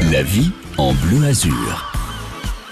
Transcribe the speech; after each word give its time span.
La 0.00 0.22
vie 0.22 0.50
en 0.78 0.92
bleu 0.94 1.24
azur. 1.26 1.92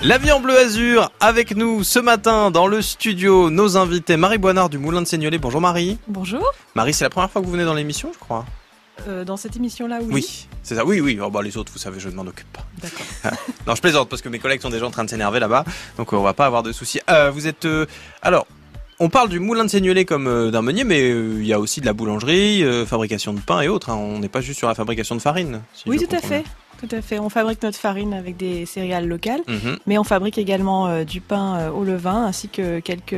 La 0.02 0.19
vie 0.19 0.30
en 0.32 0.40
bleu 0.40 0.56
azur 0.58 1.10
avec 1.21 1.56
nous 1.56 1.82
ce 1.82 1.98
matin 1.98 2.50
dans 2.50 2.66
le 2.66 2.82
studio 2.82 3.50
nos 3.50 3.76
invités 3.76 4.16
Marie 4.16 4.38
Boinard 4.38 4.68
du 4.68 4.78
Moulin 4.78 5.02
de 5.02 5.06
Seignelay. 5.06 5.38
Bonjour 5.38 5.60
Marie. 5.60 5.98
Bonjour. 6.08 6.45
Marie, 6.74 6.92
c'est 6.92 7.04
la 7.04 7.10
première 7.10 7.30
fois 7.30 7.40
que 7.40 7.46
vous 7.46 7.52
venez 7.52 7.64
dans 7.64 7.74
l'émission, 7.74 8.10
je 8.12 8.18
crois. 8.18 8.45
Euh, 9.08 9.24
dans 9.24 9.37
cette 9.37 9.56
émission-là, 9.56 9.98
oui. 10.02 10.08
Oui, 10.12 10.46
c'est 10.62 10.74
ça. 10.76 10.84
Oui, 10.84 11.00
oui. 11.00 11.18
Oh, 11.22 11.30
bah, 11.30 11.42
les 11.42 11.56
autres, 11.56 11.72
vous 11.72 11.79
savez, 11.79 11.98
je 12.00 12.08
ne 12.08 12.14
m'en 12.14 12.22
occupe 12.22 12.52
pas. 12.52 12.64
D'accord. 12.80 13.38
non, 13.67 13.75
je 13.75 13.81
plaisante 13.81 14.09
parce 14.09 14.22
que 14.22 14.29
mes 14.29 14.38
collègues 14.38 14.61
sont 14.61 14.71
déjà 14.71 14.87
en 14.87 14.91
train 14.91 15.04
de 15.04 15.11
s'énerver 15.11 15.41
là-bas, 15.41 15.65
donc 15.97 16.12
on 16.12 16.23
va 16.23 16.34
pas 16.34 16.47
avoir 16.47 16.62
de 16.62 16.73
soucis. 16.73 17.01
Euh, 17.11 17.30
vous 17.30 17.47
êtes 17.47 17.65
euh, 17.65 17.87
alors. 18.23 18.47
On 19.01 19.09
parle 19.09 19.29
du 19.29 19.41
moulin 19.41 19.65
de 19.65 19.69
Seignelay 19.70 20.05
comme 20.05 20.29
euh, 20.29 20.52
d'un 20.52 20.62
meunier, 20.62 20.84
mais 20.84 21.01
euh, 21.11 21.38
il 21.41 21.47
y 21.47 21.52
a 21.52 21.59
aussi 21.59 21.80
de 21.80 21.87
la 21.87 21.93
boulangerie, 21.93 22.62
euh, 22.62 22.87
fabrication 22.87 23.34
de 23.34 23.41
pain 23.41 23.61
et 23.61 23.66
autres. 23.66 23.91
hein. 23.91 23.97
On 23.97 24.20
n'est 24.20 24.29
pas 24.29 24.41
juste 24.41 24.59
sur 24.61 24.69
la 24.69 24.77
fabrication 24.77 25.16
de 25.16 25.20
farine. 25.20 25.62
si 25.75 25.88
oui, 25.88 25.98
je 26.01 26.06
tout 26.06 26.15
à 26.15 26.20
comprends 26.20 26.29
fait. 26.29 26.45
Tout 26.87 26.96
à 26.96 27.01
fait. 27.02 27.19
On 27.19 27.28
fabrique 27.30 27.62
notre 27.62 27.78
farine 27.78 28.12
avec 28.12 28.37
des 28.37 28.66
céréales 28.66 29.06
locales. 29.09 29.40
Mhm. 29.48 29.78
mais 29.86 29.98
on 29.98 30.04
fabrique 30.04 30.38
également 30.38 30.86
euh, 30.86 31.04
du 31.04 31.20
pain 31.20 31.56
euh, 31.56 31.70
au 31.70 31.84
levain 31.84 32.24
ainsi 32.26 32.48
que 32.48 32.80
quelques 32.80 33.16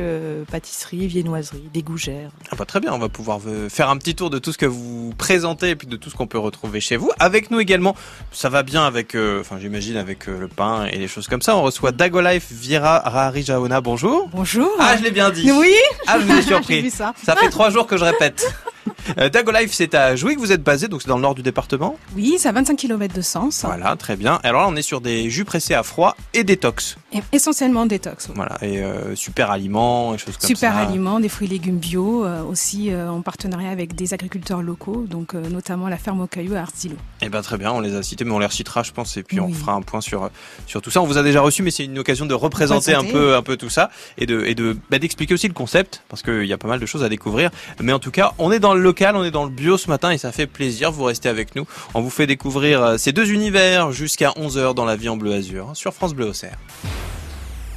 pâtisseries, 0.49 1.07
viennoiseries, 1.07 1.69
des 1.73 1.81
gougères. 1.83 2.29
Ah 2.51 2.55
bah 2.57 2.65
très 2.65 2.79
bien, 2.79 2.93
on 2.93 2.99
va 2.99 3.09
pouvoir 3.09 3.39
euh, 3.47 3.69
faire 3.69 3.89
un 3.89 3.97
petit 3.97 4.15
tour 4.15 4.29
de 4.29 4.39
tout 4.39 4.51
ce 4.51 4.57
que 4.57 4.65
vous 4.65 5.13
présentez 5.17 5.69
et 5.71 5.75
puis 5.75 5.87
de 5.87 5.95
tout 5.97 6.09
ce 6.09 6.15
qu'on 6.15 6.27
peut 6.27 6.37
retrouver 6.37 6.79
chez 6.79 6.95
vous. 6.97 7.11
Avec 7.19 7.51
nous 7.51 7.59
également, 7.59 7.95
ça 8.31 8.49
va 8.49 8.63
bien 8.63 8.85
avec, 8.85 9.15
euh, 9.15 9.41
enfin 9.41 9.57
j'imagine 9.59 9.97
avec 9.97 10.27
euh, 10.29 10.39
le 10.39 10.47
pain 10.47 10.85
et 10.85 10.97
les 10.97 11.07
choses 11.07 11.27
comme 11.27 11.41
ça. 11.41 11.55
On 11.57 11.61
reçoit 11.61 11.91
Dagolife 11.91 12.51
Viera 12.51 12.99
Rari 12.99 13.43
Jaona. 13.43 13.81
Bonjour. 13.81 14.29
Bonjour. 14.31 14.69
Ah, 14.79 14.95
je 14.97 15.03
l'ai 15.03 15.11
bien 15.11 15.29
dit. 15.29 15.51
oui, 15.51 15.73
Ah, 16.07 16.19
je 16.19 16.25
vous 16.25 16.37
ai 16.37 16.41
surpris. 16.43 16.81
vu 16.81 16.89
ça. 16.89 17.13
Ça 17.23 17.35
fait 17.35 17.49
trois 17.49 17.69
jours 17.69 17.87
que 17.87 17.97
je 17.97 18.03
répète. 18.05 18.45
Euh, 19.17 19.29
Dagolife, 19.29 19.73
c'est 19.73 19.93
à 19.95 20.15
Jouy 20.15 20.35
que 20.35 20.39
vous 20.39 20.51
êtes 20.51 20.63
basé, 20.63 20.87
donc 20.87 21.01
c'est 21.01 21.07
dans 21.07 21.15
le 21.15 21.21
nord 21.21 21.35
du 21.35 21.41
département. 21.41 21.97
Oui, 22.15 22.35
c'est 22.37 22.49
à 22.49 22.51
25 22.51 22.75
km 22.75 23.13
de 23.13 23.21
Sens. 23.21 23.63
Voilà, 23.65 23.95
très 23.95 24.15
bien. 24.15 24.39
Alors 24.43 24.61
là, 24.61 24.67
on 24.69 24.75
est 24.75 24.81
sur 24.81 25.01
des 25.01 25.29
jus 25.29 25.45
pressés 25.45 25.73
à 25.73 25.83
froid 25.83 26.15
et 26.33 26.43
détox. 26.43 26.97
Et 27.13 27.21
essentiellement 27.31 27.85
détox. 27.85 28.27
oui. 28.27 28.33
Voilà, 28.35 28.57
et 28.61 28.79
euh, 28.83 29.15
super 29.15 29.51
aliments 29.51 30.13
et 30.13 30.17
choses 30.17 30.37
comme 30.37 30.47
Super 30.47 30.73
ça. 30.73 30.79
aliments, 30.79 31.19
des 31.19 31.29
fruits 31.29 31.47
et 31.47 31.51
légumes 31.51 31.77
bio, 31.77 32.25
euh, 32.25 32.43
aussi 32.43 32.91
euh, 32.91 33.09
en 33.09 33.21
partenariat 33.21 33.69
avec 33.69 33.95
des 33.95 34.13
agriculteurs 34.13 34.61
locaux, 34.61 35.05
donc 35.09 35.33
notamment 35.33 35.87
la 35.87 35.97
ferme 35.97 36.21
au 36.21 36.27
caillou 36.27 36.55
à 36.55 36.59
Artilo. 36.59 36.95
Eh 37.21 37.29
ben 37.29 37.41
très 37.41 37.57
bien, 37.57 37.71
on 37.71 37.79
les 37.79 37.95
a 37.95 38.03
cités, 38.03 38.25
mais 38.25 38.31
on 38.31 38.39
les 38.39 38.45
recitera, 38.45 38.83
je 38.83 38.91
pense, 38.91 39.17
et 39.17 39.23
puis 39.23 39.39
on 39.39 39.51
fera 39.51 39.73
un 39.73 39.81
point 39.81 40.01
sur 40.01 40.29
sur 40.65 40.81
tout 40.81 40.91
ça. 40.91 41.01
On 41.01 41.05
vous 41.05 41.17
a 41.17 41.23
déjà 41.23 41.41
reçu, 41.41 41.63
mais 41.63 41.71
c'est 41.71 41.85
une 41.85 41.97
occasion 41.99 42.25
de 42.25 42.33
représenter 42.33 42.93
un 42.93 43.03
peu 43.03 43.35
un 43.35 43.41
peu 43.41 43.57
tout 43.57 43.69
ça 43.69 43.89
et 44.17 44.25
de 44.25 44.43
et 44.45 44.55
de 44.55 44.77
bah, 44.89 44.99
d'expliquer 44.99 45.33
aussi 45.33 45.47
le 45.47 45.53
concept, 45.53 46.03
parce 46.09 46.21
qu'il 46.21 46.45
y 46.45 46.53
a 46.53 46.57
pas 46.57 46.67
mal 46.67 46.79
de 46.79 46.85
choses 46.85 47.03
à 47.03 47.09
découvrir. 47.09 47.49
Mais 47.81 47.93
en 47.93 47.99
tout 47.99 48.11
cas, 48.11 48.33
on 48.37 48.51
est 48.51 48.59
dans 48.59 48.73
le 48.73 48.93
on 49.01 49.23
est 49.23 49.31
dans 49.31 49.45
le 49.45 49.49
bio 49.49 49.77
ce 49.77 49.89
matin, 49.89 50.11
et 50.11 50.17
ça 50.17 50.31
fait 50.31 50.47
plaisir. 50.47 50.91
Vous 50.91 51.03
restez 51.03 51.29
avec 51.29 51.55
nous. 51.55 51.65
On 51.93 52.01
vous 52.01 52.09
fait 52.09 52.27
découvrir 52.27 52.83
euh, 52.83 52.97
ces 52.97 53.11
deux 53.11 53.31
univers 53.31 53.91
jusqu'à 53.91 54.33
11 54.35 54.57
h 54.57 54.73
dans 54.73 54.85
la 54.85 54.95
vie 54.95 55.09
en 55.09 55.17
bleu 55.17 55.33
azur 55.33 55.69
hein, 55.69 55.73
sur 55.75 55.93
France 55.93 56.13
Bleu 56.13 56.27
Auxerre. 56.27 56.57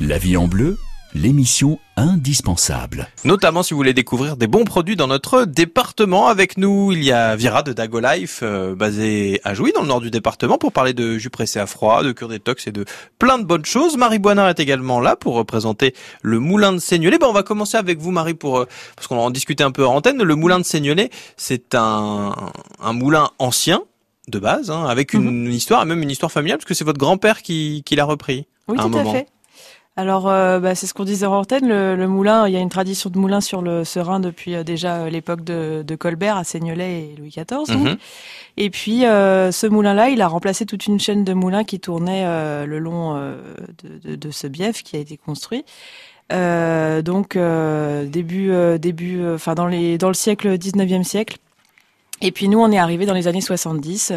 La 0.01 0.19
vie 0.19 0.37
en 0.37 0.47
bleu, 0.47 0.79
l'émission 1.15 1.79
indispensable. 1.97 3.09
Notamment 3.25 3.63
si 3.63 3.75
vous 3.75 3.79
voulez 3.79 3.93
découvrir 3.95 4.37
des 4.37 4.47
bons 4.47 4.65
produits 4.65 4.97
dans 4.97 5.07
notre 5.07 5.45
département. 5.45 6.29
Avec 6.29 6.57
nous, 6.57 6.93
il 6.93 7.03
y 7.03 7.13
a 7.13 7.37
Vira 7.37 7.63
de 7.63 7.73
Dagolife, 7.73 8.41
euh, 8.43 8.75
basée 8.75 9.41
à 9.45 9.55
Jouy, 9.55 9.73
dans 9.73 9.83
le 9.83 9.89
nord 9.89 10.01
du 10.01 10.11
département, 10.11 10.59
pour 10.59 10.73
parler 10.73 10.93
de 10.93 11.19
jus 11.19 11.31
pressé 11.31 11.59
à 11.59 11.67
froid, 11.67 12.03
de 12.03 12.13
cure 12.13 12.29
détox 12.29 12.67
et 12.67 12.73
de 12.73 12.85
plein 13.19 13.39
de 13.39 13.45
bonnes 13.45 13.65
choses. 13.65 13.97
Marie 13.97 14.19
Boinard 14.19 14.49
est 14.49 14.61
également 14.61 15.01
là 15.01 15.17
pour 15.17 15.35
représenter 15.35 15.95
le 16.23 16.39
moulin 16.39 16.73
de 16.73 16.79
Seignelay. 16.79 17.19
Ben, 17.19 17.27
on 17.29 17.33
va 17.33 17.43
commencer 17.43 17.77
avec 17.77 17.99
vous, 17.99 18.11
Marie, 18.11 18.35
pour 18.35 18.59
euh, 18.59 18.67
parce 18.97 19.07
qu'on 19.09 19.19
en 19.19 19.31
discutait 19.31 19.65
un 19.65 19.73
peu 19.73 19.87
en 19.87 19.97
antenne. 19.97 20.23
Le 20.23 20.35
moulin 20.35 20.59
de 20.59 20.65
Seignelay, 20.65 21.11
c'est 21.37 21.75
un, 21.75 22.35
un 22.83 22.93
moulin 22.93 23.31
ancien 23.39 23.83
de 24.29 24.39
base, 24.39 24.71
hein, 24.71 24.85
avec 24.87 25.13
une, 25.13 25.53
histoire, 25.53 25.83
et 25.83 25.87
même 25.87 26.03
une 26.03 26.11
histoire 26.11 26.31
familiale, 26.31 26.59
parce 26.59 26.67
que 26.67 26.75
c'est 26.75 26.85
votre 26.85 26.99
grand-père 26.99 27.43
qui, 27.43 27.83
qui 27.85 27.97
l'a 27.97 28.05
repris. 28.05 28.47
Oui, 28.69 28.77
À 28.79 28.83
un 28.85 28.91
tout 28.91 28.97
à 28.99 29.03
moment. 29.03 29.13
fait. 29.13 29.27
Alors, 29.97 30.29
euh, 30.29 30.61
bah, 30.61 30.75
c'est 30.75 30.87
ce 30.87 30.95
qu'on 30.95 31.05
disait 31.05 31.27
en 31.27 31.35
antenne, 31.41 31.69
le, 31.69 31.95
le 31.97 32.09
moulin, 32.09 32.47
il 32.47 32.55
y 32.55 32.57
a 32.57 32.61
une 32.61 32.69
tradition 32.71 33.11
de 33.11 33.19
moulin 33.19 33.41
sur 33.41 33.61
le 33.61 33.85
Serein 33.85 34.21
depuis 34.21 34.55
euh, 34.55 34.63
déjà 34.63 34.99
euh, 34.99 35.11
l'époque 35.11 35.43
de, 35.45 35.83
de 35.87 35.97
Colbert 35.97 36.37
à 36.37 36.45
Seignelay 36.45 37.11
et 37.13 37.17
Louis 37.19 37.29
XIV. 37.31 37.77
Mhm. 37.77 37.97
Et 38.57 38.71
puis, 38.71 39.05
euh, 39.05 39.51
ce 39.53 39.67
moulin-là, 39.67 40.09
il 40.09 40.23
a 40.23 40.29
remplacé 40.29 40.65
toute 40.65 40.87
une 40.87 41.01
chaîne 41.01 41.25
de 41.25 41.35
moulins 41.35 41.65
qui 41.65 41.81
tournait 41.81 42.25
euh, 42.25 42.67
le 42.67 42.79
long 42.79 43.17
euh, 43.17 43.37
de, 43.83 44.11
de, 44.11 44.17
de 44.17 44.31
ce 44.31 44.47
bief 44.47 44.83
qui 44.85 44.97
a 44.97 45.01
été 45.01 45.17
construit. 45.19 45.65
Euh, 46.33 47.03
donc, 47.03 47.35
euh, 47.37 48.07
début, 48.07 48.53
euh, 48.53 48.79
début, 48.79 49.21
euh, 49.21 49.35
enfin, 49.35 49.55
dans, 49.55 49.67
les, 49.67 49.99
dans 49.99 50.09
le 50.09 50.15
siècle, 50.15 50.57
19e 50.57 51.03
siècle. 51.03 51.37
Et 52.23 52.31
puis, 52.31 52.49
nous, 52.49 52.61
on 52.61 52.71
est 52.71 52.79
arrivé 52.79 53.07
dans 53.07 53.15
les 53.15 53.27
années 53.29 53.41
70. 53.41 54.13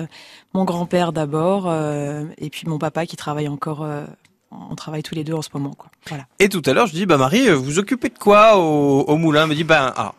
Mon 0.53 0.65
grand-père 0.65 1.13
d'abord, 1.13 1.65
euh, 1.67 2.25
et 2.37 2.49
puis 2.51 2.67
mon 2.67 2.77
papa 2.77 3.05
qui 3.07 3.15
travaille 3.17 3.47
encore. 3.47 3.81
euh, 3.83 4.05
on 4.69 4.75
travaille 4.75 5.03
tous 5.03 5.15
les 5.15 5.23
deux 5.23 5.33
en 5.33 5.41
ce 5.41 5.49
moment, 5.53 5.73
quoi. 5.73 5.89
Et 6.39 6.49
tout 6.49 6.61
à 6.65 6.73
l'heure, 6.73 6.87
je 6.87 6.93
dis, 6.93 7.05
bah 7.05 7.17
Marie, 7.17 7.49
vous 7.51 7.79
occupez 7.79 8.09
de 8.09 8.17
quoi 8.17 8.57
au, 8.57 9.17
moulin? 9.17 9.43
Elle 9.43 9.49
me 9.49 9.55
dit, 9.55 9.63
ben, 9.63 9.93
ah, 9.95 10.13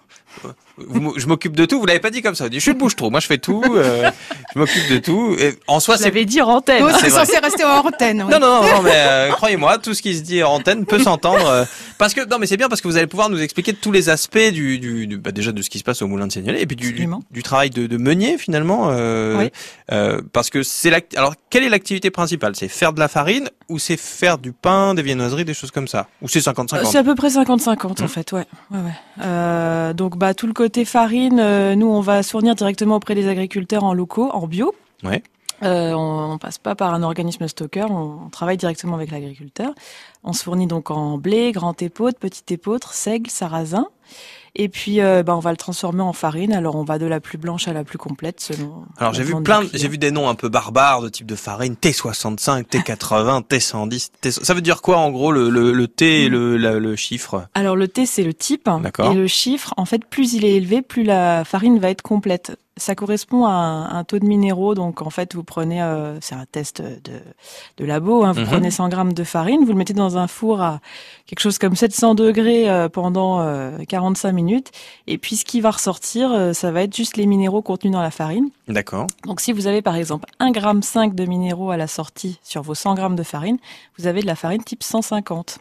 euh, 0.45 0.53
vous 0.79 1.15
je 1.17 1.27
m'occupe 1.27 1.55
de 1.57 1.65
tout. 1.65 1.79
Vous 1.81 1.87
l'avez 1.87 2.01
pas 2.01 2.11
dit 2.11 2.23
comme 2.23 2.35
ça. 2.35 2.47
Je 2.53 2.59
suis 2.59 2.73
le 2.73 2.79
bouche-trou. 2.79 3.11
Moi, 3.11 3.21
je 3.21 3.27
fais 3.27 3.39
tout. 3.39 3.63
euh, 3.77 4.11
je 4.55 4.59
m'occupe 4.59 4.89
de 4.91 4.99
tout. 4.99 5.37
Et 5.39 5.55
en 5.67 5.81
soi, 5.81 5.97
c'est 5.97 6.05
l'avais 6.05 6.25
dit 6.25 6.41
en 6.43 6.49
antenne. 6.49 6.83
Oh, 6.87 6.91
c'est 7.01 7.11
censé 7.11 7.39
rester 7.39 7.65
en 7.65 7.79
antenne. 7.87 8.23
oui. 8.23 8.31
non, 8.31 8.39
non, 8.41 8.63
non, 8.63 8.75
non, 8.77 8.83
mais 8.83 8.93
euh, 8.95 9.31
croyez-moi, 9.33 9.79
tout 9.79 9.95
ce 9.95 10.03
qui 10.03 10.17
se 10.17 10.23
dit 10.23 10.43
en 10.43 10.53
antenne 10.55 10.85
peut 10.87 10.99
s'entendre. 10.99 11.47
euh, 11.47 11.65
parce 11.99 12.15
que 12.15 12.27
non, 12.29 12.39
mais 12.39 12.47
c'est 12.47 12.57
bien 12.57 12.69
parce 12.69 12.81
que 12.81 12.89
vous 12.89 12.97
allez 12.97 13.07
pouvoir 13.07 13.31
nous 13.31 13.41
expliquer 13.41 13.73
tous 13.73 13.93
les 13.93 14.09
aspects 14.09 14.39
du, 14.53 14.79
du, 14.79 15.07
du- 15.07 15.19
bah, 15.19 15.31
déjà 15.33 15.53
de 15.53 15.63
ce 15.63 15.71
qui 15.71 15.79
se 15.79 15.85
passe 15.85 16.03
au 16.03 16.07
Moulin 16.09 16.27
de 16.27 16.33
Seignelay 16.33 16.61
et 16.61 16.67
puis 16.67 16.77
du, 16.77 16.93
du, 17.31 17.43
travail 17.43 17.71
de, 17.71 17.87
de 17.87 17.97
meunier 17.97 18.39
finalement. 18.39 18.89
Euh, 18.91 19.37
Oui. 19.39 19.51
euh, 19.93 20.21
parce 20.33 20.51
que 20.51 20.63
c'est 20.63 20.93
alors 21.17 21.35
quelle 21.51 21.63
est 21.65 21.69
l'activité 21.69 22.11
principale? 22.11 22.55
C'est 22.57 22.69
faire 22.69 22.93
de 22.93 23.01
la 23.01 23.09
farine 23.09 23.49
ou 23.69 23.79
c'est 23.79 23.97
faire 23.97 24.39
du 24.39 24.53
pain, 24.53 24.95
des 24.95 25.03
viennoiseries, 25.03 25.45
des 25.45 25.55
choses 25.55 25.71
comme 25.71 25.89
ça? 25.89 26.09
Ou 26.23 26.29
c'est 26.29 26.41
50-50 26.41 26.85
C'est 26.91 26.99
à 26.99 27.05
peu 27.05 27.15
près 27.15 27.29
50-50 27.29 28.01
en 28.01 28.03
Mhm. 28.05 28.09
fait, 28.09 28.33
ouais. 28.33 28.45
ouais, 28.71 28.79
ouais. 28.79 28.91
Euh, 29.23 29.93
donc 29.93 30.17
bah 30.19 30.35
tout 30.35 30.47
le 30.47 30.53
côté 30.65 30.87
farine, 30.87 31.41
euh, 31.41 31.75
nous 31.75 31.89
on 31.89 32.01
va 32.01 32.23
fournir 32.23 32.55
directement 32.55 32.97
auprès 32.97 33.15
des 33.15 33.29
agriculteurs 33.29 33.85
en 33.85 33.93
locaux, 33.93 34.31
en 34.33 34.47
bio. 34.47 34.75
Ouais. 35.03 35.23
Euh, 35.63 35.93
on, 35.93 36.33
on 36.33 36.39
passe 36.39 36.57
pas 36.57 36.75
par 36.75 36.95
un 36.95 37.03
organisme 37.03 37.47
stocker, 37.47 37.85
on, 37.91 38.21
on 38.25 38.31
travaille 38.31 38.57
directement 38.57 38.95
avec 38.95 39.11
l'agriculteur. 39.11 39.75
On 40.23 40.33
se 40.33 40.43
fournit 40.43 40.67
donc 40.67 40.91
en 40.91 41.19
blé, 41.19 41.53
grand 41.53 41.83
épeautre, 41.83 42.19
petit 42.19 42.55
épeautre, 42.55 42.95
seigle, 42.95 43.29
sarrasin. 43.29 43.89
Et 44.57 44.69
puis 44.69 45.01
euh, 45.01 45.23
bah, 45.23 45.35
on 45.37 45.41
va 45.41 45.51
le 45.51 45.57
transformer 45.57 46.03
en 46.03 46.13
farine. 46.13 46.53
Alors 46.53 46.77
on 46.77 46.85
va 46.85 46.99
de 46.99 47.07
la 47.07 47.19
plus 47.21 47.39
blanche 47.39 47.67
à 47.69 47.73
la 47.73 47.83
plus 47.85 47.99
complète 47.99 48.41
selon. 48.41 48.85
Alors 48.99 49.13
j'ai 49.13 49.25
vu 49.25 49.35
plein, 49.43 49.63
j'ai 49.73 49.89
vu 49.89 49.99
des 49.99 50.11
noms 50.13 50.29
un 50.29 50.35
peu 50.37 50.49
barbares 50.49 51.01
de 51.03 51.09
type 51.09 51.27
de 51.27 51.35
farine 51.35 51.75
T65, 51.75 52.65
T80, 52.65 53.43
T110. 53.49 54.11
T... 54.21 54.31
Ça 54.31 54.55
veut 54.55 54.61
dire 54.61 54.81
quoi 54.83 54.99
en 54.99 55.11
gros 55.11 55.33
le, 55.33 55.51
le, 55.51 55.73
le 55.73 55.89
T 55.89 56.23
et 56.25 56.29
le, 56.29 56.57
la- 56.57 56.79
le 56.79 56.97
chiffre? 56.97 57.47
Alors 57.55 57.77
le 57.77 57.89
T 57.89 58.07
c'est 58.07 58.23
le 58.23 58.35
type 58.35 58.69
et 59.11 59.15
le 59.15 59.27
chiffre 59.27 59.75
en 59.77 59.85
fait 59.85 60.05
plus 60.05 60.35
il 60.35 60.45
est 60.45 60.55
élevé 60.55 60.83
plus 60.83 61.03
la 61.03 61.45
farine 61.45 61.79
va 61.79 61.91
être 61.91 62.03
complète. 62.03 62.57
Ça 62.77 62.97
correspond 62.97 63.45
à 63.45 63.51
un, 63.53 63.97
un 63.99 64.03
taux 64.03 64.19
de 64.19 64.27
minéraux 64.27 64.75
donc 64.75 65.01
en 65.01 65.11
fait 65.11 65.35
vous 65.37 65.45
prenez 65.45 65.81
euh, 65.81 66.19
c'est 66.21 66.35
un 66.35 66.45
test 66.45 66.83
de, 66.83 67.21
de 67.77 67.85
labo 67.85 68.25
hein, 68.25 68.33
vous 68.33 68.41
Mhm. 68.41 68.47
prenez 68.47 68.71
100 68.73 68.89
grammes 68.89 69.13
de 69.13 69.23
farine 69.23 69.61
vous 69.65 69.71
le 69.71 69.79
mettez 69.79 69.93
dans 69.95 70.17
un 70.19 70.27
four 70.27 70.61
à 70.61 70.81
quelque 71.27 71.39
chose 71.39 71.59
comme 71.59 71.77
700 71.77 72.17
degrés 72.17 72.69
euh, 72.69 72.89
pendant 72.89 73.39
euh, 73.41 73.79
45 73.89 74.33
minutes 74.33 74.73
et 75.07 75.19
puis 75.19 75.37
ce 75.37 75.45
qui 75.45 75.61
va 75.61 75.71
ressortir 75.71 76.33
euh, 76.33 76.53
ça 76.53 76.73
va 76.73 76.83
être 76.83 76.97
juste 76.97 77.17
les 77.17 77.27
minéraux 77.27 77.63
contenus 77.63 77.93
dans 77.93 78.03
la 78.03 78.11
farine. 78.11 78.51
D'accord. 78.67 79.07
Donc 79.25 79.41
si 79.41 79.53
vous 79.53 79.69
avez 79.69 79.81
par 79.81 79.95
exemple 79.95 80.29
1 80.41 80.51
gramme 80.51 80.83
5 80.83 81.15
de 81.15 81.27
minéraux 81.27 81.71
à 81.71 81.77
la 81.77 81.87
sortie 81.87 82.41
sur 82.43 82.63
vos 82.63 82.75
100 82.75 82.95
grammes 82.97 83.17
de 83.17 83.23
farine 83.23 83.59
vous 83.99 84.09
avez 84.09 84.21
de 84.21 84.27
la 84.27 84.35
farine 84.35 84.65
type 84.65 84.83
150. 84.83 85.59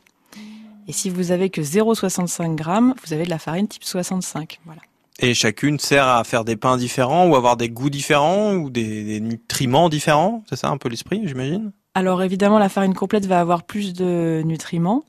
Et 0.88 0.91
si 0.91 1.09
vous 1.09 1.31
avez 1.31 1.50
que 1.50 1.62
0,65 1.62 2.56
grammes, 2.56 2.94
vous 3.06 3.13
avez 3.13 3.23
de 3.23 3.29
la 3.29 3.38
farine 3.40 3.68
type 3.69 3.85
65. 3.85 4.59
Voilà. 4.66 4.81
Et 5.19 5.34
chacune 5.34 5.79
sert 5.79 6.07
à 6.07 6.24
faire 6.24 6.44
des 6.44 6.56
pains 6.56 6.75
différents 6.78 7.28
ou 7.28 7.35
avoir 7.35 7.56
des 7.56 7.69
goûts 7.69 7.90
différents 7.91 8.53
ou 8.56 8.69
des, 8.69 9.03
des 9.03 9.19
nutriments 9.19 9.90
différents. 9.90 10.44
C'est 10.50 10.56
ça 10.56 10.69
un 10.69 10.78
peu 10.78 10.90
l'esprit, 10.90 11.22
j'imagine? 11.25 11.72
Alors 11.96 12.23
évidemment, 12.23 12.58
la 12.58 12.70
farine 12.70 12.96
complète 12.96 13.26
va 13.28 13.40
avoir 13.40 13.64
plus 13.64 13.93
de 13.93 14.41
nutriments. 14.43 15.03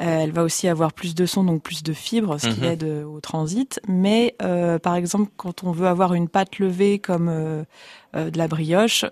Euh, 0.00 0.20
elle 0.20 0.30
va 0.30 0.44
aussi 0.44 0.68
avoir 0.68 0.92
plus 0.92 1.14
de 1.16 1.26
son, 1.26 1.42
donc 1.42 1.62
plus 1.62 1.82
de 1.82 1.92
fibres, 1.92 2.38
ce 2.38 2.48
qui 2.48 2.60
Mhm. 2.60 2.66
aide 2.66 2.84
euh, 2.84 3.04
au 3.04 3.20
transit. 3.20 3.80
Mais 3.88 4.36
euh, 4.42 4.78
par 4.78 4.94
exemple, 4.94 5.30
quand 5.36 5.64
on 5.64 5.72
veut 5.72 5.88
avoir 5.88 6.14
une 6.14 6.28
pâte 6.28 6.58
levée 6.60 6.98
comme 7.00 7.28
de 8.14 8.38
la 8.38 8.48
brioche, 8.48 9.04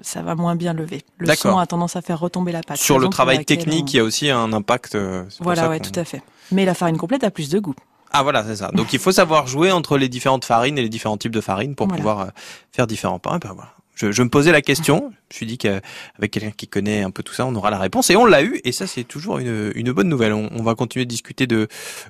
ça 0.00 0.22
va 0.22 0.34
moins 0.34 0.56
bien 0.56 0.72
lever. 0.72 1.02
Le 1.18 1.32
son 1.34 1.58
a 1.58 1.66
tendance 1.66 1.94
à 1.94 2.02
faire 2.02 2.18
retomber 2.18 2.50
la 2.52 2.62
pâte. 2.62 2.78
Sur 2.78 2.98
le 2.98 3.08
travail 3.08 3.44
technique, 3.44 3.84
on- 3.84 3.90
il 3.92 3.96
y 3.96 4.00
a 4.00 4.04
aussi 4.04 4.30
un 4.30 4.52
impact. 4.52 4.96
Voilà, 5.40 5.68
ouais, 5.68 5.78
tout 5.78 5.98
à 6.00 6.04
fait. 6.04 6.22
Mais 6.50 6.64
la 6.64 6.74
farine 6.74 6.96
complète 6.96 7.22
a 7.22 7.30
plus 7.30 7.48
de 7.50 7.58
goût. 7.60 7.74
Ah 8.12 8.22
voilà, 8.22 8.44
c'est 8.44 8.56
ça. 8.56 8.70
Donc 8.72 8.92
il 8.92 8.98
faut 8.98 9.12
savoir 9.12 9.46
jouer 9.46 9.70
entre 9.72 9.96
les 9.98 10.08
différentes 10.08 10.44
farines 10.44 10.78
et 10.78 10.82
les 10.82 10.88
différents 10.88 11.16
types 11.16 11.32
de 11.32 11.40
farines 11.40 11.74
pour 11.74 11.86
Voilà. 11.86 11.98
pouvoir 11.98 12.20
euh, 12.20 12.26
faire 12.70 12.86
différents 12.86 13.18
pains. 13.18 13.36
Et 13.36 13.38
ben 13.38 13.52
voilà. 13.54 13.70
Je, 13.94 14.10
je 14.10 14.22
me 14.22 14.30
posais 14.30 14.52
la 14.52 14.62
question. 14.62 15.12
Je 15.30 15.34
me 15.34 15.36
suis 15.36 15.46
dit 15.46 15.58
qu'avec 15.58 16.30
quelqu'un 16.30 16.50
qui 16.56 16.66
connaît 16.66 17.02
un 17.02 17.10
peu 17.10 17.22
tout 17.22 17.34
ça, 17.34 17.44
on 17.46 17.54
aura 17.54 17.70
la 17.70 17.78
réponse. 17.78 18.08
Et 18.08 18.16
on 18.16 18.24
l'a 18.24 18.42
eu. 18.42 18.58
Et 18.64 18.72
ça, 18.72 18.86
c'est 18.86 19.04
toujours 19.04 19.36
une, 19.38 19.70
une 19.74 19.92
bonne 19.92 20.08
nouvelle. 20.08 20.32
On, 20.32 20.48
on, 20.50 20.62
va 20.62 20.74
continuer 20.74 21.04
de 21.04 21.10
discuter 21.10 21.46
de, 21.46 21.68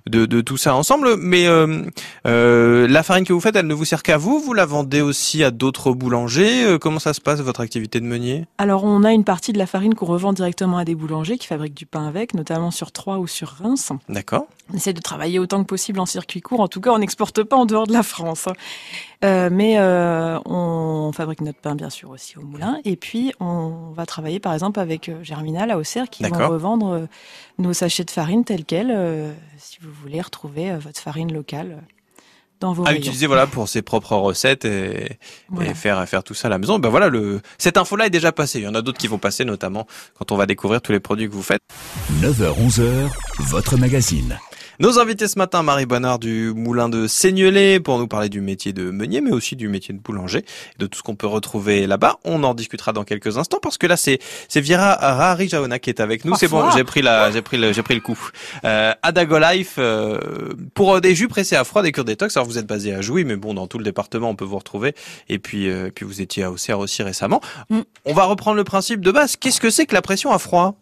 de, 0.09 0.25
de 0.25 0.41
tout 0.41 0.57
ça 0.57 0.77
ensemble. 0.77 1.17
Mais 1.19 1.47
euh, 1.49 1.83
euh, 2.27 2.87
la 2.89 3.03
farine 3.03 3.25
que 3.25 3.33
vous 3.33 3.41
faites, 3.41 3.57
elle 3.57 3.67
ne 3.67 3.75
vous 3.75 3.85
sert 3.85 4.05
qu'à 4.05 4.17
vous 4.17 4.39
Vous 4.39 4.55
la 4.55 4.65
vendez 4.65 5.01
aussi 5.01 5.43
à 5.43 5.51
d'autres 5.51 5.93
boulangers 5.93 6.65
euh, 6.65 6.79
Comment 6.79 7.01
ça 7.01 7.15
se 7.15 7.21
passe, 7.21 7.41
votre 7.41 7.61
activité 7.61 7.99
de 7.99 8.07
meunier? 8.07 8.47
Alors, 8.59 8.85
on 8.85 9.03
a 9.03 9.13
une 9.13 9.25
partie 9.25 9.53
de 9.53 9.59
la 9.59 9.67
farine 9.67 9.95
qu'on 9.95 10.07
revend 10.07 10.33
directement 10.33 10.79
à 10.79 10.85
des 10.85 10.95
boulangers 10.95 11.37
qui 11.37 11.49
fabriquent 11.49 11.75
du 11.77 11.87
pain 11.87 12.07
avec, 12.07 12.33
notamment 12.35 12.71
sur 12.71 12.93
Troyes 12.93 13.19
ou 13.19 13.27
sur 13.27 13.49
Reims. 13.61 13.91
D'accord. 14.09 14.47
On 14.71 14.77
essaie 14.77 14.93
de 14.93 15.01
travailler 15.01 15.39
autant 15.39 15.63
que 15.63 15.67
possible 15.67 15.99
en 16.01 16.07
circuit 16.07 16.41
court. 16.41 16.61
En 16.61 16.69
tout 16.69 16.81
cas, 16.81 16.91
on 16.91 16.99
n'exporte 16.99 17.43
pas 17.43 17.57
en 17.57 17.67
dehors 17.67 17.87
de 17.87 17.93
la 17.93 18.03
France. 18.03 18.49
Euh, 19.25 19.49
mais 19.51 19.79
euh, 19.79 20.39
on 20.45 21.13
fabrique 21.13 21.41
notre 21.41 21.59
pain, 21.59 21.75
bien 21.75 21.91
sûr, 21.91 22.11
aussi 22.11 22.39
au 22.39 22.43
moulin. 22.43 22.79
Et 22.85 22.97
puis, 22.97 23.33
on 23.41 23.93
va 23.95 24.07
travailler, 24.07 24.41
par 24.41 24.55
exemple, 24.55 24.81
avec 24.81 25.09
euh, 25.09 25.23
Germinal 25.23 25.71
à 25.71 25.79
Auxerre, 25.79 26.09
qui 26.09 26.23
vont 26.25 26.49
revendre 26.49 27.09
nos 27.59 27.73
sachets 27.73 28.05
de 28.05 28.11
farine 28.11 28.45
tels 28.45 28.65
quels, 28.65 28.91
euh, 28.91 29.33
si 29.59 29.79
vous 29.81 29.91
voulez 29.93 30.21
retrouver 30.21 30.77
votre 30.77 31.01
farine 31.01 31.33
locale 31.33 31.83
dans 32.63 32.73
vos 32.73 32.87
à 32.87 32.95
utiliser 32.95 33.27
voilà 33.27 33.47
pour 33.47 33.69
ses 33.69 33.83
propres 33.83 34.15
recettes 34.17 34.65
et, 34.65 35.19
voilà. 35.51 35.71
et, 35.71 35.75
faire 35.75 36.09
faire 36.09 36.25
tout 36.25 36.35
ça 36.35 36.49
à 36.49 36.51
la 36.51 36.59
maison. 36.59 36.79
Ben 36.79 36.89
voilà 36.89 37.09
le 37.09 37.41
cette 37.59 37.77
info 37.77 37.97
là 37.97 38.07
est 38.07 38.11
déjà 38.11 38.33
passée. 38.33 38.61
Il 38.61 38.65
y 38.65 38.69
en 38.69 38.75
a 38.75 38.83
d'autres 38.83 38.99
qui 38.99 39.09
vont 39.09 39.19
passer 39.19 39.45
notamment 39.45 39.87
quand 40.19 40.33
on 40.33 40.37
va 40.37 40.47
découvrir 40.47 40.81
tous 40.81 40.93
les 40.93 41.01
produits 41.01 41.29
que 41.29 41.35
vous 41.35 41.43
faites. 41.43 41.63
9h 42.21 42.55
11h, 42.69 43.11
votre 43.41 43.77
magazine. 43.77 44.39
Nos 44.83 44.99
invités 44.99 45.29
ce 45.29 45.39
matin, 45.39 45.63
Marie 45.63 45.87
Bonnard 45.87 46.19
du 46.19 46.53
Moulin 46.57 46.89
de 46.89 47.07
Seignelay 47.07 47.79
pour 47.79 48.01
nous 48.01 48.09
parler 48.09 48.29
du 48.29 48.41
métier 48.41 48.73
de 48.73 48.91
meunier, 48.91 49.21
mais 49.21 49.31
aussi 49.31 49.55
du 49.55 49.69
métier 49.69 49.95
de 49.95 50.01
boulanger, 50.01 50.45
de 50.81 50.87
tout 50.87 50.99
ce 50.99 51.05
qu'on 51.05 51.15
peut 51.15 51.29
retrouver 51.29 51.87
là-bas. 51.87 52.19
On 52.25 52.43
en 52.43 52.53
discutera 52.53 52.93
dans 52.93 53.05
quelques 53.05 53.39
instants 53.39 53.61
parce 53.63 53.79
que 53.79 53.87
là, 53.87 53.97
c'est 53.97 54.19
c'est 54.49 54.61
Viera 54.61 54.97
Rari 54.97 55.49
Jaona 55.49 55.79
qui 55.79 55.89
est 55.89 56.01
avec 56.01 56.25
nous. 56.25 56.35
C'est 56.35 56.49
bon, 56.49 56.69
j'ai 56.73 56.83
pris 56.83 57.01
la, 57.01 57.31
j'ai 57.31 57.43
pris 57.43 57.59
le, 57.59 57.73
j'ai 57.73 57.85
pris 57.85 57.95
le 57.95 58.01
coup. 58.01 58.19
Euh, 58.65 58.93
Adago 59.05 59.39
Life 59.39 59.77
euh, 59.79 60.19
pour 60.75 61.01
des 61.01 61.15
jus 61.15 61.29
pressés 61.29 61.55
à 61.55 61.63
froid, 61.63 61.83
des 61.83 61.93
cures 61.93 62.05
détox. 62.05 62.37
Alors 62.37 62.49
vous 62.49 62.59
êtes 62.59 62.67
basé 62.67 62.93
à 62.93 63.03
Jouy, 63.03 63.23
mais 63.23 63.37
bon, 63.37 63.55
dans 63.55 63.69
tout 63.69 63.79
le 63.79 63.85
département, 63.85 64.31
on 64.31 64.35
peut 64.35 64.45
vous 64.45 64.59
retrouver. 64.59 64.97
Et 65.29 65.39
puis, 65.39 65.71
euh, 65.71 65.91
puis 65.95 66.05
vous 66.05 66.21
étiez 66.21 66.43
à 66.43 66.51
Auxerre 66.51 66.81
aussi 66.81 67.05
récemment. 67.05 67.41
Mm. 67.71 67.83
On 68.05 68.15
va 68.15 68.25
reprendre 68.25 68.57
le 68.57 68.65
principe 68.65 69.01
de 69.01 69.13
base. 69.13 69.37
Qu'est-ce 69.37 69.61
que 69.61 69.71
c'est 69.71 69.87
que 69.87 69.95
la 69.95 70.03
pression 70.03 70.33
à 70.33 70.41
froid? 70.41 70.82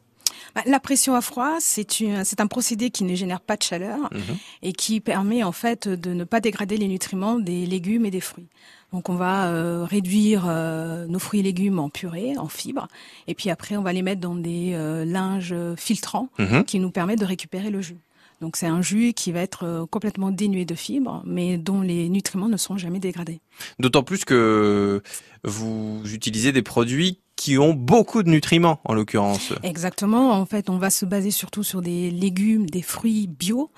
Bah, 0.54 0.62
la 0.66 0.80
pression 0.80 1.14
à 1.14 1.20
froid, 1.20 1.58
c'est 1.60 2.40
un 2.40 2.46
procédé 2.46 2.90
qui 2.90 3.04
ne 3.04 3.14
génère 3.14 3.40
pas 3.40 3.56
de 3.56 3.62
chaleur 3.62 3.98
mmh. 3.98 4.18
et 4.62 4.72
qui 4.72 5.00
permet 5.00 5.42
en 5.42 5.52
fait 5.52 5.88
de 5.88 6.12
ne 6.12 6.24
pas 6.24 6.40
dégrader 6.40 6.76
les 6.76 6.88
nutriments 6.88 7.38
des 7.38 7.66
légumes 7.66 8.04
et 8.06 8.10
des 8.10 8.20
fruits. 8.20 8.48
Donc 8.92 9.08
on 9.08 9.14
va 9.14 9.48
euh, 9.48 9.84
réduire 9.84 10.46
euh, 10.48 11.06
nos 11.06 11.18
fruits 11.18 11.40
et 11.40 11.42
légumes 11.44 11.78
en 11.78 11.88
purée, 11.88 12.36
en 12.36 12.48
fibres, 12.48 12.88
et 13.28 13.34
puis 13.34 13.50
après 13.50 13.76
on 13.76 13.82
va 13.82 13.92
les 13.92 14.02
mettre 14.02 14.20
dans 14.20 14.34
des 14.34 14.72
euh, 14.74 15.04
linges 15.04 15.54
filtrants 15.76 16.28
mmh. 16.38 16.62
qui 16.64 16.80
nous 16.80 16.90
permettent 16.90 17.20
de 17.20 17.24
récupérer 17.24 17.70
le 17.70 17.80
jus. 17.80 17.98
Donc 18.40 18.56
c'est 18.56 18.66
un 18.66 18.80
jus 18.80 19.12
qui 19.12 19.32
va 19.32 19.40
être 19.40 19.86
complètement 19.90 20.30
dénué 20.30 20.64
de 20.64 20.74
fibres, 20.74 21.22
mais 21.26 21.58
dont 21.58 21.82
les 21.82 22.08
nutriments 22.08 22.48
ne 22.48 22.56
seront 22.56 22.78
jamais 22.78 22.98
dégradés. 22.98 23.40
D'autant 23.78 24.02
plus 24.02 24.24
que 24.24 25.02
vous 25.44 26.02
utilisez 26.06 26.50
des 26.50 26.62
produits 26.62 27.20
qui 27.40 27.56
ont 27.56 27.72
beaucoup 27.72 28.22
de 28.22 28.28
nutriments 28.28 28.80
en 28.84 28.92
l'occurrence. 28.92 29.54
Exactement. 29.62 30.32
En 30.32 30.44
fait, 30.44 30.68
on 30.68 30.76
va 30.76 30.90
se 30.90 31.06
baser 31.06 31.30
surtout 31.30 31.62
sur 31.62 31.80
des 31.80 32.10
légumes, 32.10 32.68
des 32.68 32.82
fruits 32.82 33.28
bio. 33.28 33.70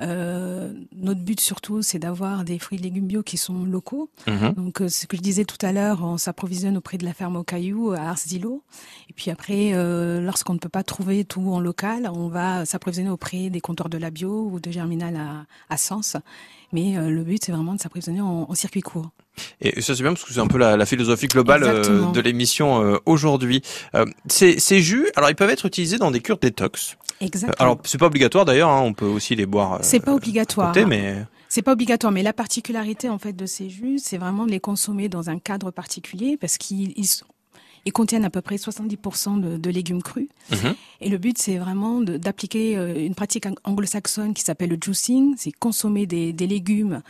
Euh, 0.00 0.72
notre 0.96 1.20
but 1.20 1.38
surtout, 1.38 1.82
c'est 1.82 1.98
d'avoir 1.98 2.44
des 2.44 2.58
fruits 2.58 2.78
et 2.78 2.82
légumes 2.82 3.06
bio 3.06 3.22
qui 3.22 3.36
sont 3.36 3.64
locaux. 3.66 4.08
Mmh. 4.26 4.48
Donc, 4.56 4.80
euh, 4.80 4.88
ce 4.88 5.06
que 5.06 5.18
je 5.18 5.20
disais 5.20 5.44
tout 5.44 5.58
à 5.60 5.70
l'heure, 5.70 6.02
on 6.02 6.16
s'approvisionne 6.16 6.78
auprès 6.78 6.96
de 6.96 7.04
la 7.04 7.12
ferme 7.12 7.36
au 7.36 7.44
Caillou 7.44 7.92
à 7.92 8.00
Ars-Dilo. 8.00 8.62
Et 9.10 9.12
puis 9.12 9.30
après, 9.30 9.74
euh, 9.74 10.22
lorsqu'on 10.22 10.54
ne 10.54 10.58
peut 10.58 10.70
pas 10.70 10.82
trouver 10.82 11.26
tout 11.26 11.46
en 11.52 11.60
local, 11.60 12.10
on 12.14 12.28
va 12.28 12.64
s'approvisionner 12.64 13.10
auprès 13.10 13.50
des 13.50 13.60
comptoirs 13.60 13.90
de 13.90 13.98
la 13.98 14.10
bio 14.10 14.48
ou 14.50 14.60
de 14.60 14.70
Germinal 14.70 15.16
à, 15.16 15.44
à 15.68 15.76
Sens. 15.76 16.16
Mais 16.72 16.96
euh, 16.96 17.10
le 17.10 17.24
but, 17.24 17.44
c'est 17.44 17.52
vraiment 17.52 17.74
de 17.74 17.80
s'approvisionner 17.80 18.20
en, 18.20 18.46
en, 18.48 18.54
circuit 18.54 18.80
court. 18.80 19.10
Et 19.60 19.80
ça, 19.80 19.94
c'est 19.94 20.02
bien 20.02 20.12
parce 20.12 20.24
que 20.24 20.32
c'est 20.32 20.40
un 20.40 20.46
peu 20.46 20.58
la, 20.58 20.76
la 20.76 20.86
philosophie 20.86 21.26
globale 21.26 21.64
euh, 21.64 22.10
de 22.12 22.20
l'émission 22.20 22.82
euh, 22.82 22.98
aujourd'hui. 23.06 23.62
ces, 24.28 24.58
ces 24.58 24.80
jus, 24.80 25.08
alors 25.16 25.30
ils 25.30 25.36
peuvent 25.36 25.50
être 25.50 25.66
utilisés 25.66 25.98
dans 25.98 26.10
des 26.10 26.20
cures 26.20 26.38
détox. 26.38 26.96
Exactement. 27.20 27.54
alors, 27.58 27.78
c'est 27.84 27.98
pas 27.98 28.06
obligatoire 28.06 28.44
d'ailleurs, 28.44 28.70
hein, 28.70 28.80
on 28.80 28.94
peut 28.94 29.06
aussi 29.06 29.34
les 29.36 29.46
boire. 29.46 29.78
c'est 29.82 30.00
pas 30.00 30.14
obligatoire. 30.14 30.72
Côté, 30.72 30.86
mais... 30.86 31.16
C'est 31.50 31.62
pas 31.62 31.72
obligatoire, 31.72 32.12
mais 32.12 32.22
la 32.22 32.32
particularité 32.32 33.08
en 33.08 33.18
fait 33.18 33.32
de 33.32 33.44
ces 33.44 33.68
jus, 33.68 33.98
c'est 33.98 34.18
vraiment 34.18 34.46
de 34.46 34.52
les 34.52 34.60
consommer 34.60 35.08
dans 35.08 35.30
un 35.30 35.38
cadre 35.38 35.70
particulier 35.70 36.36
parce 36.36 36.56
qu'ils 36.56 36.94
ils 37.86 37.92
contiennent 37.92 38.24
à 38.24 38.30
peu 38.30 38.40
près 38.40 38.56
70% 38.56 39.40
de, 39.40 39.56
de, 39.56 39.70
légumes 39.70 40.02
crus. 40.02 40.28
Mmh. 40.50 40.56
Et 41.00 41.08
le 41.08 41.18
but, 41.18 41.38
c'est 41.38 41.58
vraiment 41.58 42.00
d'appliquer 42.00 42.76
euh, 42.76 42.94
une 42.94 43.14
pratique 43.14 43.46
anglo-saxonne 43.64 44.34
qui 44.34 44.42
s'appelle 44.42 44.70
le 44.70 44.78
juicing. 44.80 45.34
C'est 45.38 45.52
consommer 45.52 46.06
des, 46.06 46.32
des 46.32 46.46
légumes 46.46 46.94
euh, 46.94 47.00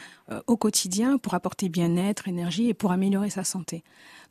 au 0.46 0.56
quotidien 0.56 1.18
pour 1.18 1.34
apporter 1.34 1.68
bien-être, 1.68 2.28
énergie 2.28 2.68
et 2.68 2.74
pour 2.74 2.92
améliorer 2.92 3.30
sa 3.30 3.44
santé. 3.44 3.82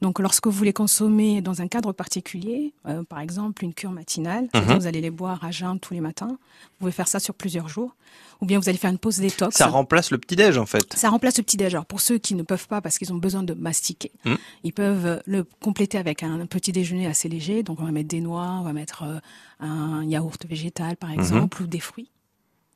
Donc, 0.01 0.19
lorsque 0.19 0.47
vous 0.47 0.63
les 0.63 0.71
consommez 0.71 1.41
dans 1.41 1.61
un 1.61 1.67
cadre 1.67 1.91
particulier, 1.91 2.73
euh, 2.87 3.03
par 3.03 3.19
exemple 3.19 3.65
une 3.65 3.73
cure 3.73 3.91
matinale, 3.91 4.47
mmh. 4.53 4.59
vous 4.77 4.87
allez 4.87 5.01
les 5.01 5.09
boire 5.09 5.43
à 5.43 5.51
jeun 5.51 5.77
tous 5.79 5.93
les 5.93 5.99
matins. 5.99 6.27
Vous 6.29 6.79
pouvez 6.79 6.91
faire 6.91 7.07
ça 7.07 7.19
sur 7.19 7.33
plusieurs 7.33 7.67
jours. 7.67 7.95
Ou 8.41 8.45
bien 8.45 8.59
vous 8.59 8.69
allez 8.69 8.77
faire 8.77 8.91
une 8.91 8.97
pause 8.97 9.17
détox. 9.17 9.57
Ça 9.57 9.67
remplace 9.67 10.11
le 10.11 10.17
petit-déj, 10.17 10.57
en 10.57 10.65
fait. 10.65 10.93
Ça 10.93 11.09
remplace 11.09 11.37
le 11.37 11.43
petit-déj. 11.43 11.75
Alors, 11.75 11.85
pour 11.85 11.99
ceux 11.99 12.17
qui 12.17 12.35
ne 12.35 12.43
peuvent 12.43 12.67
pas 12.67 12.79
parce 12.79 12.97
qu'ils 12.97 13.11
ont 13.11 13.17
besoin 13.17 13.43
de 13.43 13.53
mastiquer, 13.53 14.11
mmh. 14.23 14.35
ils 14.63 14.73
peuvent 14.73 15.21
le 15.25 15.43
compléter 15.43 15.97
avec 15.97 16.23
un 16.23 16.45
petit 16.45 16.71
déjeuner 16.71 17.05
assez 17.05 17.27
léger. 17.27 17.63
Donc, 17.63 17.81
on 17.81 17.85
va 17.85 17.91
mettre 17.91 18.07
des 18.07 18.21
noix, 18.21 18.57
on 18.59 18.63
va 18.63 18.71
mettre 18.71 19.03
euh, 19.03 19.19
un 19.59 20.05
yaourt 20.05 20.45
végétal, 20.47 20.95
par 20.95 21.11
exemple, 21.11 21.61
mmh. 21.61 21.65
ou 21.65 21.67
des 21.67 21.81
fruits. 21.81 22.09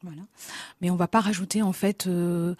Voilà. 0.04 0.22
Mais 0.82 0.90
on 0.90 0.98
va 0.98 1.08
pas 1.08 1.22
rajouter, 1.22 1.62
en 1.62 1.72
fait, 1.72 2.08
euh, 2.08 2.12
euh, 2.12 2.56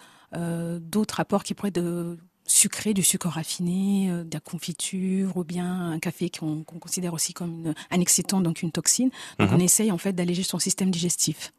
d'autres 0.80 1.20
apports 1.20 1.44
qui 1.44 1.54
pourraient 1.54 1.70
de 1.70 2.18
sucré, 2.46 2.94
du 2.94 3.02
sucre 3.02 3.28
raffiné, 3.28 4.10
euh, 4.10 4.24
de 4.24 4.34
la 4.34 4.40
confiture 4.40 5.36
ou 5.36 5.44
bien 5.44 5.92
un 5.92 5.98
café 5.98 6.30
qu'on 6.30 6.62
qu 6.62 6.78
considère 6.78 7.14
aussi 7.14 7.32
comme 7.32 7.66
une, 7.66 7.74
un 7.90 8.00
excitant, 8.00 8.40
donc 8.40 8.62
une 8.62 8.70
toxine. 8.70 9.10
Donc 9.38 9.50
mmh. 9.50 9.54
on 9.54 9.60
essaye 9.60 9.92
en 9.92 9.98
fait 9.98 10.12
d'alléger 10.12 10.42
son 10.42 10.58
système 10.58 10.90
digestif. 10.90 11.52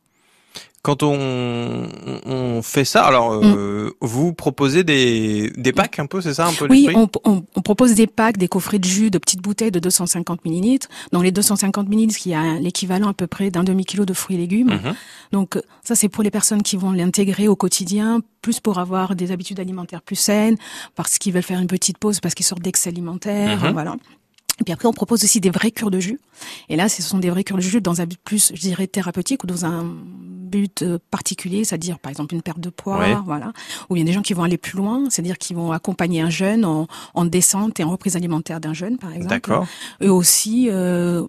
Quand 0.85 1.01
on, 1.01 1.87
on 2.27 2.61
fait 2.61 2.85
ça, 2.85 3.05
alors 3.05 3.31
euh, 3.31 3.87
mmh. 3.87 3.93
vous 4.01 4.33
proposez 4.33 4.83
des, 4.83 5.51
des 5.57 5.73
packs 5.73 5.97
un 5.97 6.05
peu, 6.05 6.21
c'est 6.21 6.35
ça 6.35 6.45
un 6.45 6.53
peu 6.53 6.67
Oui, 6.69 6.89
on, 6.93 7.09
on, 7.23 7.43
on, 7.55 7.61
propose 7.61 7.95
des 7.95 8.05
packs, 8.05 8.37
des 8.37 8.47
coffrets 8.47 8.77
de 8.77 8.85
jus, 8.85 9.09
de 9.09 9.17
petites 9.17 9.41
bouteilles 9.41 9.71
de 9.71 9.79
250 9.79 10.45
millilitres. 10.45 10.87
Dans 11.11 11.23
les 11.23 11.31
250 11.31 11.89
millilitres, 11.89 12.19
il 12.27 12.33
y 12.33 12.35
a 12.35 12.59
l'équivalent 12.59 13.07
à 13.07 13.15
peu 13.15 13.25
près 13.25 13.49
d'un 13.49 13.63
demi-kilo 13.63 14.05
de 14.05 14.13
fruits 14.13 14.35
et 14.35 14.39
légumes. 14.39 14.75
Mmh. 14.75 14.93
Donc 15.31 15.59
ça, 15.83 15.95
c'est 15.95 16.07
pour 16.07 16.21
les 16.21 16.29
personnes 16.29 16.61
qui 16.61 16.77
vont 16.77 16.91
l'intégrer 16.91 17.47
au 17.47 17.55
quotidien, 17.55 18.21
plus 18.43 18.59
pour 18.59 18.77
avoir 18.77 19.15
des 19.15 19.31
habitudes 19.31 19.59
alimentaires 19.59 20.03
plus 20.03 20.17
saines, 20.17 20.57
parce 20.93 21.17
qu'ils 21.17 21.33
veulent 21.33 21.41
faire 21.41 21.59
une 21.59 21.65
petite 21.65 21.97
pause, 21.97 22.19
parce 22.19 22.35
qu'ils 22.35 22.45
sortent 22.45 22.61
d'excès 22.61 22.89
alimentaire, 22.89 23.63
mmh. 23.63 23.73
voilà. 23.73 23.95
Et 24.61 24.63
puis 24.63 24.73
après, 24.73 24.87
on 24.87 24.93
propose 24.93 25.23
aussi 25.23 25.41
des 25.41 25.49
vraies 25.49 25.71
cures 25.71 25.91
de 25.91 25.99
jus. 25.99 26.19
Et 26.69 26.75
là, 26.75 26.87
ce 26.87 27.01
sont 27.01 27.17
des 27.17 27.29
vraies 27.29 27.43
cures 27.43 27.57
de 27.57 27.61
jus 27.61 27.81
dans 27.81 28.01
un 28.01 28.05
but 28.05 28.19
plus, 28.23 28.51
je 28.53 28.61
dirais, 28.61 28.87
thérapeutique 28.87 29.43
ou 29.43 29.47
dans 29.47 29.65
un 29.65 29.95
but 30.55 30.81
euh, 30.81 30.99
particulier, 31.11 31.63
c'est-à-dire 31.63 31.99
par 31.99 32.09
exemple 32.09 32.33
une 32.33 32.41
perte 32.41 32.59
de 32.59 32.69
poids, 32.69 32.99
ouais. 32.99 33.15
voilà. 33.25 33.51
Ou 33.89 33.95
bien 33.95 34.03
des 34.03 34.13
gens 34.13 34.21
qui 34.21 34.33
vont 34.33 34.43
aller 34.43 34.57
plus 34.57 34.77
loin, 34.77 35.09
c'est-à-dire 35.09 35.37
qui 35.37 35.53
vont 35.53 35.71
accompagner 35.71 36.21
un 36.21 36.29
jeune 36.29 36.65
en, 36.65 36.87
en 37.13 37.25
descente 37.25 37.79
et 37.79 37.83
en 37.83 37.91
reprise 37.91 38.15
alimentaire 38.15 38.59
d'un 38.59 38.73
jeune, 38.73 38.97
par 38.97 39.11
exemple. 39.11 39.29
D'accord. 39.29 39.67
Et 40.01 40.09
aussi, 40.09 40.69
euh, 40.69 41.25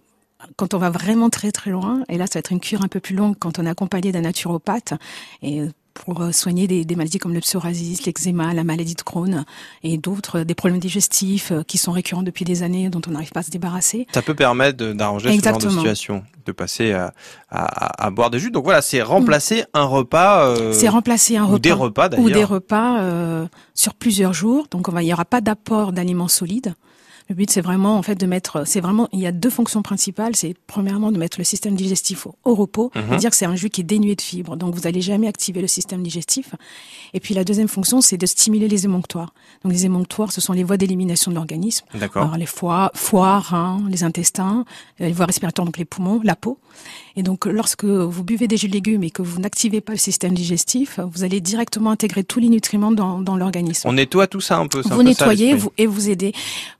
quand 0.56 0.75
on 0.75 0.78
va 0.78 0.90
vraiment 0.90 1.30
très 1.30 1.50
très 1.50 1.71
loin, 1.71 2.04
et 2.09 2.18
là 2.18 2.26
ça 2.26 2.35
va 2.35 2.40
être 2.40 2.52
une 2.52 2.61
cure 2.61 2.83
un 2.83 2.88
peu 2.88 3.00
plus 3.00 3.16
longue 3.16 3.37
quand 3.38 3.59
on 3.59 3.66
est 3.66 3.71
accompagné 3.71 4.12
d'un 4.12 4.21
naturopathe, 4.23 4.95
et 5.42 5.62
pour 6.05 6.21
euh, 6.21 6.33
soigner 6.33 6.67
des, 6.67 6.85
des 6.85 6.97
maladies 6.97 7.19
comme 7.19 7.35
le 7.35 7.41
psoriasis, 7.41 8.05
l'eczéma, 8.05 8.55
la 8.55 8.65
maladie 8.65 8.95
de 8.95 9.03
Crohn 9.03 9.45
et 9.83 9.99
d'autres, 9.99 10.41
des 10.41 10.55
problèmes 10.55 10.81
digestifs 10.81 11.53
euh, 11.53 11.62
qui 11.62 11.79
sont 11.79 11.93
récurrents 11.93 12.23
depuis 12.23 12.45
des 12.45 12.62
années, 12.62 12.88
dont 12.91 13.00
on 13.09 13.11
n'arrive 13.11 13.33
pas 13.33 13.41
à 13.41 13.43
se 13.43 13.50
débarrasser. 13.50 14.07
Ça 14.12 14.23
peut 14.23 14.35
permettre 14.35 14.93
d'arranger 14.93 15.37
ce 15.37 15.43
genre 15.43 15.59
de 15.59 15.69
situation, 15.69 16.25
de 16.45 16.53
passer 16.53 16.93
à, 16.93 17.12
à, 17.50 18.07
à, 18.07 18.11
boire 18.11 18.31
des 18.31 18.38
jus. 18.38 18.50
Donc 18.50 18.65
voilà, 18.65 18.83
c'est 18.83 19.03
remplacer 19.03 19.62
mmh. 19.62 19.79
un 19.79 19.85
repas. 19.85 20.47
Euh, 20.49 20.73
c'est 20.73 20.88
remplacer 20.88 21.37
un 21.37 21.45
ou 21.45 21.49
repas. 21.49 21.59
des 21.59 21.73
repas 21.73 22.09
d'ailleurs. 22.09 22.26
Ou 22.26 22.31
des 22.31 22.45
repas 22.45 23.00
euh, 23.00 23.47
sur 23.75 23.95
plusieurs 23.95 24.33
jours. 24.33 24.67
Donc 24.71 24.88
on 24.88 24.93
va, 24.93 25.03
il 25.03 25.07
n'y 25.07 25.12
aura 25.12 25.25
pas 25.25 25.41
d'apport 25.41 25.93
d'aliments 25.93 26.29
solides. 26.29 26.75
Le 27.28 27.35
but, 27.35 27.50
c'est 27.50 27.61
vraiment 27.61 27.97
en 27.99 28.02
fait 28.02 28.14
de 28.14 28.26
mettre. 28.26 28.66
C'est 28.66 28.80
vraiment. 28.80 29.09
Il 29.12 29.21
y 29.21 29.26
a 29.26 29.33
deux 29.33 29.50
fonctions 29.50 29.83
principales. 29.83 30.37
C'est 30.37 30.54
premièrement 30.66 31.11
de 31.11 31.18
mettre 31.18 31.38
le 31.38 31.45
système 31.45 31.75
digestif 31.75 32.26
au, 32.26 32.35
au 32.45 32.54
repos, 32.54 32.90
mm 32.95 33.00
-hmm. 33.00 33.18
dire 33.18 33.30
que 33.30 33.37
c'est 33.37 33.47
un 33.47 33.56
jus 33.56 33.71
qui 33.71 33.80
est 33.80 33.85
dénué 33.95 34.14
de 34.14 34.23
fibres. 34.23 34.56
Donc 34.56 34.75
vous 34.75 34.83
n'allez 34.83 35.02
jamais 35.02 35.28
activer 35.35 35.61
le 35.61 35.66
système 35.78 36.02
digestif. 36.02 36.54
Et 37.14 37.21
puis 37.21 37.35
la 37.35 37.45
deuxième 37.45 37.68
fonction, 37.68 38.00
c'est 38.00 38.18
de 38.25 38.26
stimuler 38.26 38.68
les 38.68 38.85
émonctoires. 38.85 39.33
Donc 39.62 39.73
les 39.73 39.85
émonctoires, 39.90 40.30
ce 40.37 40.40
sont 40.40 40.54
les 40.59 40.64
voies 40.68 40.76
d'élimination 40.76 41.30
de 41.33 41.37
l'organisme. 41.37 41.85
D'accord. 42.02 42.37
Les 42.37 42.47
foie, 42.59 42.90
foie, 42.95 43.38
reins, 43.50 43.78
les 43.95 44.02
intestins, 44.04 44.64
les 45.00 45.12
voies 45.12 45.26
respiratoires, 45.26 45.66
donc 45.66 45.78
les 45.78 45.88
poumons, 45.95 46.21
la 46.23 46.37
peau. 46.37 46.59
Et 47.18 47.23
donc, 47.23 47.47
lorsque 47.47 47.85
vous 47.85 48.25
buvez 48.25 48.47
des 48.47 48.59
jus 48.61 48.68
de 48.68 48.75
légumes 48.75 49.02
et 49.02 49.11
que 49.11 49.23
vous 49.23 49.40
n'activez 49.40 49.80
pas 49.80 49.92
le 49.92 49.99
système 49.99 50.35
digestif, 50.35 51.00
vous 51.12 51.25
allez 51.25 51.40
directement 51.40 51.90
intégrer 51.90 52.23
tous 52.25 52.40
les 52.40 52.50
nutriments 52.56 52.92
dans, 52.92 53.21
dans 53.21 53.37
l'organisme. 53.37 53.88
On 53.88 53.95
nettoie 53.95 54.26
tout 54.26 54.42
ça 54.42 54.59
un 54.59 54.66
peu. 54.66 54.80
Vous 54.83 55.00
un 55.00 55.02
nettoyez 55.02 55.52
ça, 55.52 55.56
vous, 55.56 55.71
et 55.78 55.87
vous 55.87 56.11
aidez. 56.11 56.33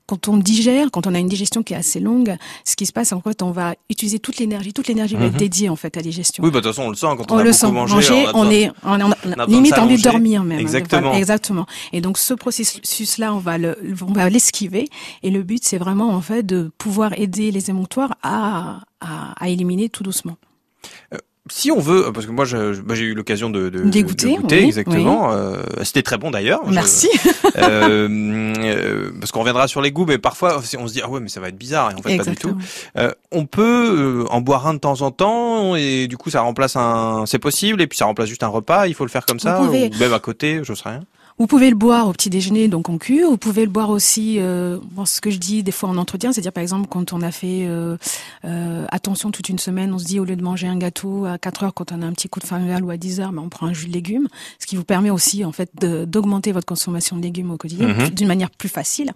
Quand 0.07 0.27
on 0.29 0.37
digère, 0.37 0.89
quand 0.91 1.05
on 1.05 1.13
a 1.13 1.19
une 1.19 1.27
digestion 1.27 1.61
qui 1.63 1.73
est 1.73 1.77
assez 1.77 1.99
longue, 1.99 2.35
ce 2.65 2.75
qui 2.75 2.85
se 2.85 2.93
passe 2.93 3.11
en 3.13 3.21
fait, 3.21 3.41
on 3.43 3.51
va 3.51 3.75
utiliser 3.89 4.19
toute 4.19 4.37
l'énergie, 4.39 4.73
toute 4.73 4.87
l'énergie 4.87 5.15
va 5.15 5.25
être 5.25 5.33
Mhm. 5.33 5.37
dédiée 5.39 5.69
en 5.69 5.75
fait 5.75 5.95
à 5.95 5.99
la 5.99 6.03
digestion. 6.03 6.43
Oui, 6.43 6.49
bah, 6.49 6.59
de 6.61 6.63
toute 6.67 6.75
façon, 6.75 6.87
on 6.87 6.89
le 6.89 6.95
sent 6.95 7.07
quand 7.17 7.31
on, 7.31 7.35
on 7.35 7.37
a 7.37 7.43
le 7.43 7.49
beaucoup 7.51 7.59
sent. 7.59 7.71
mangé. 7.71 7.93
Manger, 7.95 8.25
on 8.33 8.47
a 8.47 8.51
est, 8.53 8.71
on, 8.83 8.99
on 9.01 9.11
a 9.39 9.45
limite 9.47 9.77
envie 9.77 9.97
de 9.97 10.01
dormir 10.01 10.43
même. 10.43 10.59
Exactement. 10.59 11.13
Exactement. 11.13 11.65
Et 11.93 12.01
donc 12.01 12.17
ce 12.17 12.33
processus-là, 12.33 13.33
on 13.33 13.39
va 13.39 13.57
le, 13.57 13.77
on 14.07 14.13
va 14.13 14.29
l'esquiver. 14.29 14.87
Et 15.23 15.29
le 15.29 15.43
but, 15.43 15.63
c'est 15.63 15.77
vraiment 15.77 16.09
en 16.09 16.21
fait 16.21 16.43
de 16.43 16.71
pouvoir 16.77 17.11
aider 17.19 17.51
les 17.51 17.69
émonctoires 17.69 18.15
à, 18.23 18.79
à, 19.01 19.33
à 19.37 19.49
éliminer 19.49 19.89
tout 19.89 20.03
doucement. 20.03 20.37
Si 21.51 21.71
on 21.71 21.79
veut, 21.79 22.11
parce 22.13 22.25
que 22.25 22.31
moi 22.31 22.45
moi, 22.85 22.95
j'ai 22.95 23.05
eu 23.05 23.13
l'occasion 23.13 23.49
de, 23.49 23.69
de, 23.69 23.79
de 24.27 24.35
goûter, 24.37 24.59
oui, 24.61 24.65
exactement. 24.65 25.31
Euh, 25.33 25.57
C'était 25.83 26.01
très 26.03 26.17
bon 26.17 26.31
d'ailleurs. 26.31 26.61
Merci. 26.75 27.09
euh, 27.57 28.07
euh, 28.57 29.11
parce 29.19 29.31
qu'on 29.31 29.39
reviendra 29.39 29.67
sur 29.67 29.81
les 29.81 29.91
goûts, 29.91 30.05
mais 30.05 30.17
parfois 30.17 30.59
on 30.79 30.87
se 30.87 30.93
dit 30.93 31.01
ah 31.03 31.09
ouais 31.09 31.19
mais 31.19 31.29
ça 31.29 31.39
va 31.39 31.49
être 31.49 31.57
bizarre 31.57 31.91
et 31.91 31.93
en 31.95 31.97
fait 32.01 32.17
pas 32.17 32.23
du 32.31 32.35
tout. 32.35 32.57
Euh, 32.97 33.11
on 33.31 33.45
peut 33.45 34.23
euh, 34.23 34.25
en 34.29 34.41
boire 34.41 34.67
un 34.67 34.73
de 34.73 34.79
temps 34.79 35.01
en 35.01 35.11
temps 35.11 35.75
et 35.75 36.07
du 36.07 36.17
coup 36.17 36.29
ça 36.29 36.41
remplace 36.41 36.75
un, 36.75 37.23
c'est 37.25 37.39
possible 37.39 37.81
et 37.81 37.87
puis 37.87 37.97
ça 37.97 38.05
remplace 38.05 38.27
juste 38.29 38.43
un 38.43 38.47
repas. 38.47 38.87
Il 38.87 38.93
faut 38.93 39.05
le 39.05 39.09
faire 39.11 39.25
comme 39.25 39.39
ça 39.39 39.53
pouvez- 39.53 39.89
ou 39.93 39.99
même 39.99 40.13
à 40.13 40.19
côté, 40.19 40.61
je 40.63 40.73
sais 40.73 40.87
rien. 40.89 41.01
Vous 41.39 41.45
pouvez 41.45 41.69
le 41.69 41.75
boire 41.75 42.07
au 42.07 42.13
petit 42.13 42.31
déjeuner, 42.31 42.67
donc 42.67 42.89
en 42.89 42.97
cure. 42.97 43.29
Vous 43.29 43.37
pouvez 43.37 43.63
le 43.63 43.69
boire 43.69 43.91
aussi, 43.91 44.37
euh, 44.39 44.79
bon, 44.91 45.05
ce 45.05 45.21
que 45.21 45.29
je 45.29 45.37
dis 45.37 45.61
des 45.61 45.71
fois 45.71 45.87
en 45.89 45.97
entretien, 45.97 46.33
c'est-à-dire 46.33 46.51
par 46.51 46.63
exemple 46.63 46.87
quand 46.89 47.13
on 47.13 47.21
a 47.21 47.31
fait 47.31 47.67
euh, 47.67 47.95
euh, 48.45 48.85
attention 48.89 49.29
toute 49.29 49.47
une 49.49 49.59
semaine, 49.59 49.93
on 49.93 49.99
se 49.99 50.05
dit 50.05 50.19
au 50.19 50.25
lieu 50.25 50.35
de 50.35 50.43
manger 50.43 50.67
un 50.67 50.77
gâteau 50.77 51.25
à 51.25 51.37
4 51.37 51.63
heures 51.63 51.73
quand 51.75 51.91
on 51.91 52.01
a 52.01 52.05
un 52.07 52.13
petit 52.13 52.27
coup 52.27 52.39
de 52.39 52.45
familial 52.47 52.83
ou 52.83 52.89
à 52.89 52.97
10 52.97 53.19
heures, 53.19 53.31
ben, 53.31 53.43
on 53.43 53.49
prend 53.49 53.67
un 53.67 53.73
jus 53.73 53.87
de 53.87 53.93
légumes, 53.93 54.27
ce 54.59 54.65
qui 54.65 54.75
vous 54.77 54.83
permet 54.83 55.11
aussi 55.11 55.45
en 55.45 55.51
fait 55.51 55.69
d'augmenter 55.75 56.51
votre 56.51 56.65
consommation 56.65 57.17
de 57.17 57.21
légumes 57.21 57.51
au 57.51 57.57
quotidien 57.57 57.87
Mhm. 57.89 58.09
d'une 58.09 58.27
manière 58.27 58.49
plus 58.49 58.69
facile. 58.69 59.11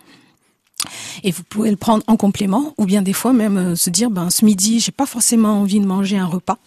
Et 1.23 1.31
vous 1.31 1.43
pouvez 1.43 1.69
le 1.71 1.77
prendre 1.77 2.03
en 2.07 2.17
complément, 2.17 2.73
ou 2.77 2.85
bien 2.85 3.01
des 3.01 3.13
fois 3.13 3.33
même 3.33 3.57
euh, 3.57 3.75
se 3.75 3.89
dire, 3.89 4.09
ben 4.11 4.29
ce 4.29 4.45
midi, 4.45 4.79
j'ai 4.79 4.91
pas 4.91 5.05
forcément 5.05 5.59
envie 5.61 5.79
de 5.79 5.85
manger 5.85 6.17
un 6.17 6.25
repas. 6.25 6.57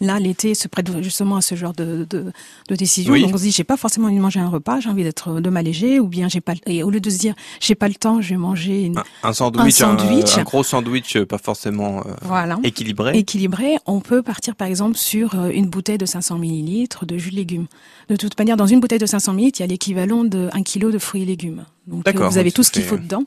Là, 0.00 0.18
l'été 0.18 0.54
se 0.54 0.66
prête 0.68 0.90
justement 1.02 1.36
à 1.36 1.40
ce 1.40 1.54
genre 1.54 1.72
de, 1.72 2.06
de, 2.10 2.32
de 2.68 2.74
décision. 2.76 3.12
Oui. 3.12 3.22
Donc 3.22 3.34
on 3.34 3.38
se 3.38 3.42
dit, 3.44 3.52
j'ai 3.52 3.64
pas 3.64 3.76
forcément 3.76 4.08
envie 4.08 4.16
de 4.16 4.20
manger 4.20 4.40
un 4.40 4.48
repas, 4.48 4.80
j'ai 4.80 4.88
envie 4.88 5.04
d'être 5.04 5.40
de 5.40 5.50
m'alléger, 5.50 6.00
ou 6.00 6.08
bien 6.08 6.28
j'ai 6.28 6.40
pas. 6.40 6.54
Et 6.66 6.82
au 6.82 6.90
lieu 6.90 7.00
de 7.00 7.08
se 7.10 7.18
dire, 7.18 7.34
j'ai 7.60 7.74
pas 7.74 7.88
le 7.88 7.94
temps, 7.94 8.20
je 8.20 8.30
vais 8.30 8.36
manger 8.36 8.82
une. 8.84 8.98
Un, 8.98 9.04
un 9.22 9.32
sandwich, 9.32 9.80
Un 9.80 9.96
sandwich. 9.96 10.38
un, 10.38 10.42
gros 10.42 10.62
sandwich, 10.64 11.16
euh, 11.16 11.24
pas 11.26 11.38
forcément 11.38 12.00
euh, 12.00 12.14
Voilà. 12.22 12.58
équilibré. 12.64 13.16
équilibré, 13.16 13.76
on 13.86 14.00
peut 14.00 14.22
partir 14.22 14.56
par 14.56 14.66
exemple 14.68 14.96
sur 14.96 15.34
euh, 15.38 15.50
une 15.50 15.66
bouteille 15.68 15.98
de 15.98 16.06
500 16.06 16.38
millilitres 16.38 17.06
de 17.06 17.16
jus 17.16 17.30
de 17.30 17.36
légumes. 17.36 17.66
De 18.08 18.16
toute 18.16 18.36
manière, 18.38 18.56
dans 18.56 18.66
une 18.66 18.80
bouteille 18.80 18.98
de 18.98 19.06
500 19.06 19.32
millilitres, 19.32 19.60
il 19.60 19.62
y 19.62 19.64
a 19.64 19.68
l'équivalent 19.68 20.24
1 20.24 20.62
kilo 20.64 20.90
de 20.90 20.98
fruits 20.98 21.22
et 21.22 21.26
légumes. 21.26 21.64
Donc 21.86 22.08
vous 22.14 22.38
avez 22.38 22.50
tout 22.52 22.62
ce 22.62 22.70
qu'il 22.70 22.82
faut 22.82 22.96
dedans. 22.98 23.24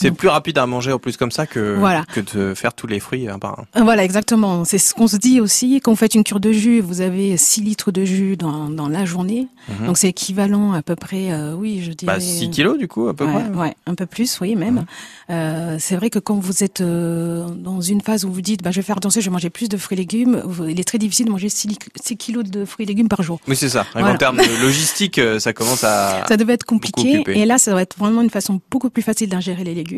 C'est 0.00 0.10
plus 0.10 0.28
rapide 0.28 0.58
à 0.58 0.66
manger 0.66 0.92
en 0.92 0.98
plus 0.98 1.16
comme 1.16 1.30
ça 1.30 1.46
que 1.46 1.76
Voilà. 1.78 2.04
que 2.12 2.20
de 2.20 2.54
faire 2.54 2.72
tous 2.74 2.86
les 2.86 3.00
fruits 3.00 3.28
un 3.28 3.38
par 3.38 3.58
un. 3.60 3.80
Euh, 3.80 3.84
Voilà, 3.84 4.04
exactement. 4.04 4.64
C'est 4.64 4.78
ce 4.78 4.94
qu'on 4.94 5.06
se 5.06 5.16
dit 5.16 5.40
aussi. 5.40 5.80
Quand 5.82 5.90
vous 5.92 5.96
faites 5.96 6.14
une 6.14 6.24
cure 6.24 6.40
de 6.40 6.52
jus, 6.52 6.80
vous 6.80 7.00
avez 7.00 7.36
6 7.36 7.62
litres 7.62 7.90
de 7.92 8.04
jus 8.04 8.36
dans, 8.36 8.68
dans 8.70 8.88
la 8.88 9.04
journée. 9.04 9.46
Mhm. 9.68 9.86
Donc 9.86 9.98
c'est 9.98 10.08
équivalent 10.08 10.72
à 10.72 10.82
peu 10.82 10.96
près, 10.96 11.32
euh, 11.32 11.54
oui, 11.54 11.82
je 11.84 11.92
dirais. 11.92 12.14
Bah 12.14 12.20
6 12.20 12.50
kilos 12.50 12.78
du 12.78 12.88
coup 12.88 13.08
à 13.08 13.14
peu 13.14 13.24
ouais, 13.26 13.32
près. 13.50 13.58
ouais, 13.60 13.74
un 13.86 13.94
peu 13.94 14.06
plus, 14.06 14.40
oui, 14.40 14.56
même. 14.56 14.84
Euh, 15.30 15.76
c'est 15.78 15.96
vrai 15.96 16.10
que 16.10 16.18
quand 16.18 16.36
vous 16.38 16.64
êtes 16.64 16.80
euh, 16.80 17.48
dans 17.50 17.80
une 17.80 18.00
phase 18.00 18.24
où 18.24 18.32
vous 18.32 18.40
dites, 18.40 18.62
bah, 18.62 18.70
je 18.70 18.76
vais 18.76 18.82
faire 18.86 19.00
danser, 19.00 19.20
je 19.20 19.26
vais 19.26 19.32
manger 19.32 19.50
plus 19.50 19.68
de 19.68 19.76
fruits 19.76 19.96
et 19.96 20.00
légumes, 20.00 20.42
il 20.68 20.80
est 20.80 20.84
très 20.84 20.98
difficile 20.98 21.26
de 21.26 21.30
manger 21.30 21.48
6, 21.48 21.76
kilos 22.18 22.44
de 22.44 22.64
fruits 22.64 22.84
et 22.84 22.88
légumes 22.88 23.08
par 23.08 23.22
jour. 23.22 23.38
Oui 23.48 23.56
c'est 23.56 23.68
ça. 23.68 23.86
En 23.94 24.00
Voilà. 24.00 24.16
termes 24.16 24.38
de 24.38 24.62
logistique, 24.62 25.20
ça 25.38 25.52
commence 25.52 25.84
à. 25.84 26.24
Ça 26.28 26.36
devait 26.36 26.52
être 26.54 26.64
compliqué. 26.64 27.22
Et 27.28 27.44
là, 27.44 27.58
ça 27.58 27.74
va 27.74 27.82
être 27.82 27.96
vraiment 27.98 28.22
une 28.22 28.30
façon 28.30 28.60
beaucoup 28.70 28.88
plus 28.90 29.02
facile 29.02 29.28
d'ingérer 29.28 29.64
les 29.64 29.74
légumes 29.74 29.89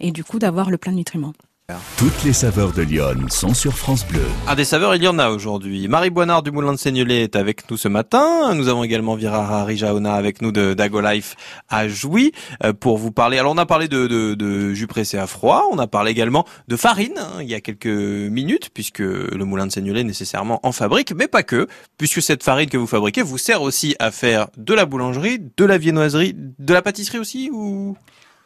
et 0.00 0.12
du 0.12 0.24
coup 0.24 0.38
d'avoir 0.38 0.70
le 0.70 0.78
plein 0.78 0.92
de 0.92 0.98
nutriments. 0.98 1.32
Toutes 1.98 2.22
les 2.22 2.32
saveurs 2.32 2.72
de 2.72 2.82
Lyon 2.82 3.26
sont 3.28 3.52
sur 3.52 3.76
France 3.76 4.06
Bleu. 4.06 4.22
Ah, 4.46 4.54
des 4.54 4.64
saveurs, 4.64 4.94
il 4.94 5.02
y 5.02 5.08
en 5.08 5.18
a 5.18 5.30
aujourd'hui. 5.30 5.88
Marie 5.88 6.10
Boinard 6.10 6.44
du 6.44 6.52
Moulin 6.52 6.72
de 6.72 6.78
Seignelay 6.78 7.24
est 7.24 7.34
avec 7.34 7.68
nous 7.68 7.76
ce 7.76 7.88
matin. 7.88 8.54
Nous 8.54 8.68
avons 8.68 8.84
également 8.84 9.16
Virara 9.16 9.64
Rijaona 9.64 10.14
avec 10.14 10.42
nous 10.42 10.52
de 10.52 10.74
Dago 10.74 11.00
Life 11.00 11.34
à 11.68 11.88
Jouy 11.88 12.30
euh, 12.62 12.72
pour 12.72 12.98
vous 12.98 13.10
parler. 13.10 13.38
Alors, 13.38 13.52
on 13.52 13.58
a 13.58 13.66
parlé 13.66 13.88
de, 13.88 14.06
de, 14.06 14.34
de 14.34 14.74
jus 14.74 14.86
pressé 14.86 15.18
à 15.18 15.26
froid. 15.26 15.64
On 15.72 15.80
a 15.80 15.88
parlé 15.88 16.12
également 16.12 16.46
de 16.68 16.76
farine 16.76 17.18
hein, 17.18 17.40
il 17.40 17.48
y 17.48 17.54
a 17.54 17.60
quelques 17.60 17.86
minutes 17.86 18.70
puisque 18.72 19.00
le 19.00 19.44
Moulin 19.44 19.66
de 19.66 19.72
Seignelay 19.72 20.04
nécessairement 20.04 20.60
en 20.62 20.70
fabrique, 20.70 21.12
mais 21.16 21.26
pas 21.26 21.42
que, 21.42 21.66
puisque 21.98 22.22
cette 22.22 22.44
farine 22.44 22.68
que 22.68 22.76
vous 22.76 22.86
fabriquez 22.86 23.22
vous 23.22 23.38
sert 23.38 23.62
aussi 23.62 23.96
à 23.98 24.12
faire 24.12 24.46
de 24.56 24.72
la 24.72 24.86
boulangerie, 24.86 25.40
de 25.56 25.64
la 25.64 25.78
viennoiserie, 25.78 26.36
de 26.36 26.72
la 26.72 26.82
pâtisserie 26.82 27.18
aussi 27.18 27.50
ou? 27.52 27.96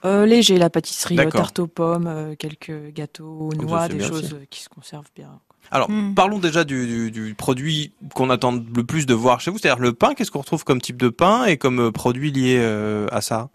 Euh, 0.04 0.25
léger, 0.26 0.57
la 0.59 0.71
pâtisserie, 0.71 1.16
tarte 1.30 1.59
aux 1.59 1.66
pommes, 1.66 2.07
euh, 2.07 2.35
quelques 2.35 2.92
gâteaux, 2.95 3.50
noix, 3.59 3.87
des 3.88 4.00
choses 4.00 4.25
aussi. 4.25 4.35
euh, 4.35 4.45
qui 4.49 4.62
se 4.62 4.69
conservent 4.69 5.11
bien. 5.14 5.28
Alors, 5.71 5.90
Mm. 5.90 6.14
parlons 6.14 6.38
déjà 6.38 6.64
du, 6.64 6.87
du, 6.87 7.11
du 7.11 7.35
produit 7.35 7.92
qu'on 8.14 8.30
attend 8.30 8.52
le 8.52 8.83
plus 8.85 9.07
de 9.07 9.14
voir 9.14 9.40
chez 9.40 9.50
vous, 9.50 9.59
c'est-à-dire 9.59 9.80
le 9.80 9.92
pain. 9.92 10.14
Qu'est-ce 10.14 10.30
qu'on 10.30 10.40
retrouve 10.40 10.64
comme 10.64 10.80
type 10.80 10.97
de 10.97 11.11
pain 11.11 11.45
et 11.45 11.59
comme 11.59 11.80
euh, 11.80 11.90
produit 11.92 12.33
lié 12.33 12.57
euh, 12.59 13.07
à 13.12 13.21
ça? 13.21 13.50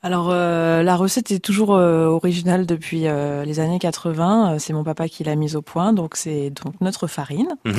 Alors 0.00 0.28
euh, 0.30 0.84
la 0.84 0.94
recette 0.94 1.32
est 1.32 1.40
toujours 1.40 1.74
euh, 1.74 2.06
originale 2.06 2.66
depuis 2.66 3.08
euh, 3.08 3.44
les 3.44 3.58
années 3.58 3.80
80. 3.80 4.54
Euh, 4.54 4.58
C'est 4.60 4.72
mon 4.72 4.84
papa 4.84 5.08
qui 5.08 5.24
l'a 5.24 5.34
mise 5.34 5.56
au 5.56 5.62
point. 5.62 5.92
Donc 5.92 6.14
c'est 6.14 6.50
donc 6.50 6.80
notre 6.80 7.08
farine. 7.08 7.48
Mhm. 7.64 7.74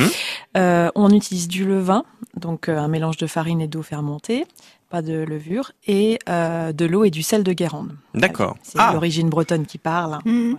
Euh, 0.57 0.89
on 0.95 1.11
utilise 1.11 1.47
du 1.47 1.63
levain, 1.63 2.03
donc 2.35 2.67
euh, 2.67 2.77
un 2.77 2.89
mélange 2.89 3.15
de 3.15 3.27
farine 3.27 3.61
et 3.61 3.67
d'eau 3.67 3.83
fermentée, 3.83 4.45
pas 4.89 5.01
de 5.01 5.13
levure, 5.13 5.72
et 5.88 6.19
euh, 6.27 6.72
de 6.74 6.86
l'eau 6.86 7.03
et 7.03 7.10
du 7.12 7.22
sel 7.24 7.43
de 7.43 7.53
Guérande. 7.53 7.91
D'accord. 8.13 8.58
C'est 8.63 8.79
Ah, 8.79 8.91
l'origine 8.93 9.29
bretonne 9.29 9.65
qui 9.65 9.77
parle. 9.77 10.15
hein. 10.25 10.55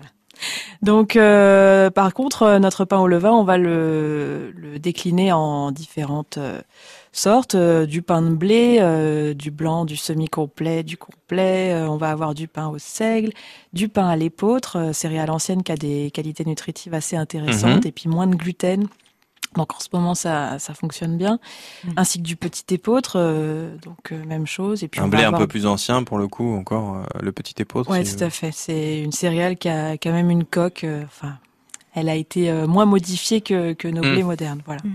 Donc, 0.82 1.16
euh, 1.16 1.90
par 1.90 2.14
contre, 2.14 2.44
euh, 2.44 2.58
notre 2.58 2.86
pain 2.86 2.98
au 2.98 3.06
levain, 3.06 3.32
on 3.32 3.44
va 3.44 3.58
le, 3.58 4.52
le 4.56 4.78
décliner 4.78 5.32
en 5.32 5.70
différentes 5.70 6.38
euh, 6.38 6.62
sortes. 7.12 7.54
euh, 7.56 7.84
du 7.84 8.00
pain 8.00 8.22
de 8.22 8.30
blé, 8.30 8.78
euh, 8.80 9.34
du 9.34 9.50
blanc, 9.50 9.84
du 9.84 9.96
semi-complet, 9.96 10.82
du 10.82 10.96
complet. 10.96 11.74
on 11.86 11.98
va 11.98 12.10
avoir 12.10 12.32
du 12.34 12.48
pain 12.48 12.68
au 12.68 12.78
seigle, 12.78 13.32
du 13.74 13.88
pain 13.90 14.08
à 14.08 14.16
l'épeautre, 14.16 14.94
céréale 14.94 15.30
ancienne 15.30 15.62
qui 15.62 15.72
a 15.72 15.76
des 15.76 16.10
qualités 16.10 16.44
nutritives 16.46 16.94
assez 16.94 17.16
intéressantes 17.16 17.82
Mhm. 17.84 17.86
et 17.88 17.92
puis 17.92 18.08
moins 18.08 18.26
de 18.26 18.36
gluten. 18.36 18.86
Donc 19.56 19.74
en 19.74 19.80
ce 19.80 19.88
moment 19.92 20.14
ça, 20.14 20.58
ça 20.60 20.74
fonctionne 20.74 21.16
bien, 21.16 21.40
Mhm. 21.84 21.94
ainsi 21.96 22.18
que 22.18 22.22
du 22.24 22.36
petit 22.36 22.72
épeautre, 22.72 23.14
euh, 23.16 23.76
donc 23.78 24.12
euh, 24.12 24.24
même 24.24 24.46
chose. 24.46 24.84
Et 24.84 24.88
puis 24.88 25.00
un 25.00 25.08
blé 25.08 25.24
un 25.24 25.32
peu 25.32 25.48
plus 25.48 25.66
ancien 25.66 26.04
pour 26.04 26.18
le 26.18 26.28
coup, 26.28 26.54
encore 26.56 26.96
euh, 26.98 27.02
le 27.20 27.32
petit 27.32 27.54
épeautre. 27.60 27.90
Ouais, 27.90 28.04
si- 28.04 28.16
tout 28.16 28.24
à 28.24 28.30
fait. 28.30 28.52
C'est 28.52 29.00
une 29.00 29.12
céréale 29.12 29.56
qui 29.56 29.68
a 29.68 29.94
quand 29.98 30.12
même 30.12 30.30
une 30.30 30.44
coque. 30.44 30.84
euh, 30.84 31.02
Enfin, 31.04 31.36
elle 31.94 32.08
a 32.08 32.14
été 32.14 32.48
euh, 32.48 32.68
moins 32.68 32.84
modifiée 32.84 33.40
que, 33.40 33.72
que 33.72 33.88
nos 33.88 34.02
Mm. 34.04 34.12
blés 34.12 34.22
modernes. 34.22 34.62
Voilà. 34.66 34.82
Mm. 34.84 34.92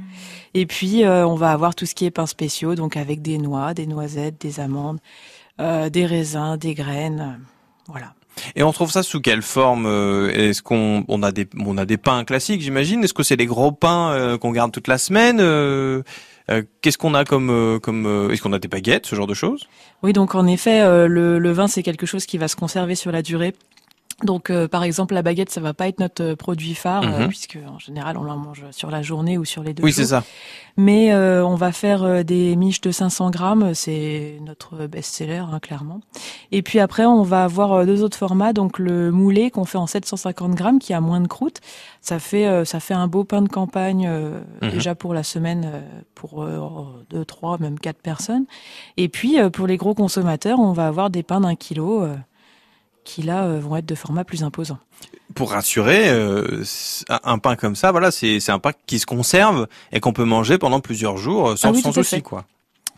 Et 0.53 0.65
puis, 0.65 1.03
euh, 1.03 1.27
on 1.27 1.35
va 1.35 1.51
avoir 1.51 1.75
tout 1.75 1.85
ce 1.85 1.93
qui 1.93 2.05
est 2.05 2.11
pains 2.11 2.25
spéciaux, 2.25 2.75
donc 2.75 2.95
avec 2.95 3.21
des 3.21 3.37
noix, 3.37 3.73
des 3.73 3.85
noisettes, 3.87 4.39
des 4.39 4.61
amandes, 4.61 4.99
euh, 5.59 5.89
des 5.89 6.05
raisins, 6.05 6.55
des 6.55 6.73
graines. 6.73 7.19
euh, 7.37 7.43
Voilà. 7.87 8.13
Et 8.55 8.63
on 8.63 8.71
trouve 8.71 8.91
ça 8.91 9.03
sous 9.03 9.21
quelle 9.21 9.41
forme 9.41 9.85
euh, 9.85 10.29
Est-ce 10.29 10.61
qu'on 10.61 11.05
on 11.07 11.23
a 11.23 11.31
des 11.31 11.97
pains 11.97 12.23
classiques, 12.23 12.61
j'imagine? 12.61 13.03
Est-ce 13.03 13.13
que 13.13 13.23
c'est 13.23 13.35
les 13.35 13.45
gros 13.45 13.71
pains 13.71 14.11
euh, 14.11 14.37
qu'on 14.37 14.51
garde 14.51 14.71
toute 14.71 14.87
la 14.87 14.97
semaine 14.97 15.39
Euh, 15.39 16.03
Qu'est-ce 16.81 16.99
qu'on 16.99 17.15
a 17.15 17.25
comme 17.25 17.49
Est-ce 17.49 18.41
qu'on 18.41 18.53
a 18.53 18.59
des 18.59 18.67
baguettes, 18.67 19.07
ce 19.07 19.15
genre 19.15 19.25
de 19.25 19.33
choses? 19.33 19.67
Oui, 20.03 20.13
donc 20.13 20.35
en 20.35 20.45
effet, 20.45 20.81
le 21.07 21.51
vin, 21.51 21.67
c'est 21.67 21.81
quelque 21.81 22.05
chose 22.05 22.27
qui 22.27 22.37
va 22.37 22.47
se 22.47 22.55
conserver 22.55 22.93
sur 22.93 23.11
la 23.11 23.23
durée. 23.23 23.55
Donc, 24.23 24.49
euh, 24.49 24.69
par 24.69 24.83
exemple, 24.83 25.13
la 25.13 25.21
baguette, 25.21 25.49
ça 25.49 25.59
va 25.59 25.73
pas 25.73 25.89
être 25.89 25.99
notre 25.99 26.23
euh, 26.23 26.35
produit 26.37 26.73
phare, 26.73 27.03
euh, 27.03 27.23
Mhm. 27.23 27.27
puisque 27.27 27.57
en 27.67 27.79
général, 27.79 28.17
on 28.17 28.23
la 28.23 28.35
mange 28.35 28.63
sur 28.71 28.89
la 28.89 29.01
journée 29.01 29.37
ou 29.37 29.43
sur 29.43 29.61
les 29.61 29.73
deux 29.73 29.83
Oui, 29.83 29.91
jours. 29.91 29.97
c'est 30.05 30.09
ça. 30.09 30.23
Mais 30.77 31.13
euh, 31.13 31.45
on 31.45 31.55
va 31.55 31.73
faire 31.73 32.03
euh, 32.03 32.23
des 32.23 32.55
miches 32.55 32.79
de 32.79 32.91
500 32.91 33.29
grammes, 33.29 33.73
c'est 33.73 34.37
notre 34.45 34.87
best-seller, 34.87 35.43
hein, 35.51 35.59
clairement. 35.59 35.99
Et 36.53 36.61
puis 36.61 36.79
après, 36.79 37.05
on 37.05 37.23
va 37.23 37.43
avoir 37.43 37.85
deux 37.85 38.03
autres 38.03 38.17
formats, 38.17 38.53
donc 38.53 38.79
le 38.79 39.11
moulé 39.11 39.51
qu'on 39.51 39.65
fait 39.65 39.77
en 39.77 39.87
750 39.87 40.55
grammes, 40.55 40.79
qui 40.79 40.93
a 40.93 41.01
moins 41.01 41.19
de 41.19 41.27
croûte. 41.27 41.59
Ça 41.99 42.17
fait 42.19 42.63
ça 42.63 42.79
fait 42.79 42.93
un 42.93 43.07
beau 43.07 43.25
pain 43.25 43.41
de 43.41 43.49
campagne 43.49 44.05
euh, 44.07 44.39
Mhm. 44.61 44.69
déjà 44.71 44.95
pour 44.95 45.13
la 45.13 45.23
semaine, 45.23 45.83
pour 46.13 46.47
deux, 47.09 47.25
trois, 47.25 47.57
même 47.59 47.79
quatre 47.79 48.01
personnes. 48.01 48.45
Et 48.95 49.09
puis 49.09 49.39
euh, 49.41 49.49
pour 49.49 49.67
les 49.67 49.75
gros 49.75 49.93
consommateurs, 49.93 50.59
on 50.59 50.71
va 50.71 50.87
avoir 50.87 51.09
des 51.09 51.23
pains 51.23 51.41
d'un 51.41 51.55
kilo. 51.55 52.05
Qui 53.05 53.21
là 53.21 53.43
euh, 53.45 53.59
vont 53.61 53.77
être 53.77 53.85
de 53.85 53.95
format 53.95 54.25
plus 54.25 54.43
imposant. 54.43 54.77
Pour 55.33 55.51
rassurer, 55.51 56.09
euh, 56.09 56.63
un 57.23 57.37
pain 57.39 57.55
comme 57.55 57.75
ça, 57.75 57.91
voilà, 57.91 58.11
c'est 58.11 58.49
un 58.49 58.59
pain 58.59 58.71
qui 58.85 58.99
se 58.99 59.05
conserve 59.05 59.67
et 59.93 59.99
qu'on 60.01 60.13
peut 60.13 60.25
manger 60.25 60.57
pendant 60.57 60.79
plusieurs 60.81 61.17
jours 61.17 61.49
euh, 61.51 61.55
sans, 61.55 61.69
Ah 61.69 61.71
oui, 61.71 61.81
sans 61.81 61.93
souci, 61.93 62.21
quoi. 62.21 62.43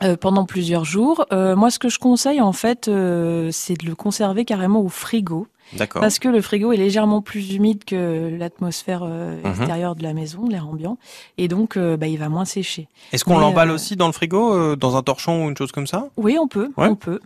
Euh, 0.04 0.16
pendant 0.16 0.46
plusieurs 0.46 0.86
jours. 0.86 1.26
Euh, 1.32 1.56
moi, 1.56 1.72
ce 1.72 1.80
que 1.80 1.90
je 1.90 1.98
conseille, 2.00 2.40
en 2.42 2.54
fait, 2.54 2.88
euh, 2.88 3.50
c'est 3.52 3.74
de 3.80 3.86
le 3.88 3.96
conserver 3.96 4.46
carrément 4.46 4.82
au 4.82 4.90
frigo, 4.90 5.48
D'accord. 5.74 6.02
parce 6.02 6.20
que 6.20 6.28
le 6.28 6.40
frigo 6.42 6.72
est 6.72 6.78
légèrement 6.78 7.22
plus 7.24 7.56
humide 7.56 7.84
que 7.84 8.30
l'atmosphère 8.38 9.04
Mhm. 9.04 9.40
extérieure 9.46 9.96
de 9.96 10.04
la 10.04 10.14
maison, 10.14 10.48
l'air 10.48 10.68
ambiant, 10.68 11.00
et 11.40 11.48
donc 11.48 11.78
bah, 11.80 12.06
il 12.06 12.18
va 12.20 12.30
moins 12.30 12.46
sécher. 12.46 12.88
Est-ce 13.12 13.24
qu'on 13.26 13.40
l'emballe 13.40 13.72
aussi 13.72 13.96
dans 13.96 14.06
le 14.08 14.14
frigo, 14.14 14.76
dans 14.76 14.96
un 14.98 15.02
torchon 15.02 15.46
ou 15.46 15.50
une 15.50 15.58
chose 15.58 15.72
comme 15.72 15.88
ça? 15.88 16.10
Oui, 16.16 16.38
on 16.40 16.48
peut, 16.48 16.70
Ouais. 16.78 16.88
on 16.90 16.96
peut. 16.96 17.20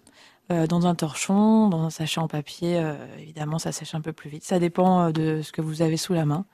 Euh, 0.52 0.68
dans 0.68 0.88
un 0.88 0.96
torchon, 0.96 1.70
dans 1.70 1.84
un 1.84 1.90
sachet 1.90 2.20
en 2.20 2.28
papier. 2.28 2.80
euh, 2.80 2.96
évidemment, 3.20 3.60
ça 3.60 3.72
sèche 3.72 3.96
un 3.96 4.02
peu 4.02 4.14
plus 4.14 4.30
vite. 4.30 4.44
Ça 4.44 4.60
dépend 4.60 5.08
euh, 5.08 5.12
de 5.12 5.42
ce 5.42 5.52
que 5.52 5.62
vous 5.62 5.82
avez 5.82 5.98
sous 5.98 6.14
la 6.14 6.26
main. 6.26 6.46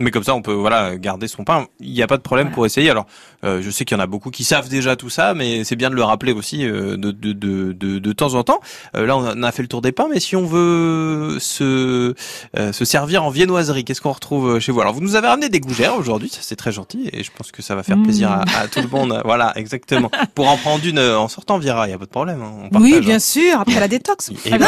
Euh, 0.00 0.04
Mais 0.04 0.10
comme 0.10 0.24
ça, 0.24 0.34
on 0.34 0.42
peut 0.42 0.52
voilà 0.52 0.96
garder 0.96 1.28
son 1.28 1.44
pain. 1.44 1.66
Il 1.80 1.92
n'y 1.92 2.02
a 2.02 2.06
pas 2.06 2.16
de 2.16 2.22
problème 2.22 2.46
Voilà. 2.48 2.54
pour 2.54 2.66
essayer. 2.66 2.90
Alors, 2.90 3.06
euh, 3.44 3.60
je 3.62 3.70
sais 3.70 3.84
qu'il 3.84 3.96
y 3.96 4.00
en 4.00 4.02
a 4.02 4.06
beaucoup 4.06 4.30
qui 4.30 4.44
savent 4.44 4.68
déjà 4.68 4.96
tout 4.96 5.10
ça, 5.10 5.34
mais 5.34 5.64
c'est 5.64 5.76
bien 5.76 5.90
de 5.90 5.94
le 5.94 6.02
rappeler 6.02 6.32
aussi 6.32 6.64
euh, 6.66 6.96
de, 6.96 7.10
de, 7.10 7.32
de, 7.32 7.72
de, 7.98 8.12
temps 8.12 8.34
en 8.34 8.42
temps. 8.42 8.60
Euh, 8.96 9.06
là, 9.06 9.16
on 9.16 9.42
a- 9.42 9.52
fait 9.52 9.62
le 9.62 9.68
tour 9.68 9.82
des 9.82 9.92
pains, 9.92 10.06
mais 10.10 10.20
si 10.20 10.36
on 10.36 10.46
veut 10.46 11.38
se 11.40 12.14
euh, 12.56 12.72
se 12.72 12.84
servir 12.84 13.24
en 13.24 13.30
viennoiserie, 13.30 13.84
qu'est-ce 13.84 14.00
qu'on 14.00 14.12
retrouve 14.12 14.58
chez 14.60 14.70
vous? 14.72 14.80
Alors, 14.80 14.94
vous 14.94 15.00
nous 15.00 15.16
avez 15.16 15.26
ramené 15.28 15.48
des 15.48 15.58
gougères 15.60 15.96
aujourd'hui, 15.96 16.28
ça 16.28 16.38
c'est 16.42 16.54
très 16.56 16.70
gentil, 16.72 17.10
et 17.12 17.24
je 17.24 17.30
pense 17.36 17.50
que 17.52 17.62
ça 17.62 17.74
va 17.74 17.82
faire 17.82 17.96
Mmh. 17.96 18.02
plaisir 18.04 18.30
à, 18.30 18.44
à 18.60 18.68
tout 18.68 18.80
le 18.80 18.86
monde. 18.88 19.20
Voilà, 19.24 19.52
exactement. 19.56 20.10
Pour 20.34 20.48
en 20.48 20.56
prendre 20.56 20.84
une 20.86 20.98
euh, 20.98 21.18
en 21.18 21.26
sortant, 21.28 21.58
Vira, 21.58 21.88
il 21.88 21.90
y 21.90 21.94
a 21.94 21.98
pas 21.98 22.04
de 22.06 22.10
problème. 22.10 22.40
hein, 22.42 22.68
on 22.72 22.78
Oui, 22.80 22.90
partage, 22.92 23.06
bien 23.06 23.16
hein. 23.16 23.18
sûr, 23.18 23.60
après 23.60 23.80
la 23.80 23.88
détox. 23.88 24.30
Et 24.46 24.50
ben, 24.56 24.66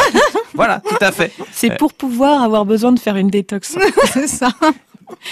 voilà, 0.54 0.80
tout 0.80 0.96
à 1.00 1.12
fait. 1.12 1.32
c'est 1.52 1.76
pour 1.78 1.92
pouvoir 1.94 2.42
avoir 2.42 2.64
besoin 2.64 2.90
de 2.92 2.98
faire 2.98 3.16
une 3.16 3.28
détox. 3.30 3.76
c'est 4.12 4.26
ça. 4.26 4.48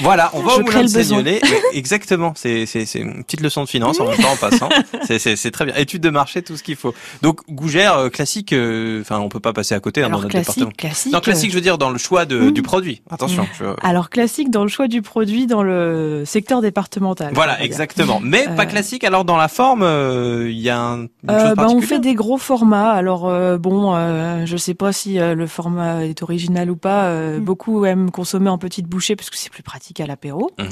Voilà, 0.00 0.30
on 0.34 0.40
va 0.42 0.52
Je 0.54 0.60
au 0.60 0.64
moulin 0.64 0.82
de. 0.82 0.88
Seignelay. 0.88 1.40
Exactement, 1.72 2.32
c'est 2.36 2.66
c'est 2.66 2.86
c'est 2.86 3.00
une 3.00 3.24
petite 3.24 3.40
leçon 3.40 3.64
de 3.64 3.68
finance 3.68 3.98
en 4.00 4.06
même 4.08 4.16
temps 4.18 4.32
en 4.32 4.36
passant. 4.36 4.68
C'est 5.06 5.18
c'est 5.18 5.34
c'est 5.36 5.50
très 5.50 5.64
bien. 5.64 5.74
Étude 5.76 6.02
de 6.02 6.10
marché, 6.10 6.42
tout 6.42 6.56
ce 6.56 6.62
qu'il 6.62 6.76
faut. 6.76 6.94
Donc 7.22 7.40
gougère 7.48 7.96
euh, 7.96 8.08
classique. 8.08 8.52
euh, 8.52 9.00
Enfin, 9.00 9.18
on 9.18 9.28
peut 9.28 9.40
pas 9.40 9.52
passer 9.52 9.74
à 9.74 9.80
côté 9.80 10.00
hein, 10.00 10.04
dans 10.04 10.08
Alors 10.18 10.22
notre 10.22 10.36
département. 10.38 10.66
classique, 10.66 10.76
classique. 10.78 11.12
Non, 11.12 11.20
classique, 11.20 11.50
je 11.50 11.54
veux 11.56 11.60
dire 11.60 11.78
dans 11.78 11.90
le 11.90 11.98
choix 11.98 12.24
de, 12.26 12.38
Mmh. 12.38 12.50
du 12.52 12.62
produit. 12.62 13.02
Attention. 13.10 13.46
je- 13.58 13.64
Alors 13.82 14.10
classique 14.10 14.50
dans 14.50 14.62
le 14.62 14.68
choix 14.68 14.86
du 14.88 15.02
produit 15.02 15.46
dans 15.46 15.62
le 15.62 16.22
secteur 16.26 16.60
départemental. 16.62 17.32
Voilà, 17.34 17.60
exactement. 17.62 18.20
Mais 18.22 18.44
pas 18.56 18.62
Euh, 18.62 18.66
classique. 18.66 19.04
Alors 19.04 19.24
dans 19.24 19.36
la 19.36 19.48
forme, 19.48 19.82
euh, 19.82 20.48
il 20.50 20.58
y 20.60 20.70
a 20.70 20.78
un, 20.80 21.04
Euh, 21.28 21.54
bah, 21.54 21.66
on 21.68 21.80
fait 21.80 21.98
des 21.98 22.14
gros 22.14 22.38
formats. 22.38 22.90
Alors 22.90 23.28
euh, 23.28 23.58
bon, 23.58 23.94
euh, 23.96 24.44
je 24.46 24.56
sais 24.56 24.74
pas 24.74 24.92
si 24.92 25.18
euh, 25.18 25.34
le 25.34 25.46
format 25.46 26.04
est 26.04 26.22
original 26.22 26.70
ou 26.70 26.76
pas. 26.76 27.04
euh, 27.04 27.38
Mm. 27.38 27.44
Beaucoup 27.44 27.84
aiment 27.84 28.10
consommer 28.10 28.50
en 28.50 28.58
petites 28.58 28.86
bouchées 28.86 29.16
parce 29.16 29.30
que 29.30 29.36
c'est 29.36 29.50
plus 29.50 29.62
pratique 29.62 29.79
à 30.00 30.06
l'apéro. 30.06 30.50
Mhm. 30.58 30.68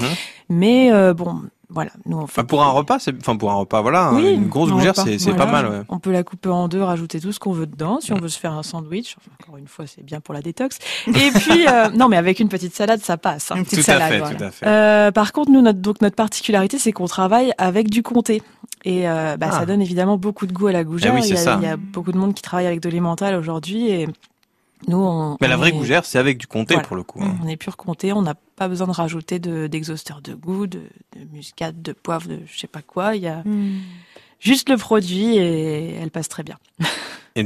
Mais 0.51 0.93
euh, 0.93 1.13
bon, 1.15 1.43
voilà, 1.71 1.91
nous 2.07 2.17
on 2.19 2.27
fait 2.27 2.45
pour 2.45 2.63
un 2.63 2.71
repas, 2.71 2.99
c'est 2.99 3.15
enfin 3.21 3.37
pour 3.37 3.51
un 3.51 3.55
repas, 3.57 3.83
voilà, 3.83 4.07
hein, 4.07 4.17
Oui, 4.17 4.33
une 4.33 4.49
grosse 4.49 4.71
un 4.71 4.75
gougère, 4.75 4.93
repas, 4.97 5.05
c'est 5.19 5.31
Voilà. 5.31 5.45
pas 5.47 5.51
mal. 5.53 5.67
Ouais. 5.69 5.81
On 5.91 5.99
peut 5.99 6.13
la 6.13 6.23
couper 6.23 6.49
en 6.49 6.67
deux, 6.69 6.83
rajouter 6.83 7.21
tout 7.21 7.31
ce 7.33 7.39
qu'on 7.39 7.53
veut 7.53 7.67
dedans. 7.67 7.99
Si 8.01 8.13
on 8.13 8.17
Mm. 8.17 8.21
veut 8.21 8.29
se 8.29 8.39
faire 8.39 8.53
un 8.53 8.63
sandwich, 8.63 9.17
enfin, 9.19 9.31
encore 9.43 9.57
une 9.59 9.67
fois, 9.67 9.87
c'est 9.87 10.03
bien 10.05 10.21
pour 10.21 10.33
la 10.35 10.41
détox. 10.41 10.79
Et 11.09 11.11
puis, 11.35 11.67
euh, 11.69 11.91
non, 11.91 12.09
mais 12.09 12.17
avec 12.17 12.41
une 12.41 12.49
petite 12.49 12.75
salade, 12.75 13.01
ça 13.03 13.17
passe. 13.19 13.51
hein. 13.51 13.57
Une 13.57 13.65
petite 13.65 13.85
Tout 13.85 13.91
à 13.91 13.95
salade. 13.95 14.13
fait, 14.13 14.19
voilà. 14.19 14.35
tout 14.37 14.45
à 14.45 14.51
fait. 14.51 14.67
Euh, 14.67 15.11
par 15.13 15.33
contre, 15.33 15.51
nous, 15.51 15.61
notre, 15.61 15.81
donc 15.81 16.01
notre 16.01 16.17
particularité, 16.17 16.79
c'est 16.79 16.93
qu'on 16.93 17.07
travaille 17.07 17.53
avec 17.59 17.91
du 17.91 18.03
comté. 18.03 18.43
Et 18.85 19.09
euh, 19.09 19.37
bah, 19.37 19.49
Ah. 19.51 19.59
ça 19.61 19.67
donne 19.67 19.83
évidemment 19.83 20.17
beaucoup 20.17 20.47
de 20.47 20.53
goût 20.53 20.69
à 20.69 20.73
la 20.73 20.85
gougère. 20.85 21.13
Eh 21.15 21.21
oui, 21.21 21.27
il, 21.27 21.31
y 21.31 21.33
a, 21.35 21.37
ça. 21.37 21.59
il 21.61 21.67
y 21.67 21.71
a 21.71 21.77
beaucoup 21.77 22.13
de 22.13 22.19
monde 22.19 22.33
qui 22.33 22.43
travaille 22.43 22.67
avec 22.67 22.81
de 22.81 22.89
l'emmental 22.89 23.35
aujourd'hui. 23.35 23.91
Et 23.91 24.09
nous, 24.87 24.99
on, 24.99 25.37
Mais 25.41 25.49
la 25.49 25.57
on 25.57 25.59
vraie 25.59 25.71
est- 25.71 25.73
gougère, 25.73 26.05
c'est 26.05 26.19
avec 26.19 26.39
du 26.39 26.47
comté 26.47 26.75
Voilà. 26.75 26.87
pour 26.87 26.97
le 26.97 27.03
coup. 27.03 27.21
hein. 27.23 27.37
On 27.43 27.49
est 27.49 27.57
pur 27.57 27.77
comté, 27.77 28.13
on 28.13 28.23
n'a 28.23 28.35
pas 28.35 28.69
besoin 28.69 28.87
de 28.87 28.93
rajouter 28.93 29.39
de- 29.39 29.67
d'exhausteur 29.67 30.21
de, 30.23 30.35
goût, 30.35 30.67
de, 30.67 30.83
de 31.17 31.25
muscade, 31.33 31.83
de 31.83 31.93
poivre, 31.93 32.29
de 32.29 32.41
je 32.47 32.59
sais 32.59 32.67
pas 32.69 32.83
quoi. 32.83 33.17
Il 33.17 33.23
y 33.23 33.29
a 33.29 33.43
Mm. 33.45 33.81
juste 34.41 34.69
le 34.69 34.77
produit 34.77 35.37
et 35.37 35.95
elle 35.95 36.11
passe 36.11 36.29
très 36.29 36.43
bien. 36.45 36.57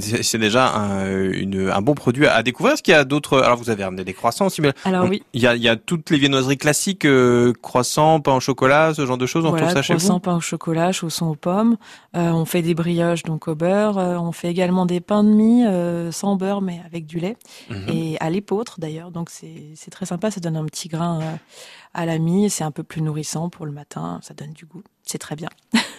C'est 0.01 0.39
déjà 0.39 0.75
un, 0.75 1.31
une- 1.33 1.71
un 1.71 1.83
bon 1.83 1.95
produit 1.95 2.27
à 2.27 2.43
découvrir. 2.43 2.75
Est-ce 2.75 2.83
qu'il 2.83 2.93
y 2.93 2.97
a 2.97 3.05
d'autres 3.05 3.41
Alors 3.41 3.57
vous 3.59 3.71
avez 3.71 3.85
ramené 3.85 4.05
des 4.05 4.15
croissants 4.15 4.47
aussi, 4.47 4.61
mais 4.61 4.73
Alors 4.85 5.05
on- 5.05 5.09
oui, 5.09 5.23
il 5.35 5.41
y 5.43 5.47
a, 5.47 5.55
il 5.57 5.63
y 5.63 5.69
a 5.69 5.77
toutes 5.77 6.11
les 6.11 6.19
viennoiseries 6.19 6.59
classiques, 6.59 7.05
euh, 7.05 7.53
croissants, 7.63 8.21
pain 8.21 8.35
au 8.35 8.41
chocolat, 8.41 8.95
ce 8.95 9.05
genre 9.07 9.19
de 9.19 9.27
choses. 9.27 9.45
On 9.45 9.51
voilà, 9.51 9.67
retrouve 9.67 9.77
ça 9.79 9.83
chez 9.83 9.95
vous 9.95 10.19
pain 10.21 10.37
au 10.37 10.41
chocolat, 10.41 10.93
chaussons 10.93 11.27
aux 11.27 11.35
pommes. 11.35 11.77
Euh, 12.17 12.31
on 12.31 12.45
fait 12.45 12.63
des 12.63 12.75
brioches 12.75 13.23
donc 13.25 13.49
au 13.49 13.55
beurre. 13.55 13.99
Euh, 13.99 14.17
on 14.17 14.33
fait 14.33 14.49
également 14.49 14.87
des 14.87 15.01
pains 15.01 15.25
de 15.25 15.31
mie 15.31 15.65
sans 16.13 16.37
beurre 16.37 16.63
mais 16.63 16.81
avec 16.87 17.07
du 17.07 17.19
lait 17.19 17.37
Mhm. 17.71 17.89
et 17.89 18.17
à 18.21 18.31
l'épeautre 18.31 18.81
d'ailleurs. 18.81 19.11
Donc 19.11 19.31
c'est 19.31 19.91
très 19.91 20.07
sympa, 20.07 20.31
ça 20.31 20.41
donne 20.41 20.57
un 20.57 20.65
petit 20.67 20.89
grain 20.89 21.21
à 21.95 22.07
la 22.07 22.19
mie. 22.19 22.49
C'est 22.51 22.65
un 22.65 22.71
peu 22.71 22.83
plus 22.83 23.03
nourrissant 23.03 23.49
pour 23.51 23.67
le 23.67 23.73
matin, 23.73 24.19
ça 24.23 24.35
donne 24.35 24.53
du 24.53 24.65
goût. 24.67 24.83
C'est 25.05 25.19
très 25.19 25.37
bien. 25.37 25.49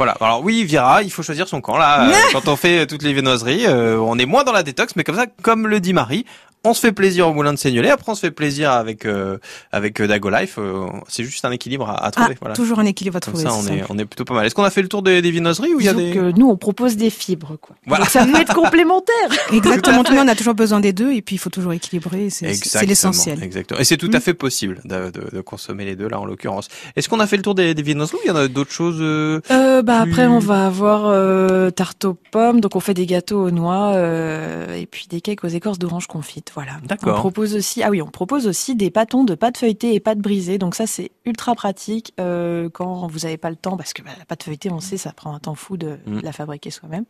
Voilà. 0.00 0.16
Alors 0.18 0.42
oui, 0.42 0.64
Vira, 0.64 1.02
il 1.02 1.12
faut 1.12 1.22
choisir 1.22 1.46
son 1.46 1.60
camp 1.60 1.76
là. 1.76 2.10
Quand 2.32 2.48
on 2.48 2.56
fait 2.56 2.86
toutes 2.86 3.02
les 3.02 3.12
viennoiseries, 3.12 3.66
euh, 3.66 3.98
on 3.98 4.18
est 4.18 4.24
moins 4.24 4.44
dans 4.44 4.52
la 4.52 4.62
détox, 4.62 4.96
mais 4.96 5.04
comme 5.04 5.14
ça, 5.14 5.26
comme 5.42 5.66
le 5.66 5.78
dit 5.78 5.92
Marie. 5.92 6.24
On 6.62 6.74
se 6.74 6.80
fait 6.80 6.92
plaisir 6.92 7.26
au 7.26 7.32
moulin 7.32 7.54
de 7.54 7.58
Seignelay, 7.58 7.88
après 7.88 8.12
on 8.12 8.14
se 8.14 8.20
fait 8.20 8.30
plaisir 8.30 8.70
avec 8.70 9.06
euh, 9.06 9.38
avec 9.72 9.98
euh, 10.00 10.06
Dago 10.06 10.28
Life. 10.28 10.56
euh, 10.58 10.86
c'est 11.08 11.24
juste 11.24 11.42
un 11.46 11.50
équilibre 11.52 11.88
à, 11.88 11.94
à 11.94 12.06
Ah, 12.08 12.10
trouver. 12.10 12.36
voilà. 12.38 12.54
toujours 12.54 12.78
un 12.80 12.84
équilibre 12.84 13.16
à 13.16 13.20
Comme 13.20 13.32
trouver. 13.32 13.48
ça, 13.48 13.54
on 13.56 13.66
est 13.74 13.82
on 13.88 13.96
est 13.98 14.04
plutôt 14.04 14.24
pas 14.26 14.34
mal. 14.34 14.44
Est-ce 14.44 14.54
qu'on 14.54 14.62
a 14.64 14.70
fait 14.70 14.82
le 14.82 14.88
tour 14.88 15.02
des, 15.02 15.22
des 15.22 15.30
viennoiseries 15.30 15.72
ou 15.74 15.80
il 15.80 15.86
y 15.86 15.88
a 15.88 15.94
des 15.94 16.10
que 16.12 16.32
nous 16.38 16.48
on 16.50 16.56
propose 16.58 16.96
des 16.96 17.08
fibres 17.08 17.56
quoi. 17.60 17.76
Voilà. 17.86 18.04
Donc 18.04 18.10
ça 18.10 18.26
peut 18.26 18.38
être 18.38 18.52
complémentaire. 18.54 19.14
Exactement. 19.52 20.04
Tout 20.04 20.12
on 20.14 20.28
a 20.28 20.34
toujours 20.34 20.54
besoin 20.54 20.80
des 20.80 20.92
deux 20.92 21.12
et 21.12 21.22
puis 21.22 21.36
il 21.36 21.38
faut 21.38 21.48
toujours 21.50 21.72
équilibrer. 21.72 22.28
C'est 22.28 22.84
l'essentiel. 22.84 23.42
Exactement. 23.42 23.80
Et 23.80 23.84
c'est 23.84 23.96
tout 23.96 24.10
à 24.12 24.20
fait 24.20 24.34
possible 24.34 24.80
de, 24.84 25.10
de, 25.10 25.30
de 25.34 25.40
consommer 25.40 25.84
les 25.86 25.96
deux 25.96 26.08
là 26.08 26.20
en 26.20 26.26
l'occurrence. 26.26 26.68
Est-ce 26.94 27.08
qu'on 27.08 27.20
a 27.20 27.26
fait 27.26 27.36
le 27.38 27.42
tour 27.42 27.54
des, 27.54 27.72
des 27.74 27.82
viennoiseries 27.82 28.18
ou 28.18 28.24
il 28.24 28.28
y 28.28 28.32
en 28.32 28.36
a 28.36 28.48
d'autres 28.48 28.72
choses 28.72 28.98
euh, 29.00 29.40
Euh, 29.50 29.80
bah 29.82 30.02
Plus- 30.02 30.12
après 30.12 30.26
on 30.26 30.38
va 30.40 30.66
avoir 30.66 31.04
euh, 31.06 31.70
tarte 31.70 32.04
aux 32.04 32.14
pommes, 32.30 32.60
donc 32.60 32.76
on 32.76 32.80
fait 32.80 32.92
des 32.94 33.06
gâteaux 33.06 33.44
aux 33.46 33.50
noix 33.50 33.92
euh, 33.94 34.74
et 34.76 34.84
puis 34.86 35.06
des 35.08 35.20
cakes 35.22 35.42
aux 35.44 35.48
écorces 35.48 35.78
d'orange 35.78 36.06
confite, 36.06 36.49
voilà. 36.54 36.72
D'accord. 36.84 37.16
On 37.16 37.20
propose 37.20 37.54
aussi, 37.54 37.82
ah 37.82 37.90
oui, 37.90 38.00
on 38.02 38.06
propose 38.10 38.46
aussi 38.46 38.74
des 38.74 38.90
pâtons 38.90 39.24
de 39.24 39.34
pâte 39.34 39.58
feuilletée 39.58 39.94
et 39.94 40.00
pâte 40.00 40.18
brisée, 40.18 40.58
donc 40.58 40.74
ça 40.74 40.86
c'est 40.86 41.10
ultra 41.26 41.54
pratique 41.54 42.12
euh, 42.20 42.68
quand 42.72 43.06
vous 43.06 43.26
avez 43.26 43.36
pas 43.36 43.50
le 43.50 43.56
temps 43.56 43.76
parce 43.76 43.92
que 43.92 44.02
bah, 44.02 44.10
la 44.18 44.24
pâte 44.24 44.42
feuilletée, 44.42 44.70
on 44.70 44.80
sait, 44.80 44.96
ça 44.96 45.12
prend 45.12 45.34
un 45.34 45.38
temps 45.38 45.54
fou 45.54 45.76
de 45.76 45.98
Mm. 46.06 46.20
la 46.22 46.32
fabriquer 46.32 46.70
soi-même. 46.70 47.04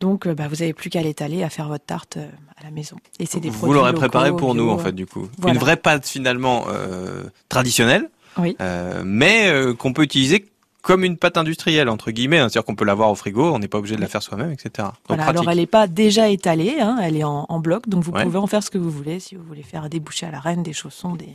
Donc 0.00 0.26
euh, 0.26 0.34
bah, 0.34 0.48
vous 0.48 0.62
avez 0.62 0.72
plus 0.72 0.90
qu'à 0.90 1.02
l'étaler 1.02 1.42
à 1.42 1.50
faire 1.50 1.68
votre 1.68 1.84
tarte 1.84 2.16
euh, 2.16 2.28
à 2.56 2.64
la 2.64 2.70
maison. 2.70 2.96
Et 3.18 3.26
c'est 3.26 3.40
des 3.40 3.50
Vous 3.50 3.58
produits 3.58 3.74
l'aurez 3.74 3.92
préparé 3.94 4.30
pour 4.34 4.54
nous 4.54 4.68
en 4.70 4.78
fait 4.78 4.92
du 4.92 5.06
coup. 5.06 5.28
voilà. 5.38 5.54
Une 5.54 5.60
vraie 5.60 5.76
pâte 5.76 6.06
finalement 6.06 6.64
euh, 6.68 7.24
traditionnelle, 7.48 8.08
Oui. 8.38 8.56
euh, 8.60 9.02
mais 9.04 9.48
euh, 9.48 9.74
qu'on 9.74 9.92
peut 9.92 10.02
utiliser 10.02 10.46
comme 10.82 11.04
une 11.04 11.16
pâte 11.16 11.36
industrielle 11.36 11.88
entre 11.88 12.10
guillemets, 12.10 12.38
hein. 12.38 12.48
c'est-à-dire 12.48 12.64
qu'on 12.64 12.74
peut 12.74 12.84
l'avoir 12.84 13.10
au 13.10 13.14
frigo, 13.14 13.52
on 13.52 13.58
n'est 13.58 13.68
pas 13.68 13.78
obligé 13.78 13.96
de 13.96 14.00
la 14.00 14.08
faire 14.08 14.22
soi-même, 14.22 14.50
etc. 14.50 14.70
Donc 14.78 14.92
Voilà, 15.08 15.22
pratique. 15.24 15.40
alors 15.40 15.50
elle 15.50 15.58
n'est 15.58 15.66
pas 15.66 15.86
déjà 15.86 16.28
étalée, 16.28 16.76
hein, 16.80 16.98
elle 17.02 17.16
est 17.16 17.24
en, 17.24 17.46
en 17.48 17.58
bloc, 17.60 17.88
donc 17.88 18.02
vous 18.04 18.12
Ouais. 18.12 18.24
pouvez 18.24 18.38
en 18.38 18.46
faire 18.46 18.62
ce 18.62 18.70
que 18.70 18.78
vous 18.78 18.90
voulez. 18.90 19.20
Si 19.20 19.34
vous 19.34 19.44
voulez 19.44 19.62
faire 19.62 19.88
des 19.90 20.00
bouchées 20.00 20.26
à 20.26 20.30
la 20.30 20.40
reine, 20.40 20.62
des 20.62 20.72
chaussons, 20.72 21.14
des, 21.16 21.28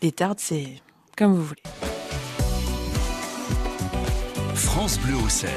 des 0.00 0.12
tartes, 0.12 0.40
c'est 0.40 0.66
comme 1.16 1.34
vous 1.34 1.44
voulez. 1.44 1.62
France 4.54 4.98
Bleu 4.98 5.14
au 5.24 5.28
cerf. 5.28 5.50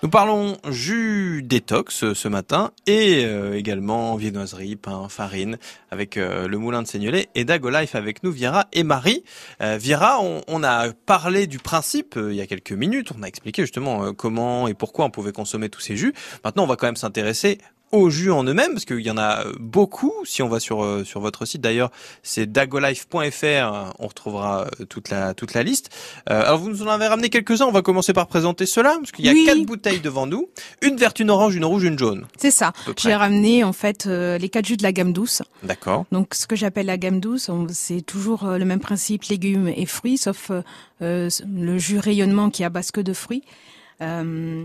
Nous 0.00 0.10
parlons 0.10 0.56
jus 0.70 1.42
détox 1.42 2.04
euh, 2.04 2.14
ce 2.14 2.28
matin 2.28 2.70
et 2.86 3.24
euh, 3.24 3.56
également 3.56 4.14
viennoiserie, 4.14 4.76
pain, 4.76 5.08
farine 5.08 5.58
avec 5.90 6.16
euh, 6.16 6.46
le 6.46 6.56
moulin 6.56 6.82
de 6.82 6.86
Seignelay 6.86 7.26
et 7.34 7.44
Dago 7.44 7.68
Life 7.68 7.96
avec 7.96 8.22
nous, 8.22 8.30
Viera 8.30 8.68
et 8.72 8.84
Marie. 8.84 9.24
Euh, 9.60 9.76
Viera, 9.76 10.20
on, 10.20 10.42
on 10.46 10.62
a 10.62 10.92
parlé 10.92 11.48
du 11.48 11.58
principe 11.58 12.16
euh, 12.16 12.32
il 12.32 12.36
y 12.36 12.40
a 12.40 12.46
quelques 12.46 12.70
minutes, 12.70 13.10
on 13.18 13.24
a 13.24 13.26
expliqué 13.26 13.62
justement 13.62 14.14
comment 14.14 14.68
et 14.68 14.74
pourquoi 14.74 15.04
on 15.04 15.10
pouvait 15.10 15.32
consommer 15.32 15.68
tous 15.68 15.80
ces 15.80 15.96
jus. 15.96 16.14
Maintenant, 16.44 16.62
on 16.62 16.68
va 16.68 16.76
quand 16.76 16.86
même 16.86 16.94
s'intéresser 16.94 17.58
aux 17.92 18.10
jus 18.10 18.30
en 18.30 18.44
eux-mêmes 18.44 18.72
parce 18.72 18.84
qu'il 18.84 19.00
y 19.00 19.10
en 19.10 19.18
a 19.18 19.44
beaucoup. 19.58 20.12
Si 20.24 20.42
on 20.42 20.48
va 20.48 20.60
sur 20.60 20.84
euh, 20.84 21.04
sur 21.04 21.20
votre 21.20 21.44
site 21.46 21.60
d'ailleurs, 21.60 21.90
c'est 22.22 22.50
dagolife.fr, 22.50 23.92
on 23.98 24.06
retrouvera 24.06 24.66
euh, 24.80 24.84
toute 24.84 25.10
la 25.10 25.34
toute 25.34 25.54
la 25.54 25.62
liste. 25.62 25.90
Euh, 26.30 26.40
alors 26.42 26.58
vous 26.58 26.68
nous 26.68 26.82
en 26.82 26.88
avez 26.88 27.06
ramené 27.06 27.28
quelques-uns, 27.30 27.66
on 27.66 27.72
va 27.72 27.82
commencer 27.82 28.12
par 28.12 28.26
présenter 28.26 28.66
cela 28.66 28.96
parce 28.98 29.12
qu'il 29.12 29.24
y 29.24 29.28
a 29.28 29.32
Oui. 29.32 29.44
quatre 29.46 29.62
bouteilles 29.64 30.00
devant 30.00 30.26
nous, 30.26 30.48
une 30.82 30.96
verte, 30.96 31.20
une 31.20 31.30
orange, 31.30 31.54
une 31.56 31.64
rouge, 31.64 31.84
une 31.84 31.98
jaune. 31.98 32.26
C'est 32.38 32.50
ça. 32.50 32.72
J'ai 32.98 33.14
ramené 33.14 33.64
en 33.64 33.72
fait 33.72 34.06
euh, 34.06 34.38
les 34.38 34.48
quatre 34.48 34.66
jus 34.66 34.76
de 34.76 34.82
la 34.82 34.92
gamme 34.92 35.12
douce. 35.12 35.42
D'accord. 35.62 36.04
Donc, 36.12 36.34
ce 36.34 36.46
que 36.46 36.56
j'appelle 36.56 36.86
la 36.86 36.96
gamme 36.98 37.20
douce, 37.20 37.50
c'est 37.70 38.02
toujours 38.02 38.44
euh, 38.46 38.58
le 38.58 38.64
même 38.64 38.80
principe 38.80 39.24
légumes 39.24 39.68
et 39.68 39.86
fruits, 39.86 40.18
sauf 40.18 40.50
euh, 41.02 41.28
le 41.48 41.78
jus 41.78 41.98
rayonnement 41.98 42.50
qui 42.50 42.62
est 42.62 42.66
à 42.66 42.70
base 42.70 42.90
que 42.90 43.00
de 43.00 43.12
fruits. 43.12 43.42
Euh, 44.02 44.64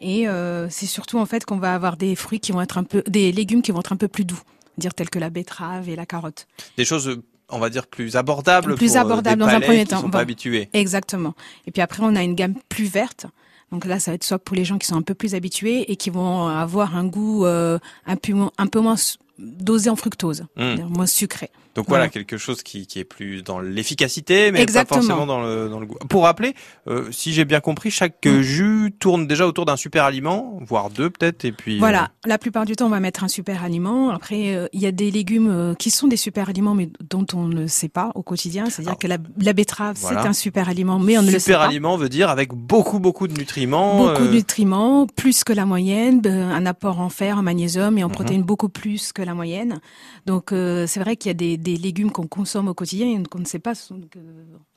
et 0.00 0.28
euh, 0.28 0.68
c'est 0.70 0.86
surtout 0.86 1.18
en 1.18 1.26
fait 1.26 1.44
qu'on 1.44 1.58
va 1.58 1.74
avoir 1.74 1.96
des 1.96 2.14
fruits 2.14 2.40
qui 2.40 2.52
vont 2.52 2.60
être 2.60 2.78
un 2.78 2.84
peu, 2.84 3.02
des 3.06 3.32
légumes 3.32 3.62
qui 3.62 3.72
vont 3.72 3.80
être 3.80 3.92
un 3.92 3.96
peu 3.96 4.08
plus 4.08 4.24
doux, 4.24 4.40
dire 4.78 4.92
tels 4.94 5.10
que 5.10 5.18
la 5.18 5.30
betterave 5.30 5.88
et 5.88 5.96
la 5.96 6.06
carotte. 6.06 6.46
Des 6.76 6.84
choses, 6.84 7.18
on 7.48 7.58
va 7.58 7.70
dire 7.70 7.86
plus 7.86 8.16
abordables. 8.16 8.74
Plus 8.74 8.92
pour, 8.92 9.12
euh, 9.12 9.20
des 9.22 9.36
dans 9.36 9.46
un 9.46 9.60
premier 9.60 9.84
qui 9.84 9.90
temps. 9.90 10.00
sont 10.00 10.06
Bon. 10.06 10.10
pas 10.10 10.20
habitués. 10.20 10.68
Exactement. 10.72 11.34
Et 11.66 11.70
puis 11.70 11.80
après, 11.82 12.02
on 12.02 12.14
a 12.16 12.22
une 12.22 12.34
gamme 12.34 12.54
plus 12.68 12.84
verte. 12.84 13.26
Donc 13.72 13.86
là, 13.86 13.98
ça 13.98 14.10
va 14.10 14.16
être 14.16 14.24
soit 14.24 14.38
pour 14.38 14.54
les 14.54 14.64
gens 14.64 14.78
qui 14.78 14.86
sont 14.86 14.96
un 14.96 15.02
peu 15.02 15.14
plus 15.14 15.34
habitués 15.34 15.90
et 15.90 15.96
qui 15.96 16.10
vont 16.10 16.46
avoir 16.46 16.96
un 16.96 17.06
goût 17.06 17.44
euh, 17.46 17.78
un 18.06 18.16
peu 18.16 18.32
un 18.58 18.66
peu 18.66 18.80
moins 18.80 18.96
dosé 19.38 19.90
en 19.90 19.96
fructose, 19.96 20.44
Hmm. 20.56 20.76
moins 20.88 21.06
sucré. 21.06 21.50
Donc 21.74 21.86
voilà, 21.88 22.02
Voilà. 22.04 22.10
quelque 22.12 22.36
chose 22.38 22.62
qui, 22.62 22.86
qui 22.86 23.00
est 23.00 23.04
plus 23.04 23.42
dans 23.42 23.58
l'efficacité, 23.58 24.52
mais 24.52 24.60
Exactement. 24.62 25.00
pas 25.00 25.06
forcément 25.06 25.26
dans 25.26 25.42
le, 25.42 25.68
dans 25.68 25.80
le 25.80 25.86
goût. 25.86 25.96
Pour 26.08 26.22
rappeler, 26.22 26.54
euh, 26.86 27.08
si 27.10 27.32
j'ai 27.32 27.44
bien 27.44 27.58
compris, 27.58 27.90
chaque 27.90 28.24
euh, 28.26 28.42
jus 28.42 28.94
tourne 29.00 29.26
déjà 29.26 29.44
autour 29.44 29.64
d'un 29.64 29.76
super 29.76 30.04
aliment, 30.04 30.56
voire 30.64 30.88
deux 30.90 31.10
peut-être, 31.10 31.44
et 31.44 31.50
puis... 31.50 31.74
euh, 31.74 31.78
Voilà, 31.80 32.10
la 32.24 32.38
plupart 32.38 32.64
du 32.64 32.76
temps, 32.76 32.86
on 32.86 32.90
va 32.90 33.00
mettre 33.00 33.24
un 33.24 33.28
super 33.28 33.64
aliment. 33.64 34.10
Après, 34.10 34.54
euh, 34.54 34.68
il 34.72 34.80
y 34.80 34.86
a 34.86 34.92
des 34.92 35.10
légumes 35.10 35.50
euh, 35.50 35.74
qui 35.74 35.90
sont 35.90 36.06
des 36.06 36.16
super 36.16 36.48
aliments, 36.48 36.74
mais 36.76 36.90
dont 37.10 37.26
on 37.34 37.44
ne 37.48 37.66
sait 37.66 37.88
pas 37.88 38.12
au 38.14 38.22
quotidien. 38.22 38.66
C'est-à-dire 38.70 38.96
que 38.96 39.08
la, 39.08 39.18
la 39.40 39.52
betterave, 39.52 39.96
voilà. 40.00 40.22
c'est 40.22 40.28
un 40.28 40.32
super 40.32 40.68
aliment, 40.68 41.00
mais 41.00 41.18
on 41.18 41.22
ne 41.22 41.26
le 41.26 41.32
sait 41.32 41.40
super 41.40 41.58
pas. 41.58 41.64
aliment 41.66 41.96
veut 41.96 42.08
dire 42.08 42.30
avec 42.30 42.52
beaucoup 42.54 43.00
beaucoup 43.00 43.26
de 43.26 43.34
nutriments. 43.36 43.96
Beaucoup 43.98 44.22
euh, 44.22 44.28
de 44.28 44.32
nutriments, 44.32 45.08
plus 45.08 45.42
que 45.42 45.52
la 45.52 45.66
moyenne, 45.66 46.24
un 46.24 46.66
apport 46.66 47.00
en 47.00 47.08
fer, 47.08 47.36
en 47.36 47.42
magnésium 47.42 47.98
et 47.98 48.04
en 48.04 48.08
Mhm. 48.08 48.14
protéines 48.14 48.42
beaucoup 48.44 48.68
plus 48.68 49.12
que 49.12 49.22
la 49.24 49.34
moyenne. 49.34 49.80
Donc 50.26 50.52
euh, 50.52 50.86
c'est 50.86 51.00
vrai 51.00 51.16
qu'il 51.16 51.28
y 51.28 51.30
a 51.30 51.34
des, 51.34 51.56
des 51.56 51.76
légumes 51.76 52.10
qu'on 52.10 52.26
consomme 52.26 52.68
au 52.68 52.74
quotidien 52.74 53.06
et 53.08 53.22
qu'on 53.24 53.38
ne 53.38 53.44
sait 53.44 53.58
pas, 53.58 53.74
que 53.74 54.18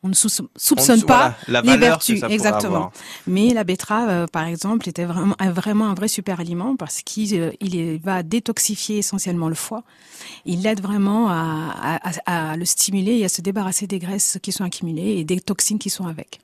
on 0.04 0.10
ne 0.10 0.14
on- 0.14 0.16
soupçonne 0.58 1.04
pas. 1.04 1.36
voilà, 1.48 1.64
la 1.66 1.74
les 1.74 1.78
vertus, 1.78 2.24
exactement. 2.30 2.92
Mais 3.26 3.54
la 3.54 3.64
betterave, 3.64 4.10
euh, 4.10 4.26
par 4.28 4.46
exemple, 4.46 4.88
était 4.88 5.06
vraiment, 5.06 5.36
un- 5.40 5.52
vraiment 5.52 5.88
un 5.88 5.94
vrai 5.94 6.08
super 6.08 6.40
aliment 6.40 6.76
parce 6.76 7.02
qu'il 7.02 7.34
euh, 7.40 7.52
il 7.62 8.00
va 8.02 8.24
détoxifier 8.24 9.00
essentiellement 9.00 9.50
le 9.50 9.56
foie. 9.56 9.84
Il 10.46 10.66
aide 10.66 10.82
vraiment 10.82 11.30
à, 11.30 11.74
à- 11.82 12.12
à- 12.26 12.52
à 12.52 12.58
le 12.58 12.66
stimuler 12.66 13.18
et 13.18 13.26
à 13.26 13.30
se 13.30 13.42
débarrasser 13.42 13.88
des 13.88 14.00
graisses 14.00 14.38
qui 14.42 14.52
sont 14.52 14.64
accumulées 14.64 15.18
et 15.18 15.24
des 15.24 15.40
toxines 15.40 15.80
qui 15.80 15.90
sont 15.90 16.08
avec. 16.08 16.40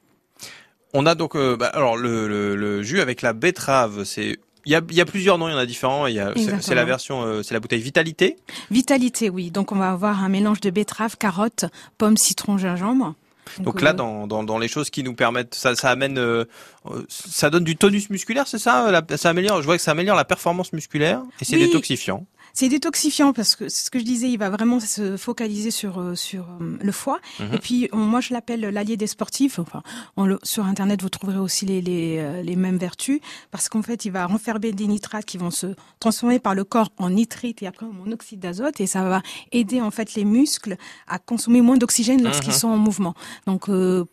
On 0.93 1.05
a 1.07 1.15
donc 1.15 1.35
euh, 1.35 1.57
bah, 1.57 1.67
alors 1.73 1.97
le, 1.97 2.27
le, 2.27 2.55
le 2.55 2.83
jus 2.83 3.01
avec 3.01 3.21
la 3.23 3.33
betterave, 3.33 4.03
c'est 4.03 4.37
il 4.65 4.71
y 4.71 4.76
a, 4.76 4.82
il 4.89 4.95
y 4.95 5.02
a 5.02 5.06
plusieurs 5.06 5.38
noms, 5.38 5.47
il 5.47 5.52
y 5.52 5.56
en 5.56 5.58
a 5.58 5.65
différents. 5.65 6.08
Il 6.08 6.15
y 6.15 6.19
a 6.19 6.34
c'est- 6.62 6.76
la 6.76 6.86
version, 6.86 7.21
euh, 7.23 7.43
c'est 7.43 7.54
la 7.54 7.60
bouteille 7.60 7.82
Vitalité. 7.82 8.38
Vitalité, 8.71 9.30
oui. 9.30 9.52
Donc 9.52 9.71
on 9.71 9.76
va 9.76 9.91
avoir 9.91 10.23
un 10.23 10.30
mélange 10.30 10.62
de 10.62 10.69
betterave, 10.69 11.17
carotte, 11.17 11.65
pomme, 11.97 12.17
citron, 12.17 12.58
gingembre. 12.58 13.15
Donc 13.60 13.82
euh, 13.82 13.86
là, 13.86 13.93
dans, 13.93 14.26
dans, 14.26 14.43
dans 14.43 14.58
les 14.58 14.67
choses 14.69 14.89
qui 14.89 15.04
nous 15.04 15.13
permettent, 15.15 15.54
ça, 15.54 15.76
ça 15.76 15.89
amène, 15.89 16.17
euh, 16.17 16.45
euh, 16.89 17.06
ça 17.10 17.49
donne 17.49 17.65
du 17.65 17.76
tonus 17.76 18.10
musculaire, 18.10 18.47
c'est 18.47 18.58
ça 18.58 18.89
la- 18.89 19.17
Ça 19.17 19.30
améliore. 19.30 19.60
Je 19.62 19.65
vois 19.65 19.76
que 19.76 19.84
ça 19.84 19.91
améliore 19.91 20.15
la 20.15 20.26
performance 20.26 20.71
musculaire 20.73 21.21
et 21.41 21.45
c'est 21.45 21.58
Oui. 21.58 21.65
détoxifiant. 21.67 22.26
C'est 22.55 22.69
détoxifiant 22.69 23.33
parce 23.33 23.55
que 23.55 23.67
c'est 23.67 23.85
ce 23.85 23.89
que 23.89 23.97
je 23.97 24.03
disais, 24.03 24.29
il 24.29 24.37
va 24.37 24.51
vraiment 24.51 24.79
se 24.79 25.17
focaliser 25.17 25.71
sur 25.71 25.99
euh, 25.99 26.13
sur 26.13 26.43
euh, 26.61 26.77
le 26.79 26.91
foie. 26.91 27.19
Mhm. 27.39 27.53
Et 27.53 27.57
puis 27.57 27.89
on- 27.91 27.97
moi 27.97 28.21
je 28.21 28.31
l'appelle 28.31 28.61
l'allié 28.61 28.95
des 28.95 29.07
sportifs. 29.07 29.57
Enfin, 29.57 29.81
on 30.17 30.25
le- 30.27 30.37
sur 30.43 30.63
internet 30.65 31.01
vous 31.01 31.09
trouverez 31.09 31.39
aussi 31.39 31.65
les 31.65 31.81
les, 31.81 32.17
euh, 32.19 32.43
les 32.43 32.55
mêmes 32.55 32.77
vertus 32.77 33.21
parce 33.49 33.69
qu'en 33.69 33.81
fait 33.81 34.05
il 34.05 34.11
va 34.11 34.27
renfermer 34.27 34.71
des 34.71 34.85
nitrates 34.85 35.25
qui 35.25 35.39
vont 35.39 35.49
se 35.49 35.73
transformer 35.99 36.37
par 36.37 36.53
le 36.53 36.63
corps 36.63 36.91
en 36.99 37.09
nitrite 37.09 37.63
et 37.63 37.67
après 37.67 37.87
en 37.87 37.91
monoxyde 37.91 38.39
d'azote 38.39 38.79
et 38.79 38.85
ça 38.85 39.01
va 39.09 39.23
aider 39.51 39.81
en 39.81 39.89
fait 39.89 40.13
les 40.13 40.23
muscles 40.23 40.77
à 41.07 41.17
consommer 41.17 41.61
moins 41.61 41.77
d'oxygène 41.77 42.21
lorsqu'ils 42.23 42.49
Mhm. 42.53 42.57
sont 42.59 42.67
en 42.69 42.77
mouvement. 42.77 43.15
Donc 43.47 43.67
euh, 43.67 44.05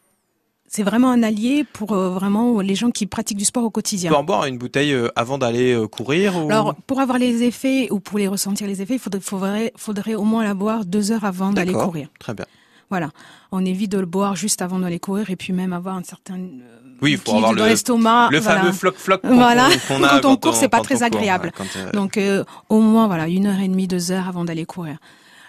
c'est 0.73 0.85
vraiment 0.85 1.11
un 1.11 1.25
allié 1.25 1.65
pour 1.73 1.93
euh, 1.95 2.11
vraiment 2.11 2.61
les 2.61 2.77
gens 2.77 2.93
qui 2.93 3.07
pratiquent 3.07 3.39
du 3.39 3.45
sport 3.45 3.65
au 3.65 3.71
quotidien. 3.71 4.09
peux 4.11 4.17
en 4.17 4.23
boire 4.23 4.45
une 4.47 4.57
bouteille 4.57 4.93
euh, 4.93 5.09
avant 5.17 5.37
d'aller 5.37 5.73
euh, 5.73 5.89
courir 5.89 6.37
ou... 6.37 6.49
Alors, 6.49 6.77
pour 6.87 7.01
avoir 7.01 7.19
les 7.19 7.43
effets 7.43 7.89
ou 7.91 7.99
pour 7.99 8.19
les 8.21 8.29
ressentir 8.29 8.69
les 8.69 8.81
effets, 8.81 8.95
il 8.95 9.01
faudrait, 9.01 9.21
faudrait, 9.21 9.73
faudrait 9.77 10.15
au 10.15 10.23
moins 10.23 10.45
la 10.45 10.55
boire 10.55 10.85
deux 10.85 11.11
heures 11.11 11.25
avant 11.25 11.53
d'aller 11.53 11.73
courir. 11.73 12.07
Très 12.21 12.35
bien. 12.35 12.47
Voilà. 12.89 13.11
On 13.51 13.65
évite 13.65 13.91
de 13.91 13.99
le 13.99 14.07
boire 14.07 14.37
juste 14.37 14.63
avant 14.63 14.79
d'aller 14.79 15.01
courir 15.01 15.29
et 15.31 15.37
puis 15.37 15.53
même 15.53 15.73
avoir 15.73 15.97
un 15.97 16.05
certain 16.05 16.35
euh, 16.39 16.97
Oui, 17.03 17.13
il 17.13 17.19
faut 17.19 17.37
avoir 17.37 17.53
dans 17.55 17.63
le, 17.65 17.69
l'estomac. 17.69 18.29
le 18.31 18.39
voilà. 18.39 18.61
fameux 18.61 18.73
floc-floc 18.73 19.23
qu'on 19.23 19.35
Voilà. 19.35 19.69
qu'on- 19.89 19.97
qu'on 19.99 20.03
a 20.05 20.21
Quand 20.21 20.29
on 20.31 20.37
court, 20.37 20.55
c'est 20.55 20.69
pas 20.69 20.81
très 20.83 20.97
on 21.03 21.09
court, 21.09 21.19
agréable. 21.19 21.47
ouais, 21.47 21.53
quand, 21.57 21.79
euh, 21.79 21.91
Donc, 21.93 22.17
euh, 22.17 22.45
au 22.69 22.81
moins, 22.81 23.07
voilà, 23.09 23.27
une 23.29 23.47
heure 23.47 23.59
et 23.61 23.67
demie, 23.69 23.89
deux 23.89 24.13
heures 24.13 24.29
avant 24.29 24.45
d'aller 24.45 24.67
courir. 24.67 24.99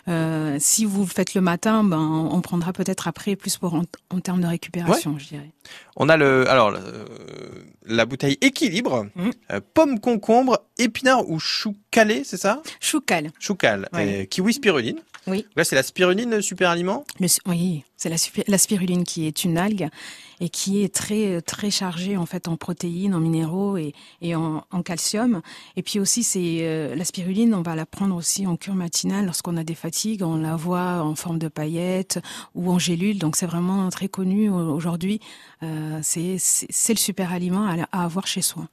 Euh, 0.08 0.58
si 0.60 0.84
vous 0.86 1.02
le 1.02 1.08
faites 1.08 1.34
le 1.36 1.42
matin, 1.42 1.84
ben, 1.84 2.00
on 2.32 2.42
prendra 2.42 2.74
peut-être 2.74 3.08
après 3.08 3.36
plus 3.36 3.58
pour 3.58 3.76
en, 3.76 3.84
en 4.10 4.20
termes 4.20 4.42
de 4.42 4.48
récupération, 4.48 5.18
je 5.20 5.28
dirais. 5.28 5.52
On 5.96 6.10
a 6.10 6.18
le, 6.18 6.50
alors 6.50 6.70
euh, 6.76 7.06
la 7.86 8.06
bouteille 8.06 8.38
équilibre, 8.42 9.08
Mhm. 9.16 9.32
euh, 9.52 9.62
pomme 9.74 10.00
concombre, 10.00 10.60
épinard 10.80 11.30
ou 11.30 11.40
chou 11.40 11.76
calé, 11.92 12.24
c'est 12.24 12.38
ça? 12.38 12.62
Chou 12.80 13.00
cal, 13.02 13.32
Ouais. 13.94 14.22
et 14.22 14.28
kiwi 14.28 14.54
spiruline. 14.54 15.00
Oui. 15.28 15.46
Là, 15.56 15.64
c'est 15.64 15.76
la 15.76 15.84
spiruline 15.84 16.42
super 16.42 16.72
aliment? 16.72 17.04
Le, 17.20 17.28
oui, 17.46 17.84
c'est 17.96 18.10
la 18.48 18.58
spiruline 18.58 19.04
qui 19.04 19.28
est 19.28 19.44
une 19.44 19.58
algue 19.58 19.88
et 20.42 20.50
qui 20.50 20.84
est 20.84 20.94
très 20.94 21.42
très 21.42 21.72
chargée 21.72 22.18
en 22.18 22.26
fait 22.26 22.50
en 22.50 22.58
protéines, 22.58 23.14
en 23.16 23.22
minéraux 23.22 23.78
et, 23.78 23.94
et 24.22 24.36
en, 24.36 24.66
en 24.72 24.82
calcium. 24.82 25.42
Et 25.78 25.84
puis 25.84 26.00
aussi 26.00 26.24
c'est 26.24 26.58
euh, 26.62 26.96
la 26.96 27.06
spiruline, 27.06 27.54
on 27.54 27.62
va 27.62 27.76
la 27.76 27.86
prendre 27.86 28.16
aussi 28.16 28.46
en 28.48 28.58
cure 28.58 28.76
matinale 28.76 29.26
lorsqu'on 29.26 29.56
a 29.56 29.64
des 29.64 29.76
fatigues, 29.76 30.24
on 30.24 30.36
la 30.36 30.56
voit 30.56 31.04
en 31.04 31.16
forme 31.16 31.40
de 31.40 31.48
paillettes 31.48 32.20
ou 32.56 32.70
en 32.72 32.80
gélule. 32.80 33.18
Donc 33.20 33.36
c'est 33.38 33.46
vraiment 33.46 33.88
très 33.90 34.10
connu 34.10 34.50
au- 34.50 34.74
aujourd'hui. 34.76 35.20
Euh, 35.64 36.00
c'est 36.02 36.38
le 36.94 37.00
super 37.00 37.32
aliment 37.32 37.66
à 37.92 38.04
avoir 38.04 38.28
chez 38.28 38.42
soi. 38.42 38.68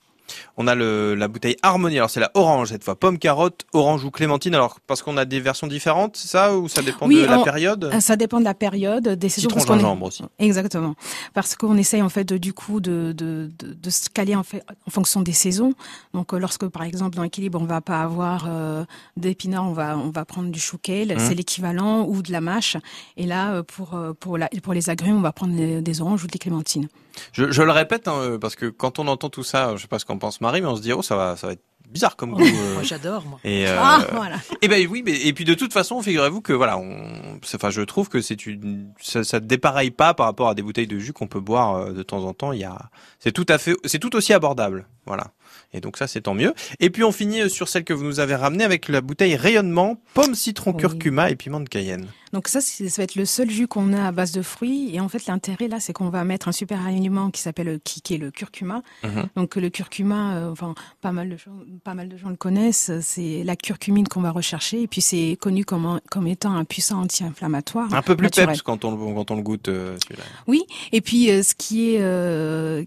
On 0.56 0.66
a 0.66 0.74
le, 0.74 1.14
la 1.14 1.28
bouteille 1.28 1.56
Harmonie. 1.62 1.96
Alors 1.98 2.10
c'est 2.10 2.20
la 2.20 2.30
orange 2.34 2.68
cette 2.68 2.84
fois, 2.84 2.94
pomme 2.98 3.18
carotte, 3.18 3.62
orange 3.72 4.04
ou 4.04 4.10
clémentine. 4.10 4.54
Alors 4.54 4.78
parce 4.86 5.02
qu'on 5.02 5.16
a 5.16 5.24
des 5.24 5.40
versions 5.40 5.66
différentes, 5.66 6.16
c'est 6.16 6.28
ça 6.28 6.56
ou 6.56 6.68
ça 6.68 6.82
dépend 6.82 7.06
Oui, 7.06 7.20
de 7.20 7.26
la 7.26 7.38
période 7.42 7.84
Euh, 7.92 8.00
Ça 8.00 8.16
dépend 8.16 8.38
de 8.40 8.44
la 8.44 8.54
période, 8.54 9.08
des 9.08 9.28
saisons. 9.28 9.48
Citron 9.50 9.74
gingembre 9.74 10.06
aussi. 10.06 10.22
Exactement, 10.38 10.94
parce 11.34 11.54
qu'on 11.56 11.76
essaye 11.76 12.02
en 12.02 12.08
fait 12.08 12.24
de, 12.24 12.36
du 12.38 12.52
coup 12.52 12.80
de, 12.80 13.12
de, 13.16 13.50
de, 13.58 13.74
de 13.74 13.90
se 13.90 14.08
caler 14.10 14.34
en, 14.34 14.42
fait, 14.42 14.62
en 14.86 14.90
fonction 14.90 15.20
des 15.22 15.32
saisons. 15.32 15.72
Donc 16.14 16.32
euh, 16.34 16.38
lorsque 16.38 16.66
par 16.68 16.82
exemple 16.82 17.16
dans 17.16 17.22
l'équilibre 17.22 17.60
on 17.60 17.64
va 17.64 17.80
pas 17.80 18.02
avoir 18.02 18.46
euh, 18.48 18.84
d'épinards, 19.16 19.64
on 19.68 19.72
va 19.72 19.96
on 19.98 20.10
va 20.10 20.24
prendre 20.24 20.50
du 20.50 20.60
chou 20.60 20.78
kale, 20.78 21.08
Mhm. 21.08 21.18
c'est 21.18 21.34
l'équivalent 21.34 22.04
ou 22.06 22.22
de 22.22 22.32
la 22.32 22.40
mâche. 22.40 22.76
Et 23.16 23.26
là 23.26 23.52
euh, 23.52 23.62
pour 23.62 23.98
pour 24.20 24.38
la, 24.38 24.48
pour 24.62 24.72
les 24.74 24.90
agrumes 24.90 25.16
on 25.16 25.20
va 25.20 25.32
prendre 25.32 25.54
des, 25.54 25.80
des 25.82 26.00
oranges 26.00 26.24
ou 26.24 26.26
des 26.26 26.38
clémentines. 26.38 26.88
Je, 27.32 27.50
je 27.50 27.62
le 27.62 27.72
répète 27.72 28.08
hein, 28.08 28.14
euh, 28.16 28.38
parce 28.38 28.56
que 28.56 28.66
quand 28.66 28.98
on 28.98 29.08
entend 29.08 29.28
tout 29.30 29.42
ça, 29.44 29.74
je 29.76 29.82
sais 29.82 29.88
pas 29.88 29.98
ce 29.98 30.04
qu'en 30.04 30.18
pense 30.18 30.40
Marie, 30.40 30.60
mais 30.60 30.68
on 30.68 30.76
se 30.76 30.82
dit 30.82 30.92
oh 30.92 31.02
ça 31.02 31.16
va, 31.16 31.36
ça 31.36 31.46
va 31.48 31.52
être 31.54 31.62
bizarre 31.88 32.16
comme 32.16 32.32
goût. 32.34 32.42
euh. 32.44 32.74
Moi, 32.74 32.82
j'adore, 32.82 33.24
moi. 33.24 33.38
Et, 33.44 33.66
euh, 33.66 33.74
Ah 33.80 34.04
voilà. 34.12 34.36
Et 34.60 34.68
ben 34.68 34.86
oui, 34.90 35.02
mais 35.06 35.12
et 35.26 35.32
puis 35.32 35.46
de 35.46 35.54
toute 35.54 35.72
façon, 35.72 36.02
figurez-vous 36.02 36.42
que 36.42 36.52
voilà, 36.52 36.76
on, 36.76 37.38
c'est- 37.42 37.56
enfin, 37.56 37.70
je 37.70 37.80
trouve 37.80 38.10
que 38.10 38.20
c'est 38.20 38.44
une, 38.46 38.90
ça, 39.00 39.24
ça 39.24 39.40
dépareille 39.40 39.90
pas 39.90 40.12
par 40.12 40.26
rapport 40.26 40.48
à 40.50 40.54
des 40.54 40.60
bouteilles 40.60 40.86
de 40.86 40.98
jus 40.98 41.14
qu'on 41.14 41.28
peut 41.28 41.40
boire 41.40 41.76
euh, 41.76 41.92
de 41.92 42.02
temps 42.02 42.24
en 42.24 42.34
temps. 42.34 42.52
Il 42.52 42.60
y 42.60 42.64
a, 42.64 42.90
c'est 43.20 43.32
tout 43.32 43.46
à 43.48 43.56
fait, 43.56 43.74
c'est 43.86 43.98
tout 43.98 44.14
aussi 44.16 44.34
abordable, 44.34 44.86
voilà. 45.06 45.28
Et 45.72 45.80
donc 45.80 45.96
ça, 45.96 46.06
c'est 46.06 46.20
tant 46.22 46.34
mieux. 46.34 46.52
Et 46.78 46.90
puis 46.90 47.04
on 47.04 47.12
finit 47.12 47.48
sur 47.48 47.68
celle 47.68 47.84
que 47.84 47.94
vous 47.94 48.04
nous 48.04 48.20
avez 48.20 48.34
ramenée 48.34 48.64
avec 48.64 48.88
la 48.88 49.00
bouteille 49.00 49.36
rayonnement, 49.36 49.98
pomme, 50.12 50.34
citron, 50.34 50.72
Oui. 50.72 50.76
curcuma 50.80 51.30
et 51.30 51.36
piment 51.36 51.60
de 51.60 51.68
Cayenne. 51.70 52.06
Donc 52.32 52.48
ça, 52.48 52.60
ça 52.60 52.84
va 52.96 53.02
être 53.04 53.14
le 53.14 53.24
seul 53.24 53.50
jus 53.50 53.66
qu'on 53.68 53.92
a 53.92 54.06
à 54.06 54.12
base 54.12 54.32
de 54.32 54.42
fruits. 54.42 54.90
Et 54.94 55.00
en 55.00 55.08
fait, 55.08 55.26
l'intérêt 55.26 55.68
là, 55.68 55.80
c'est 55.80 55.92
qu'on 55.92 56.08
va 56.10 56.24
mettre 56.24 56.48
un 56.48 56.52
super 56.52 56.86
aliment 56.86 57.30
qui 57.30 57.40
s'appelle 57.40 57.68
euh, 57.68 57.78
qui, 57.82 58.00
qui 58.02 58.14
est 58.14 58.18
le 58.18 58.30
curcuma. 58.30 58.82
Mhm. 59.04 59.28
Donc 59.36 59.56
le 59.56 59.70
curcuma, 59.70 60.36
euh, 60.36 60.50
enfin 60.52 60.74
pas 61.00 61.12
mal 61.12 61.28
de 61.30 61.36
gens, 61.36 61.52
pas 61.84 61.94
mal 61.94 62.08
de 62.08 62.16
gens 62.16 62.28
le 62.28 62.36
connaissent. 62.36 62.90
C'est 63.00 63.42
la 63.44 63.56
curcumine 63.56 64.06
qu'on 64.08 64.20
va 64.20 64.30
rechercher. 64.30 64.82
Et 64.82 64.86
puis 64.86 65.00
c'est 65.00 65.36
connu 65.40 65.64
comme 65.64 65.86
un- 65.86 66.00
comme 66.10 66.26
étant 66.26 66.52
un 66.54 66.64
puissant 66.64 67.00
anti-inflammatoire. 67.02 67.92
Un 67.94 68.02
peu 68.02 68.16
plus 68.16 68.30
peps 68.30 68.62
quand 68.62 68.84
on 68.84 68.92
le, 68.92 69.14
quand 69.14 69.30
on 69.30 69.36
le 69.36 69.42
goûte. 69.42 69.68
euh, 69.68 69.96
celui-là. 70.04 70.24
Oui. 70.46 70.62
Et 70.92 71.00
puis 71.00 71.30
euh, 71.30 71.42
ce 71.42 71.54
qui 71.54 71.94
est 71.94 71.98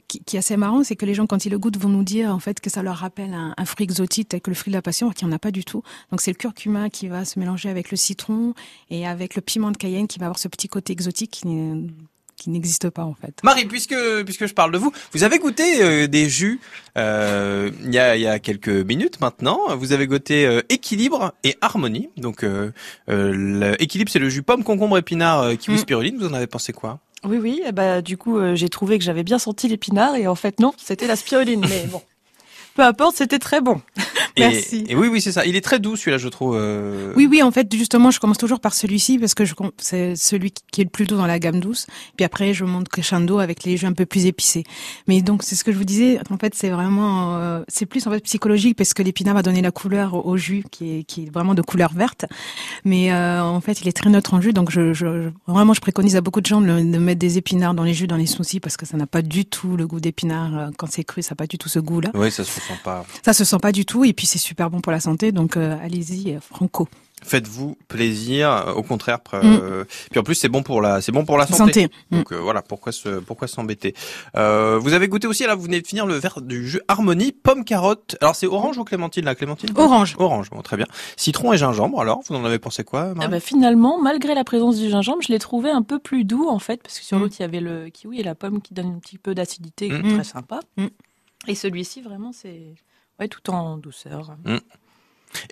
qui, 0.08 0.20
qui 0.24 0.36
est 0.36 0.40
assez 0.40 0.58
marrant, 0.58 0.84
c'est 0.84 0.96
que 0.96 1.06
les 1.06 1.14
gens 1.14 1.26
quand 1.28 1.46
ils 1.46 1.50
le 1.50 1.60
goûtent 1.60 1.78
vont 1.78 1.90
nous 1.90 2.04
dire 2.04 2.34
en 2.34 2.40
fait 2.40 2.60
que 2.60 2.70
ça 2.70 2.82
leur 2.84 2.98
rappelle 2.98 3.34
un, 3.34 3.54
un 3.58 3.66
fruit 3.66 3.84
exotique 3.86 4.30
tel 4.30 4.42
que 4.42 4.50
le 4.50 4.56
fruit 4.56 4.72
de 4.72 4.78
la 4.78 4.82
passion, 4.82 5.08
alors 5.08 5.16
qu'il 5.16 5.28
n'y 5.28 5.34
en 5.34 5.36
a 5.36 5.40
pas 5.40 5.52
du 5.52 5.64
tout. 5.66 5.84
Donc 6.12 6.22
c'est 6.22 6.32
le 6.32 6.38
curcuma 6.38 6.90
qui 6.90 7.08
va 7.08 7.26
se 7.26 7.40
mélanger 7.40 7.70
avec 7.70 7.92
le 7.92 7.98
citron 7.98 8.54
et 8.90 9.08
avec 9.08 9.31
le 9.36 9.42
piment 9.42 9.72
de 9.72 9.78
Cayenne 9.78 10.08
qui 10.08 10.20
va 10.20 10.26
avoir 10.26 10.40
ce 10.40 10.48
petit 10.48 10.68
côté 10.68 10.94
exotique 10.94 11.32
qui 11.32 11.48
n'est- 11.48 11.88
qui 12.38 12.50
n'existe 12.50 12.90
pas 12.90 13.04
en 13.04 13.14
fait. 13.14 13.40
Marie, 13.44 13.66
puisque 13.66 13.96
puisque 14.26 14.48
je 14.48 14.54
parle 14.56 14.72
de 14.72 14.80
vous, 14.80 14.92
vous 15.14 15.24
avez 15.24 15.38
goûté 15.38 15.84
euh, 15.84 16.08
des 16.08 16.28
jus 16.28 16.60
euh, 16.98 17.70
il 17.84 17.94
y 17.94 18.00
a 18.00 18.16
il 18.16 18.22
y 18.22 18.28
a 18.28 18.40
quelques 18.40 18.68
minutes 18.70 19.20
maintenant. 19.22 19.76
Vous 19.78 19.92
avez 19.92 20.08
goûté 20.08 20.46
euh, 20.48 20.62
équilibre 20.70 21.34
et 21.44 21.56
harmonie. 21.62 22.10
Donc 22.18 22.44
euh, 22.44 22.72
euh, 23.10 23.32
le- 23.34 23.82
équilibre, 23.82 24.10
c'est 24.12 24.18
le 24.20 24.30
jus 24.30 24.42
pomme, 24.44 24.64
concombre, 24.64 24.98
épinard, 24.98 25.42
euh, 25.42 25.56
kiwi, 25.56 25.76
Mm. 25.76 25.80
spiruline. 25.80 26.18
Vous 26.18 26.28
en 26.28 26.34
avez 26.34 26.48
pensé 26.48 26.74
quoi? 26.74 27.00
Oui, 27.24 27.38
oui. 27.38 27.62
eh 27.64 27.72
ben, 27.72 28.02
du 28.02 28.18
coup, 28.18 28.40
euh, 28.40 28.56
j'ai 28.56 28.70
trouvé 28.70 28.98
que 28.98 29.04
j'avais 29.04 29.22
bien 29.24 29.38
senti 29.38 29.68
l'épinard 29.68 30.16
et 30.16 30.26
en 30.28 30.34
fait, 30.34 30.60
non, 30.60 30.74
c'était 30.78 31.06
la 31.06 31.16
spiruline. 31.16 31.64
Mais 31.70 31.86
bon, 31.86 32.02
peu 32.76 32.84
importe, 32.84 33.16
c'était 33.18 33.40
très 33.40 33.62
bon. 33.62 33.82
Merci. 34.38 34.86
et 34.88 34.96
oui, 34.96 35.08
oui, 35.12 35.20
c'est 35.22 35.34
ça. 35.34 35.46
Il 35.46 35.56
est 35.58 35.62
très 35.62 35.80
doux 35.80 35.96
celui-là, 35.98 36.18
je 36.18 36.30
trouve. 36.30 36.56
euh, 36.58 37.14
Oui, 37.18 37.28
oui, 37.30 37.44
en 37.44 37.52
fait, 37.52 37.68
justement, 37.76 38.12
je 38.12 38.20
commence 38.20 38.38
toujours 38.38 38.62
par 38.62 38.74
celui-ci 38.74 39.20
parce 39.20 39.34
que 39.34 39.44
c'est 39.78 40.16
celui 40.16 40.54
qui 40.72 40.82
est 40.82 40.84
le 40.86 40.90
plus 40.90 41.06
doux 41.06 41.18
dans 41.18 41.26
la 41.26 41.38
gamme 41.38 41.60
douce. 41.60 41.86
Puis 42.16 42.24
après, 42.26 42.54
je 42.54 42.64
monte 42.64 42.88
crescendo 42.88 43.40
avec 43.40 43.64
les 43.66 43.76
jus 43.76 43.86
un 43.88 43.94
peu 43.94 44.06
plus 44.06 44.26
épicés. 44.26 44.64
Mais 45.08 45.22
donc, 45.22 45.44
c'est 45.44 45.56
ce 45.56 45.64
que 45.66 45.72
je 45.74 45.78
vous 45.78 45.84
disais. 45.84 46.20
En 46.30 46.38
fait, 46.38 46.56
c'est 46.56 46.70
vraiment, 46.70 47.36
euh, 47.36 47.62
c'est 47.68 47.86
plus 47.86 48.08
en 48.08 48.12
fait 48.12 48.22
psychologique 48.22 48.78
parce 48.78 48.94
que 48.94 49.04
l'épinard 49.04 49.36
va 49.36 49.42
donner 49.42 49.62
la 49.62 49.72
couleur 49.72 50.26
au, 50.26 50.38
jus 50.38 50.64
qui 50.72 51.00
est, 51.00 51.04
qui 51.04 51.26
est 51.26 51.30
vraiment 51.30 51.54
de 51.54 51.62
couleur 51.62 51.92
verte. 51.94 52.26
Mais 52.86 53.12
euh, 53.12 53.44
en 53.44 53.60
fait, 53.60 53.82
il 53.82 53.88
est 53.90 53.94
très 53.94 54.10
neutre 54.10 54.34
en 54.34 54.40
jus. 54.40 54.54
Donc, 54.54 54.72
je, 54.72 54.94
je, 54.94 55.30
vraiment, 55.46 55.74
je 55.74 55.82
préconise 55.82 56.16
à 56.16 56.22
beaucoup 56.22 56.40
de 56.42 56.46
gens 56.46 56.62
de, 56.62 56.68
de 56.68 56.98
mettre 56.98 57.20
des 57.20 57.38
épinards 57.38 57.74
dans 57.74 57.84
les 57.84 57.94
jus, 57.94 58.08
dans 58.08 58.16
les 58.16 58.28
smoothies 58.28 58.62
parce 58.62 58.78
que 58.78 58.86
ça 58.86 58.96
n'a 58.96 59.08
pas 59.08 59.22
du 59.22 59.44
tout 59.46 59.76
le 59.76 59.88
goût 59.88 60.00
d'épinard. 60.00 60.58
Euh, 60.58 60.70
Quand 60.78 60.88
c'est 60.90 61.04
cru, 61.04 61.22
ça 61.22 61.32
n'a 61.32 61.36
pas 61.36 61.48
du 61.48 61.58
tout 61.58 61.68
ce 61.70 61.80
goût-là. 61.80 62.12
Oui, 62.14 62.32
ça 62.32 62.46
se 62.46 62.61
se 62.61 62.61
sent 62.62 62.80
pas. 62.84 63.06
Ça 63.26 63.34
se 63.34 63.44
sent 63.44 63.58
pas 63.62 63.72
du 63.72 63.86
tout 63.86 64.04
et 64.06 64.14
puis 64.14 64.26
c'est 64.28 64.40
super 64.40 64.70
bon 64.70 64.82
pour 64.82 64.92
la 64.92 65.00
santé, 65.00 65.32
donc 65.32 65.58
euh, 65.58 65.78
allez-y, 65.84 66.36
euh, 66.36 66.40
franco. 66.40 66.88
Faites-vous 67.24 67.78
plaisir, 67.88 68.50
euh, 68.50 68.74
au 68.74 68.82
contraire. 68.82 69.20
Mm. 69.32 69.40
euh, 69.44 69.84
puis 70.10 70.20
en 70.20 70.24
plus, 70.24 70.34
c'est 70.34 70.50
bon 70.50 70.64
pour 70.64 70.82
la, 70.82 71.02
c'est 71.02 71.12
bon 71.12 71.24
pour 71.24 71.38
la 71.38 71.46
santé. 71.46 71.58
Santé. 71.84 71.90
Mm. 72.10 72.18
Donc 72.18 72.32
euh, 72.34 72.38
voilà, 72.38 72.64
pourquoi 72.64 72.92
se, 72.92 73.20
pourquoi 73.20 73.48
s'embêter? 73.48 73.94
Euh, 74.36 74.80
vous 74.82 74.94
avez 74.94 75.08
goûté 75.08 75.28
aussi 75.28 75.44
là, 75.46 75.54
vous 75.54 75.62
venez 75.62 75.82
de 75.82 75.86
finir 75.86 76.08
le 76.08 76.16
verre 76.16 76.42
du 76.42 76.68
jus 76.68 76.82
Harmonie 76.88 77.32
pomme 77.32 77.64
carotte. 77.64 78.18
Alors 78.22 78.36
c'est 78.36 78.48
orange 78.48 78.80
ou 78.80 78.84
clémentine 78.84 79.24
là, 79.26 79.36
clémentine? 79.36 79.70
Orange. 79.76 80.16
Orange, 80.18 80.50
bon 80.50 80.64
très 80.64 80.78
bien. 80.78 80.88
Citron 81.16 81.54
et 81.54 81.58
gingembre. 81.60 82.02
Alors, 82.02 82.22
vous 82.28 82.36
en 82.36 82.44
avez 82.44 82.58
pensé 82.58 82.84
quoi 82.84 83.14
Ah 83.20 83.28
bah, 83.28 83.40
finalement, 83.40 84.02
malgré 84.02 84.34
la 84.34 84.44
présence 84.44 84.78
du 84.80 84.90
gingembre, 84.90 85.22
je 85.22 85.32
l'ai 85.32 85.38
trouvé 85.40 85.70
un 85.70 85.84
peu 85.84 86.00
plus 86.00 86.24
doux 86.24 86.48
en 86.50 86.58
fait, 86.58 86.82
parce 86.82 86.98
que 86.98 87.06
sur 87.06 87.18
Mm. 87.18 87.22
l'autre 87.22 87.36
il 87.38 87.42
y 87.44 87.46
avait 87.46 87.60
le 87.60 87.90
kiwi 87.90 88.20
et 88.22 88.24
la 88.24 88.34
pomme 88.34 88.62
qui 88.64 88.74
donne 88.74 88.96
un 88.96 89.00
petit 89.00 89.20
peu 89.20 89.36
d'acidité, 89.36 89.90
qui 89.90 89.94
est 89.94 90.02
Mm. 90.02 90.14
très 90.16 90.24
sympa. 90.24 90.60
Mm. 91.48 91.50
Et 91.52 91.56
celui-ci 91.56 92.02
vraiment 92.02 92.32
c'est 92.34 92.76
ouais 93.20 93.28
tout 93.28 93.50
en 93.50 93.78
douceur. 93.78 94.36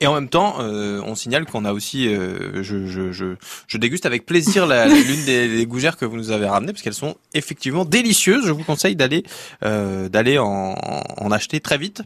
Et 0.02 0.08
en 0.08 0.14
même 0.14 0.28
temps, 0.28 0.56
euh, 0.60 1.02
on 1.06 1.16
signale 1.16 1.46
qu'on 1.46 1.64
a 1.64 1.72
aussi, 1.72 2.10
euh, 2.14 2.62
je, 2.62 2.86
je, 2.86 3.14
je, 3.14 3.36
je 3.66 3.78
déguste 3.78 4.06
avec 4.06 4.26
plaisir 4.26 4.68
la- 4.68 4.88
l'une 4.90 5.24
des, 5.24 5.48
des 5.48 5.66
gougères 5.66 5.96
que 5.96 6.04
vous 6.04 6.18
nous 6.18 6.32
avez 6.32 6.48
ramenées 6.48 6.74
parce 6.74 6.82
qu'elles 6.84 6.94
sont 6.94 7.16
effectivement 7.34 7.86
délicieuses. 7.86 8.46
Je 8.46 8.52
vous 8.52 8.66
conseille 8.66 8.98
d'aller 8.98 9.24
euh, 9.64 10.10
d'aller 10.10 10.38
en, 10.38 10.76
en 10.76 11.32
acheter 11.32 11.62
très 11.62 11.78
vite, 11.78 12.04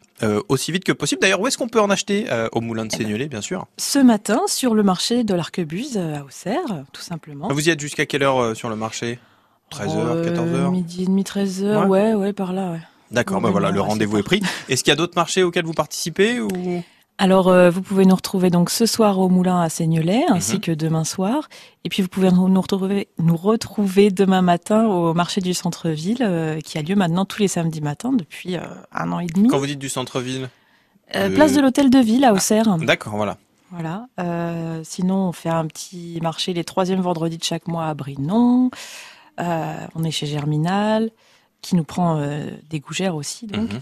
aussi 0.49 0.71
vite 0.71 0.83
que 0.83 0.91
possible. 0.91 1.21
D'ailleurs, 1.21 1.41
où 1.41 1.47
est-ce 1.47 1.57
qu'on 1.57 1.67
peut 1.67 1.81
en 1.81 1.89
acheter 1.89 2.27
Au 2.51 2.61
moulin 2.61 2.85
de 2.85 2.91
Seignelay, 2.91 3.27
bien 3.27 3.41
sûr. 3.41 3.65
Ce 3.79 3.97
matin, 3.97 4.41
sur 4.45 4.75
le 4.75 4.83
marché 4.83 5.23
de 5.23 5.33
l'Arquebuse 5.33 5.97
à 5.97 6.23
Auxerre, 6.23 6.83
tout 6.93 7.01
simplement. 7.01 7.47
Vous 7.51 7.67
y 7.67 7.71
êtes 7.71 7.79
jusqu'à 7.79 8.05
quelle 8.05 8.21
heure 8.21 8.55
sur 8.55 8.69
le 8.69 8.75
marché? 8.75 9.17
13h, 9.71 9.97
Euh, 9.97 10.25
14h 10.31 10.69
Midi 10.69 11.01
et 11.01 11.05
demi, 11.07 11.23
13h, 11.23 11.87
ouais. 11.87 12.13
ouais, 12.13 12.33
par 12.33 12.53
là, 12.53 12.73
ouais. 12.73 12.81
D'accord, 13.13 13.39
bah 13.41 13.49
voilà, 13.51 13.71
le 13.71 13.79
rendez-vous 13.81 14.17
est 14.17 14.23
pris. 14.23 14.41
Est-ce 14.69 14.83
qu'il 14.83 14.91
y 14.91 14.93
a 14.93 14.97
d'autres 14.97 15.15
marchés 15.15 15.43
auxquels 15.43 15.65
vous 15.65 15.73
participez 15.73 16.39
ou 16.41 16.49
Alors, 17.19 17.47
euh, 17.47 17.69
vous 17.69 17.81
pouvez 17.83 18.05
nous 18.05 18.15
retrouver 18.15 18.49
donc 18.49 18.71
ce 18.71 18.85
soir 18.87 19.19
au 19.19 19.29
Moulin 19.29 19.61
à 19.61 19.69
Seignelay, 19.69 20.23
ainsi 20.29 20.55
Mhm. 20.55 20.59
que 20.61 20.71
demain 20.71 21.03
soir. 21.03 21.47
Et 21.85 21.89
puis, 21.89 22.01
vous 22.01 22.07
pouvez 22.07 22.31
nous 22.31 22.59
retrouver, 22.61 23.07
nous 23.19 23.37
retrouver 23.37 24.09
demain 24.09 24.41
matin 24.41 24.87
au 24.87 25.13
marché 25.13 25.39
du 25.41 25.53
centre-ville, 25.53 26.17
euh, 26.21 26.59
qui 26.59 26.79
a 26.79 26.81
lieu 26.81 26.95
maintenant 26.95 27.23
tous 27.25 27.39
les 27.39 27.47
samedis 27.47 27.81
matins 27.81 28.13
depuis 28.13 28.57
euh, 28.57 28.61
un 28.91 29.11
an 29.11 29.19
et 29.19 29.27
demi. 29.27 29.47
quand 29.47 29.59
vous 29.59 29.67
dites 29.67 29.79
du 29.79 29.89
centre-ville 29.89 30.49
place 31.35 31.53
de 31.53 31.61
l'Hôtel 31.61 31.91
de 31.91 31.99
Ville 31.99 32.25
à 32.25 32.33
Auxerre. 32.33 32.77
D'accord, 32.79 33.15
voilà. 33.15 33.37
Voilà. 33.69 34.07
Sinon, 34.83 35.27
on 35.27 35.31
fait 35.31 35.49
un 35.49 35.67
petit 35.67 36.17
marché 36.23 36.53
les 36.53 36.63
troisièmes 36.63 37.01
vendredis 37.01 37.37
de 37.37 37.43
chaque 37.43 37.67
mois 37.67 37.85
à 37.85 37.93
Brinon. 37.93 38.71
On 39.37 40.03
est 40.03 40.11
chez 40.11 40.25
Germinal, 40.25 41.11
qui 41.63 41.75
nous 41.75 41.83
prend 41.83 42.19
euh, 42.19 42.51
des 42.69 42.79
gougères 42.79 43.15
aussi. 43.15 43.47
Donc. 43.47 43.73
Mhm. 43.73 43.79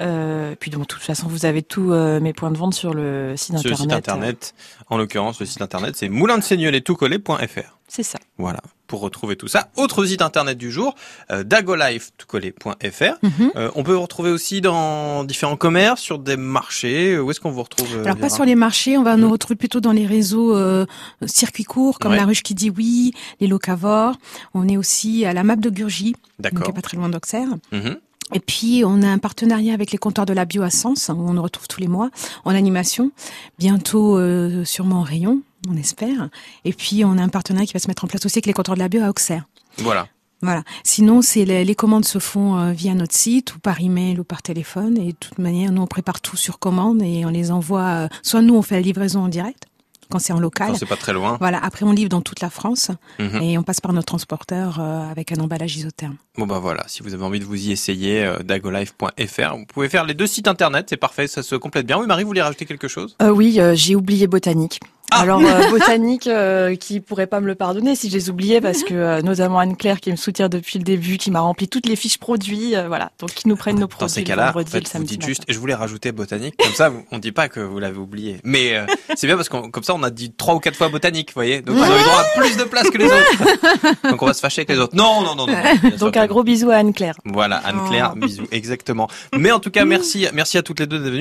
Euh, 0.00 0.54
puis 0.58 0.70
donc, 0.70 0.82
de 0.82 0.86
toute 0.86 1.02
façon, 1.02 1.28
vous 1.28 1.44
avez 1.44 1.62
tous 1.62 1.92
euh, 1.92 2.18
mes 2.18 2.32
points 2.32 2.50
de 2.50 2.56
vente 2.56 2.74
sur 2.74 2.94
le 2.94 3.34
site 3.36 3.58
Sur 3.58 3.68
le 3.68 3.74
internet. 3.74 3.94
site 3.94 4.08
internet, 4.08 4.54
en 4.88 4.96
l'occurrence, 4.96 5.38
le 5.38 5.46
site 5.46 5.60
internet, 5.60 5.96
c'est 5.96 6.08
moulindeseignelay.fr. 6.08 7.78
C'est 7.88 8.02
ça. 8.02 8.18
Voilà, 8.38 8.60
pour 8.92 9.00
retrouver 9.00 9.36
tout 9.36 9.48
ça. 9.48 9.70
Autre 9.78 10.04
site 10.04 10.20
internet 10.20 10.58
du 10.58 10.70
jour, 10.70 10.94
euh, 11.30 11.44
dagolife.fr. 11.44 13.14
Mhm. 13.22 13.50
Euh, 13.56 13.70
on 13.74 13.82
peut 13.84 13.94
vous 13.94 14.02
retrouver 14.02 14.30
aussi 14.30 14.60
dans 14.60 15.24
différents 15.24 15.56
commerces, 15.56 16.02
sur 16.02 16.18
des 16.18 16.36
marchés. 16.36 17.18
Où 17.18 17.30
est-ce 17.30 17.40
qu'on 17.40 17.50
vous 17.50 17.62
retrouve 17.62 17.88
euh, 17.96 18.04
Alors 18.04 18.18
pas 18.18 18.28
sur 18.28 18.44
les 18.44 18.54
marchés, 18.54 18.98
on 18.98 19.02
va 19.02 19.16
nous 19.16 19.28
Mm. 19.28 19.32
retrouver 19.32 19.56
plutôt 19.56 19.80
dans 19.80 19.92
les 19.92 20.04
réseaux 20.06 20.54
euh, 20.54 20.84
circuits 21.24 21.64
courts 21.64 21.98
comme 21.98 22.10
Ouais. 22.12 22.18
la 22.18 22.26
ruche 22.26 22.42
qui 22.42 22.54
dit 22.54 22.68
oui, 22.68 23.12
les 23.40 23.46
locavores. 23.46 24.16
On 24.52 24.68
est 24.68 24.76
aussi 24.76 25.24
à 25.24 25.32
la 25.32 25.42
map 25.42 25.56
de 25.56 25.70
Gurgy, 25.70 26.14
donc 26.38 26.74
pas 26.74 26.82
très 26.82 26.98
loin 26.98 27.08
d'Auxerre. 27.08 27.48
Mhm. 27.72 27.96
Et 28.34 28.40
puis 28.40 28.82
on 28.86 29.02
a 29.02 29.08
un 29.08 29.18
partenariat 29.18 29.74
avec 29.74 29.92
les 29.92 29.98
comptoirs 29.98 30.26
de 30.26 30.32
la 30.32 30.44
bio 30.44 30.62
à 30.62 30.70
Sens, 30.70 31.08
où 31.08 31.20
on 31.20 31.34
nous 31.34 31.42
retrouve 31.42 31.68
tous 31.68 31.80
les 31.80 31.88
mois 31.88 32.10
en 32.44 32.54
animation. 32.54 33.10
Bientôt 33.58 34.18
euh, 34.18 34.64
sûrement 34.64 35.00
en 35.00 35.02
rayon, 35.02 35.42
on 35.68 35.76
espère. 35.76 36.28
Et 36.64 36.72
puis 36.72 37.04
on 37.04 37.18
a 37.18 37.22
un 37.22 37.28
partenariat 37.28 37.66
qui 37.66 37.72
va 37.74 37.78
se 37.78 37.88
mettre 37.88 38.04
en 38.04 38.08
place 38.08 38.24
aussi 38.24 38.38
avec 38.38 38.46
les 38.46 38.52
comptoirs 38.52 38.76
de 38.76 38.82
la 38.82 38.88
bio 38.88 39.02
à 39.02 39.10
Auxerre. 39.10 39.44
Voilà. 39.78 40.08
Voilà. 40.44 40.64
Sinon, 40.82 41.22
c'est 41.22 41.44
les, 41.44 41.64
les 41.64 41.74
commandes 41.76 42.04
se 42.04 42.18
font 42.18 42.58
euh, 42.58 42.72
via 42.72 42.94
notre 42.94 43.14
site 43.14 43.54
ou 43.54 43.60
par 43.60 43.80
email 43.80 44.18
ou 44.18 44.24
par 44.24 44.42
téléphone. 44.42 44.98
Et 44.98 45.12
de 45.12 45.16
toute 45.18 45.38
manière, 45.38 45.70
nous 45.70 45.82
on 45.82 45.86
prépare 45.86 46.20
tout 46.20 46.36
sur 46.36 46.58
commande 46.58 47.00
et 47.02 47.24
on 47.24 47.28
les 47.28 47.52
envoie. 47.52 47.82
euh, 47.82 48.08
soit 48.22 48.42
nous 48.42 48.56
on 48.56 48.62
fait 48.62 48.74
la 48.74 48.80
livraison 48.80 49.20
en 49.20 49.28
direct 49.28 49.66
quand 50.10 50.18
c'est 50.18 50.32
en 50.32 50.40
local. 50.40 50.68
Quand 50.68 50.74
c'est 50.76 50.86
pas 50.86 50.96
très 50.96 51.12
loin. 51.12 51.36
Voilà. 51.40 51.58
Après, 51.62 51.84
on 51.84 51.92
livre 51.92 52.08
dans 52.10 52.20
toute 52.20 52.40
la 52.40 52.50
France 52.50 52.90
Mhm. 53.18 53.42
et 53.42 53.58
on 53.58 53.62
passe 53.62 53.80
par 53.80 53.92
notre 53.92 54.06
transporteur 54.06 54.78
euh, 54.80 55.10
avec 55.10 55.32
un 55.32 55.36
emballage 55.40 55.76
isotherme. 55.76 56.16
Bon 56.38 56.46
bah 56.46 56.58
voilà, 56.58 56.84
si 56.88 57.02
vous 57.02 57.12
avez 57.14 57.24
envie 57.24 57.40
de 57.40 57.44
vous 57.44 57.56
y 57.66 57.72
essayer, 57.72 58.24
euh, 58.24 58.38
dagolife.fr. 58.38 59.56
Vous 59.56 59.66
pouvez 59.66 59.88
faire 59.88 60.04
les 60.04 60.14
deux 60.14 60.26
sites 60.26 60.48
internet, 60.48 60.86
c'est 60.88 60.96
parfait, 60.96 61.26
ça 61.26 61.42
se 61.42 61.54
complète 61.56 61.86
bien. 61.86 61.98
Oui 61.98 62.06
Marie, 62.06 62.22
vous 62.22 62.28
voulez 62.28 62.42
rajouter 62.42 62.64
quelque 62.66 62.88
chose? 62.88 63.16
Euh, 63.22 63.30
oui, 63.30 63.60
euh, 63.60 63.74
j'ai 63.74 63.94
oublié 63.96 64.26
botanique. 64.26 64.80
Ah 65.10 65.20
Alors 65.20 65.40
euh, 65.40 65.68
botanique, 65.70 66.26
euh, 66.26 66.74
qui 66.76 67.00
pourrait 67.00 67.26
pas 67.26 67.40
me 67.40 67.46
le 67.46 67.54
pardonner 67.54 67.94
si 67.96 68.08
je 68.08 68.14
les 68.14 68.30
oubliais 68.30 68.60
parce 68.60 68.82
que 68.82 68.94
euh, 68.94 69.22
notamment 69.22 69.58
Anne 69.58 69.76
Claire 69.76 70.00
qui 70.00 70.10
me 70.10 70.16
soutient 70.16 70.48
depuis 70.48 70.78
le 70.78 70.84
début, 70.84 71.18
qui 71.18 71.30
m'a 71.30 71.40
rempli 71.40 71.68
toutes 71.68 71.86
les 71.86 71.96
fiches 71.96 72.18
produits, 72.18 72.74
euh, 72.76 72.88
voilà. 72.88 73.10
Donc 73.18 73.30
qui 73.30 73.48
nous 73.48 73.56
prennent 73.56 73.76
nos 73.76 73.82
Dans 73.82 73.88
produits 73.88 74.14
ces 74.14 74.20
le 74.20 74.26
cas-là, 74.26 74.50
en 74.50 74.52
fait, 74.52 74.68
vous 74.68 75.04
dites 75.04 75.20
matin. 75.20 75.26
juste, 75.26 75.42
et 75.48 75.52
je 75.52 75.58
voulais 75.58 75.74
rajouter 75.74 76.12
botanique, 76.12 76.54
comme 76.56 76.72
ça, 76.72 76.90
on 77.10 77.18
dit 77.18 77.32
pas 77.32 77.48
que 77.48 77.60
vous 77.60 77.78
l'avez 77.78 77.98
oublié. 77.98 78.38
Mais 78.44 78.74
euh, 78.74 78.86
c'est 79.14 79.26
bien 79.26 79.36
parce 79.36 79.48
que 79.48 79.68
comme 79.68 79.82
ça, 79.84 79.94
on 79.94 80.02
a 80.02 80.10
dit 80.10 80.32
trois 80.32 80.54
ou 80.54 80.60
quatre 80.60 80.76
fois 80.76 80.88
botanique, 80.88 81.28
vous 81.28 81.34
voyez. 81.34 81.60
Donc 81.60 81.76
droit 81.76 81.86
à 81.86 82.38
plus 82.38 82.56
de 82.56 82.64
place 82.64 82.88
que 82.88 82.98
les 82.98 83.06
autres. 83.06 84.02
Donc 84.10 84.22
on 84.22 84.26
va 84.26 84.34
se 84.34 84.40
fâcher 84.40 84.60
avec 84.60 84.70
les 84.70 84.78
autres. 84.78 84.96
Non, 84.96 85.22
non, 85.22 85.34
non, 85.34 85.46
non. 85.46 85.54
Donc 85.98 86.16
un 86.16 86.26
gros 86.26 86.42
bisou 86.42 86.70
à 86.70 86.76
Anne 86.76 86.94
Claire. 86.94 87.16
Voilà, 87.24 87.56
Anne-Claire, 87.58 88.16
bisous, 88.16 88.46
exactement. 88.50 89.08
Mais 89.36 89.50
en 89.52 89.58
tout 89.60 89.70
cas, 89.70 89.84
merci, 89.84 90.26
merci 90.32 90.58
à 90.58 90.62
toutes 90.62 90.80
les 90.80 90.86
deux 90.86 90.98
d'être 90.98 91.12
venues. 91.12 91.20